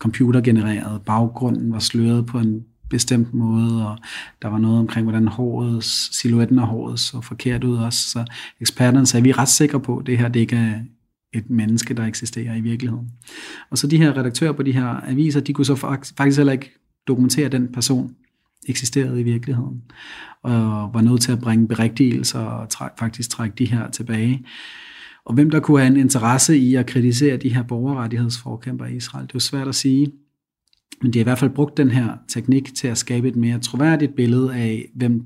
computergenereret. 0.00 1.02
Baggrunden 1.02 1.72
var 1.72 1.78
sløret 1.78 2.26
på 2.26 2.38
en 2.38 2.64
bestemt 2.90 3.34
måde, 3.34 3.88
og 3.88 3.98
der 4.42 4.48
var 4.48 4.58
noget 4.58 4.78
omkring, 4.78 5.04
hvordan 5.04 5.28
håret, 5.28 5.84
silhuetten 5.84 6.58
af 6.58 6.66
håret 6.66 7.00
så 7.00 7.20
forkert 7.20 7.64
ud 7.64 7.76
også. 7.76 8.10
Så 8.10 8.24
eksperterne 8.60 9.06
sagde, 9.06 9.20
at 9.20 9.24
vi 9.24 9.30
er 9.30 9.38
ret 9.38 9.48
sikre 9.48 9.80
på, 9.80 9.96
at 9.96 10.06
det 10.06 10.18
her 10.18 10.28
det 10.28 10.40
ikke 10.40 10.56
er 10.56 10.80
et 11.32 11.50
menneske, 11.50 11.94
der 11.94 12.06
eksisterer 12.06 12.54
i 12.54 12.60
virkeligheden. 12.60 13.10
Og 13.70 13.78
så 13.78 13.86
de 13.86 13.98
her 13.98 14.16
redaktører 14.16 14.52
på 14.52 14.62
de 14.62 14.72
her 14.72 14.86
aviser, 14.86 15.40
de 15.40 15.52
kunne 15.52 15.64
så 15.64 15.74
faktisk 16.16 16.36
heller 16.36 16.52
ikke 16.52 16.74
dokumentere, 17.06 17.46
at 17.46 17.52
den 17.52 17.72
person 17.72 18.14
eksisterede 18.68 19.20
i 19.20 19.22
virkeligheden, 19.22 19.82
og 20.42 20.90
var 20.94 21.00
nødt 21.00 21.22
til 21.22 21.32
at 21.32 21.40
bringe 21.40 21.68
berigtigelser 21.68 22.40
og 22.40 22.68
træk, 22.68 22.90
faktisk 22.98 23.30
trække 23.30 23.54
de 23.58 23.64
her 23.64 23.90
tilbage. 23.90 24.44
Og 25.26 25.34
hvem 25.34 25.50
der 25.50 25.60
kunne 25.60 25.80
have 25.80 25.90
en 25.90 25.96
interesse 25.96 26.58
i 26.58 26.74
at 26.74 26.86
kritisere 26.86 27.36
de 27.36 27.54
her 27.54 27.62
borgerrettighedsforkæmper 27.62 28.86
i 28.86 28.96
Israel, 28.96 29.26
det 29.26 29.30
er 29.30 29.34
jo 29.34 29.40
svært 29.40 29.68
at 29.68 29.74
sige. 29.74 30.12
Men 31.02 31.12
de 31.12 31.18
har 31.18 31.22
i 31.22 31.24
hvert 31.24 31.38
fald 31.38 31.50
brugt 31.50 31.76
den 31.76 31.90
her 31.90 32.16
teknik 32.28 32.74
til 32.74 32.88
at 32.88 32.98
skabe 32.98 33.28
et 33.28 33.36
mere 33.36 33.58
troværdigt 33.58 34.14
billede 34.14 34.54
af, 34.54 34.90
hvem 34.94 35.24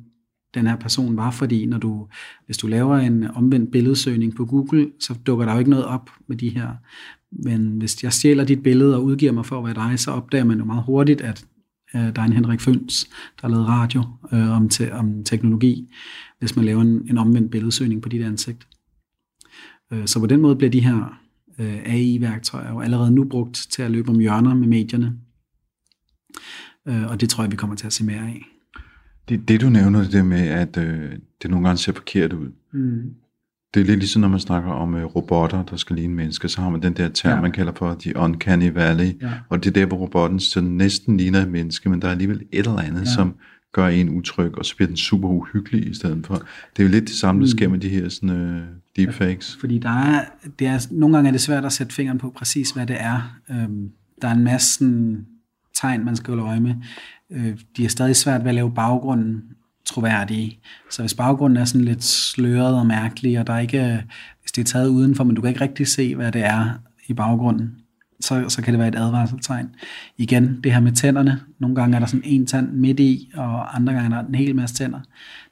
den 0.54 0.66
her 0.66 0.76
person 0.76 1.16
var, 1.16 1.30
fordi 1.30 1.66
når 1.66 1.78
du, 1.78 2.08
hvis 2.46 2.58
du 2.58 2.66
laver 2.66 2.96
en 2.96 3.24
omvendt 3.34 3.72
billedsøgning 3.72 4.36
på 4.36 4.44
Google, 4.44 4.90
så 5.00 5.14
dukker 5.26 5.44
der 5.44 5.52
jo 5.52 5.58
ikke 5.58 5.70
noget 5.70 5.84
op 5.84 6.10
med 6.26 6.36
de 6.36 6.48
her. 6.48 6.68
Men 7.32 7.78
hvis 7.78 8.04
jeg 8.04 8.12
stjæler 8.12 8.44
dit 8.44 8.62
billede 8.62 8.96
og 8.96 9.04
udgiver 9.04 9.32
mig 9.32 9.46
for 9.46 9.58
at 9.58 9.64
være 9.64 9.88
dig, 9.88 9.98
så 9.98 10.10
opdager 10.10 10.44
man 10.44 10.58
jo 10.58 10.64
meget 10.64 10.84
hurtigt, 10.84 11.20
at 11.20 11.44
øh, 11.94 12.00
der 12.00 12.22
er 12.22 12.26
en 12.26 12.32
Henrik 12.32 12.60
Føns, 12.60 13.04
der 13.40 13.48
har 13.48 13.48
lavet 13.48 13.68
radio 13.68 14.02
øh, 14.32 14.50
om, 14.50 14.68
te, 14.68 14.92
om 14.92 15.24
teknologi, 15.24 15.94
hvis 16.38 16.56
man 16.56 16.64
laver 16.64 16.82
en, 16.82 17.06
en 17.10 17.18
omvendt 17.18 17.50
billedsøgning 17.50 18.02
på 18.02 18.08
dit 18.08 18.22
ansigt. 18.22 18.67
Øh, 19.92 20.06
så 20.06 20.20
på 20.20 20.26
den 20.26 20.40
måde 20.40 20.56
bliver 20.56 20.70
de 20.70 20.80
her 20.80 21.20
øh, 21.58 21.78
AI-værktøjer 21.84 22.70
jo 22.70 22.80
allerede 22.80 23.10
nu 23.10 23.24
brugt 23.24 23.66
til 23.70 23.82
at 23.82 23.90
løbe 23.90 24.08
om 24.08 24.18
hjørner 24.18 24.54
med 24.54 24.68
medierne. 24.68 25.14
Øh, 26.88 27.10
og 27.10 27.20
det 27.20 27.28
tror 27.28 27.44
jeg, 27.44 27.50
vi 27.50 27.56
kommer 27.56 27.76
til 27.76 27.86
at 27.86 27.92
se 27.92 28.04
mere 28.04 28.20
af. 28.20 28.42
Det, 29.28 29.48
det 29.48 29.60
du 29.60 29.68
nævner, 29.68 30.08
det 30.08 30.26
med, 30.26 30.48
at 30.48 30.76
øh, 30.76 31.12
det 31.42 31.50
nogle 31.50 31.66
gange 31.68 31.78
ser 31.78 31.92
forkert 31.92 32.32
ud. 32.32 32.48
Mm. 32.72 33.14
Det 33.74 33.80
er 33.80 33.84
lidt 33.84 33.98
ligesom, 33.98 34.20
når 34.20 34.28
man 34.28 34.40
snakker 34.40 34.70
om 34.70 34.94
øh, 34.94 35.04
robotter, 35.04 35.64
der 35.64 35.76
skal 35.76 35.96
ligne 35.96 36.14
mennesker, 36.14 36.48
så 36.48 36.60
har 36.60 36.70
man 36.70 36.82
den 36.82 36.92
der 36.92 37.08
term, 37.08 37.34
ja. 37.34 37.40
man 37.40 37.52
kalder 37.52 37.72
for 37.76 37.96
the 38.00 38.16
uncanny 38.16 38.72
valley, 38.72 39.22
Ja. 39.22 39.32
og 39.48 39.64
det 39.64 39.70
er 39.70 39.74
der, 39.74 39.86
hvor 39.86 39.96
robotten 39.96 40.40
så 40.40 40.60
næsten 40.60 41.16
ligner 41.16 41.42
et 41.42 41.48
menneske, 41.48 41.88
men 41.88 42.02
der 42.02 42.08
er 42.08 42.12
alligevel 42.12 42.42
et 42.52 42.66
eller 42.66 42.78
andet, 42.78 43.00
ja. 43.00 43.14
som 43.14 43.34
gør 43.72 43.86
en 43.88 44.08
utryg, 44.08 44.58
og 44.58 44.64
så 44.64 44.76
bliver 44.76 44.86
den 44.86 44.96
super 44.96 45.28
uhyggelig 45.28 45.90
i 45.90 45.94
stedet 45.94 46.26
for. 46.26 46.34
Det 46.76 46.82
er 46.82 46.82
jo 46.82 46.88
lidt 46.88 47.04
det 47.04 47.14
samme, 47.16 47.40
der 47.40 47.46
Mm. 47.46 47.50
sker 47.58 47.68
med 47.68 47.78
de 47.78 47.88
her 47.88 48.08
sådan, 48.08 48.30
øh, 48.30 48.62
deepfakes. 48.96 49.56
Fordi 49.60 49.78
der 49.78 49.90
er, 49.90 50.24
det 50.58 50.66
er, 50.66 50.86
nogle 50.90 51.16
gange 51.16 51.28
er 51.28 51.32
det 51.32 51.40
svært 51.40 51.64
at 51.64 51.72
sætte 51.72 51.94
fingeren 51.94 52.18
på 52.18 52.32
præcis, 52.36 52.70
hvad 52.70 52.86
det 52.86 52.96
er. 53.00 53.38
Øhm, 53.50 53.90
der 54.22 54.28
er 54.28 54.32
en 54.32 54.44
masse 54.44 54.74
sådan, 54.74 55.26
tegn, 55.74 56.04
man 56.04 56.16
skal 56.16 56.34
holde 56.34 56.44
øje 56.48 56.60
med. 56.60 56.74
Øh, 57.30 57.58
de 57.76 57.84
er 57.84 57.88
stadig 57.88 58.16
svært 58.16 58.40
ved 58.42 58.48
at 58.48 58.54
lave 58.54 58.72
baggrunden 58.74 59.42
troværdige. 59.84 60.58
Så 60.90 61.02
hvis 61.02 61.14
baggrunden 61.14 61.56
er 61.56 61.64
sådan 61.64 61.84
lidt 61.84 62.04
sløret 62.04 62.76
og 62.76 62.86
mærkelig, 62.86 63.40
og 63.40 63.46
der 63.46 63.52
er 63.52 63.58
ikke, 63.58 64.04
hvis 64.42 64.52
det 64.52 64.60
er 64.60 64.64
taget 64.64 64.88
udenfor, 64.88 65.24
men 65.24 65.34
du 65.36 65.40
kan 65.40 65.48
ikke 65.48 65.60
rigtig 65.60 65.86
se, 65.86 66.14
hvad 66.14 66.32
det 66.32 66.44
er 66.44 66.70
i 67.06 67.12
baggrunden, 67.14 67.74
så, 68.20 68.48
så 68.48 68.62
kan 68.62 68.74
det 68.74 68.78
være 68.78 68.88
et 68.88 68.94
advarselstegn. 68.94 69.68
Igen, 70.16 70.60
det 70.64 70.72
her 70.72 70.80
med 70.80 70.92
tænderne. 70.92 71.40
Nogle 71.58 71.76
gange 71.76 71.96
er 71.96 72.00
der 72.00 72.06
sådan 72.06 72.24
en 72.24 72.46
tand 72.46 72.72
midt 72.72 73.00
i, 73.00 73.30
og 73.34 73.76
andre 73.76 73.92
gange 73.92 74.16
er 74.16 74.22
der 74.22 74.28
en 74.28 74.34
hel 74.34 74.56
masse 74.56 74.76
tænder. 74.76 75.00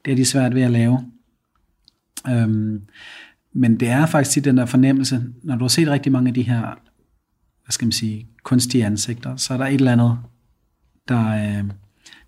Det 0.05 0.13
er 0.13 0.17
de 0.17 0.25
svært 0.25 0.55
ved 0.55 0.63
at 0.63 0.71
lave. 0.71 1.11
Øhm, 2.29 2.83
men 3.53 3.81
det 3.81 3.89
er 3.89 4.07
faktisk 4.07 4.31
tit 4.31 4.45
den 4.45 4.57
der 4.57 4.67
fornemmelse, 4.67 5.25
når 5.43 5.57
du 5.57 5.65
har 5.65 5.69
set 5.69 5.89
rigtig 5.89 6.13
mange 6.13 6.29
af 6.29 6.35
de 6.35 6.43
her, 6.43 6.61
hvad 6.61 7.71
skal 7.71 7.87
man 7.87 7.93
sige, 7.93 8.27
kunstige 8.43 8.87
ansigter, 8.87 9.37
så 9.37 9.55
er 9.55 9.59
der 9.59 9.67
et 9.67 9.75
eller 9.75 9.93
andet, 9.93 10.19
der 11.09 11.29
øh, 11.29 11.65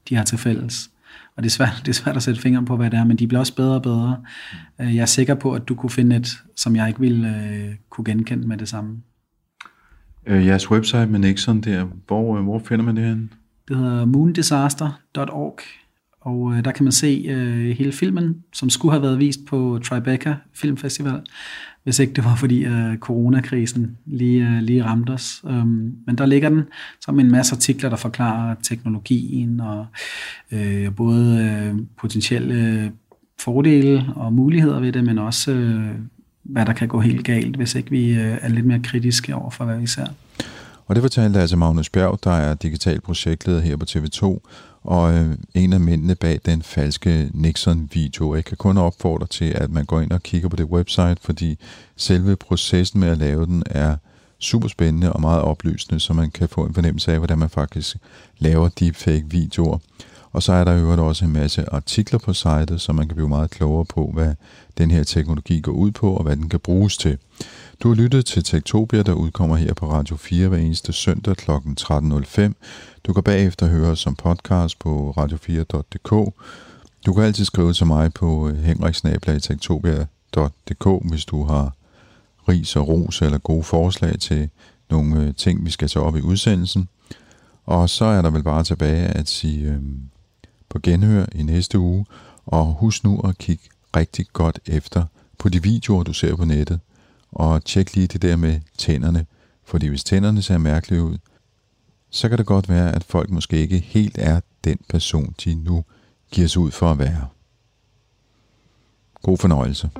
de 0.09 0.15
har 0.15 0.25
til 0.25 0.39
fælles. 0.39 0.91
Og 1.37 1.43
det 1.43 1.49
er, 1.49 1.53
svært, 1.53 1.73
det 1.85 1.89
er 1.89 1.93
svært 1.93 2.17
at 2.17 2.23
sætte 2.23 2.41
fingeren 2.41 2.67
på, 2.67 2.77
hvad 2.77 2.91
det 2.91 2.99
er, 2.99 3.05
men 3.05 3.17
de 3.17 3.27
bliver 3.27 3.41
også 3.41 3.55
bedre 3.55 3.75
og 3.75 3.83
bedre. 3.83 4.23
Øh, 4.79 4.95
jeg 4.97 5.03
er 5.03 5.07
sikker 5.07 5.35
på, 5.35 5.53
at 5.53 5.69
du 5.69 5.75
kunne 5.75 5.91
finde 5.91 6.17
et, 6.17 6.29
som 6.57 6.77
jeg 6.77 6.89
ikke 6.89 7.01
ville 7.01 7.29
øh, 7.29 7.75
kunne 7.91 8.05
genkende 8.05 8.49
med 8.49 8.57
det 8.57 8.69
samme. 8.69 9.03
Øh, 10.29 10.47
jeres 10.47 10.71
website 10.71 11.07
med 11.07 11.19
Nixon 11.19 11.61
der, 11.61 11.87
hvor, 12.07 12.37
øh, 12.37 12.43
hvor 12.43 12.59
finder 12.59 12.85
man 12.85 12.97
det 12.97 13.05
hen? 13.05 13.33
Det 13.69 13.77
hedder 13.77 14.05
moondisaster.org, 14.05 15.59
og 16.21 16.53
øh, 16.53 16.65
der 16.65 16.73
kan 16.73 16.85
man 16.85 16.93
se 16.93 17.25
øh, 17.29 17.77
hele 17.77 17.93
filmen, 17.93 18.45
som 18.53 18.71
skulle 18.71 18.93
have 18.93 19.03
været 19.03 19.19
vist 19.19 19.41
på 19.47 19.81
Tribeca 19.85 20.37
Filmfestival, 20.55 21.21
hvis 21.85 21.99
ikke 21.99 22.13
det 22.13 22.25
var 22.25 22.35
fordi 22.35 22.65
øh, 22.65 22.97
coronakrisen 22.97 23.97
lige, 24.07 24.47
øh, 24.47 24.63
lige 24.63 24.85
ramte 24.85 25.11
os. 25.11 25.43
Øhm, 25.47 25.95
men 26.07 26.19
der 26.19 26.27
ligger 26.27 26.49
den 26.49 26.63
som 27.01 27.21
en 27.21 27.31
masse 27.31 27.55
artikler, 27.55 27.91
der 27.91 27.97
forklarer 27.97 28.55
teknologien 28.63 29.61
og 29.61 29.87
øh, 30.53 30.95
både 30.95 31.39
øh, 31.45 31.81
potentielle 31.99 32.55
øh, 32.55 32.91
fordele 33.41 34.07
og 34.17 34.33
muligheder 34.33 34.81
ved 34.81 34.93
det, 34.93 35.05
men 35.05 35.19
også 35.19 35.53
øh, 35.53 35.95
hvad 36.49 36.67
der 36.67 36.73
kan 36.73 36.89
gå 36.89 37.01
helt 37.01 37.25
galt, 37.25 37.57
hvis 37.57 37.75
ikke 37.75 37.91
vi 37.91 38.11
øh, 38.11 38.39
er 38.41 38.49
lidt 38.49 38.67
mere 38.67 38.81
kritiske 38.83 39.35
over 39.35 39.51
for, 39.51 39.65
hvad 39.65 39.79
vi 39.79 39.87
ser. 39.87 40.07
Og 40.87 40.95
det 40.95 41.03
fortalte 41.03 41.41
altså 41.41 41.57
Magnus 41.57 41.91
Bjerg, 41.91 42.19
der 42.25 42.31
er 42.31 42.55
digital 42.55 43.01
projektleder 43.01 43.61
her 43.61 43.77
på 43.77 43.85
TV2, 43.91 44.49
og 44.83 45.15
øh, 45.15 45.37
en 45.55 45.73
af 45.73 45.81
mændene 45.81 46.15
bag 46.15 46.41
den 46.47 46.63
falske 46.63 47.31
Nixon-video. 47.35 48.35
Jeg 48.35 48.45
kan 48.45 48.57
kun 48.57 48.79
opfordre 48.79 49.27
til, 49.27 49.45
at 49.45 49.71
man 49.71 49.85
går 49.85 50.01
ind 50.01 50.11
og 50.11 50.23
kigger 50.23 50.49
på 50.49 50.57
det 50.57 50.67
website, 50.67 51.17
fordi 51.21 51.59
selve 51.97 52.37
processen 52.37 53.01
med 53.01 53.09
at 53.09 53.19
lave 53.19 53.47
den 53.47 53.63
er 53.67 53.97
super 54.39 54.69
spændende 54.69 55.13
og 55.13 55.21
meget 55.21 55.43
oplysende, 55.43 56.01
så 56.01 56.13
man 56.13 56.31
kan 56.31 56.49
få 56.49 56.65
en 56.65 56.75
fornemmelse 56.75 57.13
af, 57.13 57.19
hvordan 57.19 57.39
man 57.39 57.51
faktisk 57.51 57.97
laver 58.39 58.69
deepfake-videoer. 58.69 59.79
Og 60.33 60.43
så 60.43 60.53
er 60.53 60.65
der 60.65 60.75
i 60.75 60.79
øvrigt 60.79 61.01
også 61.01 61.25
en 61.25 61.33
masse 61.33 61.73
artikler 61.73 62.19
på 62.19 62.33
sitet, 62.33 62.81
så 62.81 62.93
man 62.93 63.09
kan 63.09 63.15
blive 63.15 63.29
meget 63.29 63.51
klogere 63.51 63.85
på, 63.85 64.11
hvad 64.15 64.35
den 64.79 64.91
her 64.91 65.05
teknologi 65.05 65.61
går 65.61 65.73
ud 65.73 65.91
på, 65.91 66.13
og 66.13 66.23
hvad 66.23 66.37
den 66.37 66.49
kan 66.49 66.61
bruges 66.61 66.97
til. 66.97 67.19
Du 67.83 67.89
har 67.89 67.95
lyttet 67.95 68.27
til 68.27 68.45
Tektopia, 68.45 69.03
der 69.03 69.13
udkommer 69.13 69.57
her 69.57 69.75
på 69.75 69.93
Radio 69.93 70.17
4 70.17 70.49
hver 70.49 70.59
eneste 70.59 70.93
søndag 70.93 71.37
kl. 71.37 71.51
13.05. 71.51 72.53
Du 73.05 73.13
kan 73.13 73.23
bagefter 73.23 73.67
høre 73.67 73.91
os 73.91 73.99
som 73.99 74.15
podcast 74.15 74.79
på 74.79 75.15
radio4.dk. 75.19 76.35
Du 77.07 77.15
kan 77.15 77.25
altid 77.25 77.45
skrive 77.45 77.73
til 77.73 77.87
mig 77.87 78.15
på 78.15 78.49
øh, 78.49 78.57
henriksnabla.tektopia.dk, 78.57 81.11
hvis 81.11 81.25
du 81.25 81.45
har 81.45 81.73
ris 82.49 82.77
og 82.77 82.89
ros 82.89 83.23
eller 83.23 83.39
gode 83.39 83.63
forslag 83.63 84.19
til 84.19 84.51
nogle 84.91 85.21
øh, 85.21 85.35
ting, 85.35 85.65
vi 85.65 85.71
skal 85.71 85.89
tage 85.89 86.05
op 86.05 86.17
i 86.17 86.21
udsendelsen. 86.21 86.89
Og 87.67 87.91
så 87.91 88.05
er 88.05 88.23
der 88.23 88.31
vel 88.31 88.43
bare 88.43 88.65
tilbage 88.65 89.07
at 89.07 89.29
sige 89.29 89.69
øh, 89.69 89.83
på 90.69 90.79
genhør 90.83 91.27
i 91.35 91.43
næste 91.43 91.79
uge, 91.79 92.07
og 92.47 92.67
husk 92.67 93.05
nu 93.05 93.21
at 93.21 93.39
kigge 93.39 93.65
rigtig 93.97 94.27
godt 94.33 94.61
efter 94.67 95.05
på 95.39 95.49
de 95.49 95.63
videoer, 95.63 96.03
du 96.03 96.13
ser 96.13 96.37
på 96.37 96.45
nettet, 96.45 96.81
og 97.33 97.65
tjek 97.65 97.95
lige 97.95 98.07
det 98.07 98.23
der 98.23 98.37
med 98.37 98.61
tænderne, 98.79 99.27
fordi 99.65 99.87
hvis 99.87 100.05
tænderne 100.05 100.43
ser 100.43 100.59
mærkelige 100.59 101.03
ud, 101.03 101.19
så 102.11 102.29
kan 102.29 102.39
det 102.39 102.47
godt 102.47 102.69
være, 102.69 102.95
at 102.95 103.05
folk 103.05 103.31
måske 103.31 103.57
ikke 103.57 103.79
helt 103.79 104.19
er 104.19 104.41
den 104.65 104.79
person, 104.89 105.35
de 105.45 105.55
nu 105.55 105.85
giver 106.31 106.49
sig 106.49 106.63
ud 106.63 106.71
for 106.71 106.91
at 106.91 106.99
være. 106.99 107.27
God 109.23 109.39
fornøjelse. 109.39 109.91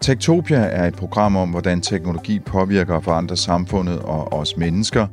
Tektopia 0.00 0.58
er 0.58 0.86
et 0.86 0.94
program 0.94 1.36
om, 1.36 1.50
hvordan 1.50 1.80
teknologi 1.80 2.38
påvirker 2.38 2.94
og 2.94 3.04
forandrer 3.04 3.36
samfundet 3.36 3.98
og 3.98 4.32
os 4.32 4.56
mennesker. 4.56 5.06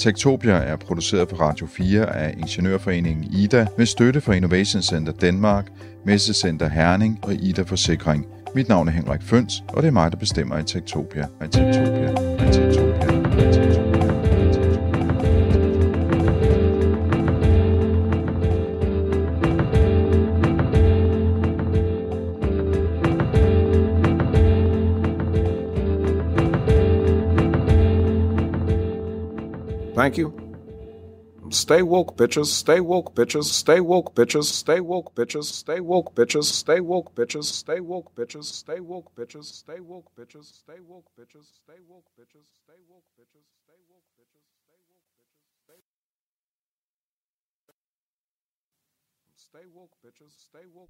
Tektopia 0.00 0.52
er 0.52 0.76
produceret 0.76 1.28
på 1.28 1.36
Radio 1.36 1.66
4 1.66 2.16
af 2.16 2.34
Ingeniørforeningen 2.38 3.24
IDA 3.24 3.66
med 3.78 3.86
støtte 3.86 4.20
fra 4.20 4.32
Innovation 4.32 4.82
Center 4.82 5.12
Danmark, 5.12 5.66
Messecenter 6.04 6.68
Herning 6.68 7.18
og 7.22 7.34
IDA 7.34 7.62
Forsikring. 7.62 8.26
Mit 8.54 8.68
navn 8.68 8.88
er 8.88 8.92
Henrik 8.92 9.22
Føns, 9.22 9.64
og 9.68 9.82
det 9.82 9.88
er 9.88 9.92
mig, 9.92 10.12
der 10.12 10.18
bestemmer 10.18 10.58
i 10.58 10.62
Tektopia. 10.62 11.26
I 11.44 11.48
Tektopia. 11.48 12.10
I 12.48 12.52
Tektopia. 12.52 12.83
Thank 30.04 30.18
you. 30.18 30.36
Stay 31.48 31.80
woke, 31.80 32.14
bitches. 32.18 32.48
Stay 32.52 32.78
woke, 32.78 33.14
bitches. 33.14 33.44
Stay 33.44 33.80
woke, 33.80 34.14
bitches. 34.14 34.44
Stay 34.44 34.78
woke, 34.78 35.14
bitches. 35.14 35.44
Stay 35.44 35.80
woke, 35.80 36.14
bitches. 36.14 36.44
Stay 36.44 36.80
woke, 36.80 37.14
bitches. 37.14 37.44
Stay 37.44 37.80
woke, 37.80 38.12
bitches. 38.14 38.44
Stay 38.44 38.80
woke, 38.80 39.08
bitches. 39.16 39.44
Stay 39.44 39.80
woke, 39.80 40.12
bitches. 40.20 40.44
Stay 40.44 40.76
woke, 40.84 41.08
bitches. 41.16 41.48
Stay 41.56 41.80
woke, 41.88 42.04
bitches. 42.20 42.44
Stay 42.52 42.84
woke, 42.84 43.08
bitches. 43.16 43.48
Stay 43.64 43.80
woke, 43.88 44.04
bitches. 44.12 44.44
Stay 44.60 44.76
woke, 44.84 45.16
bitches. 45.64 45.96
Stay 49.40 49.64
woke, 49.72 49.96
bitches. 50.04 50.32
Stay 50.36 50.66
woke. 50.66 50.82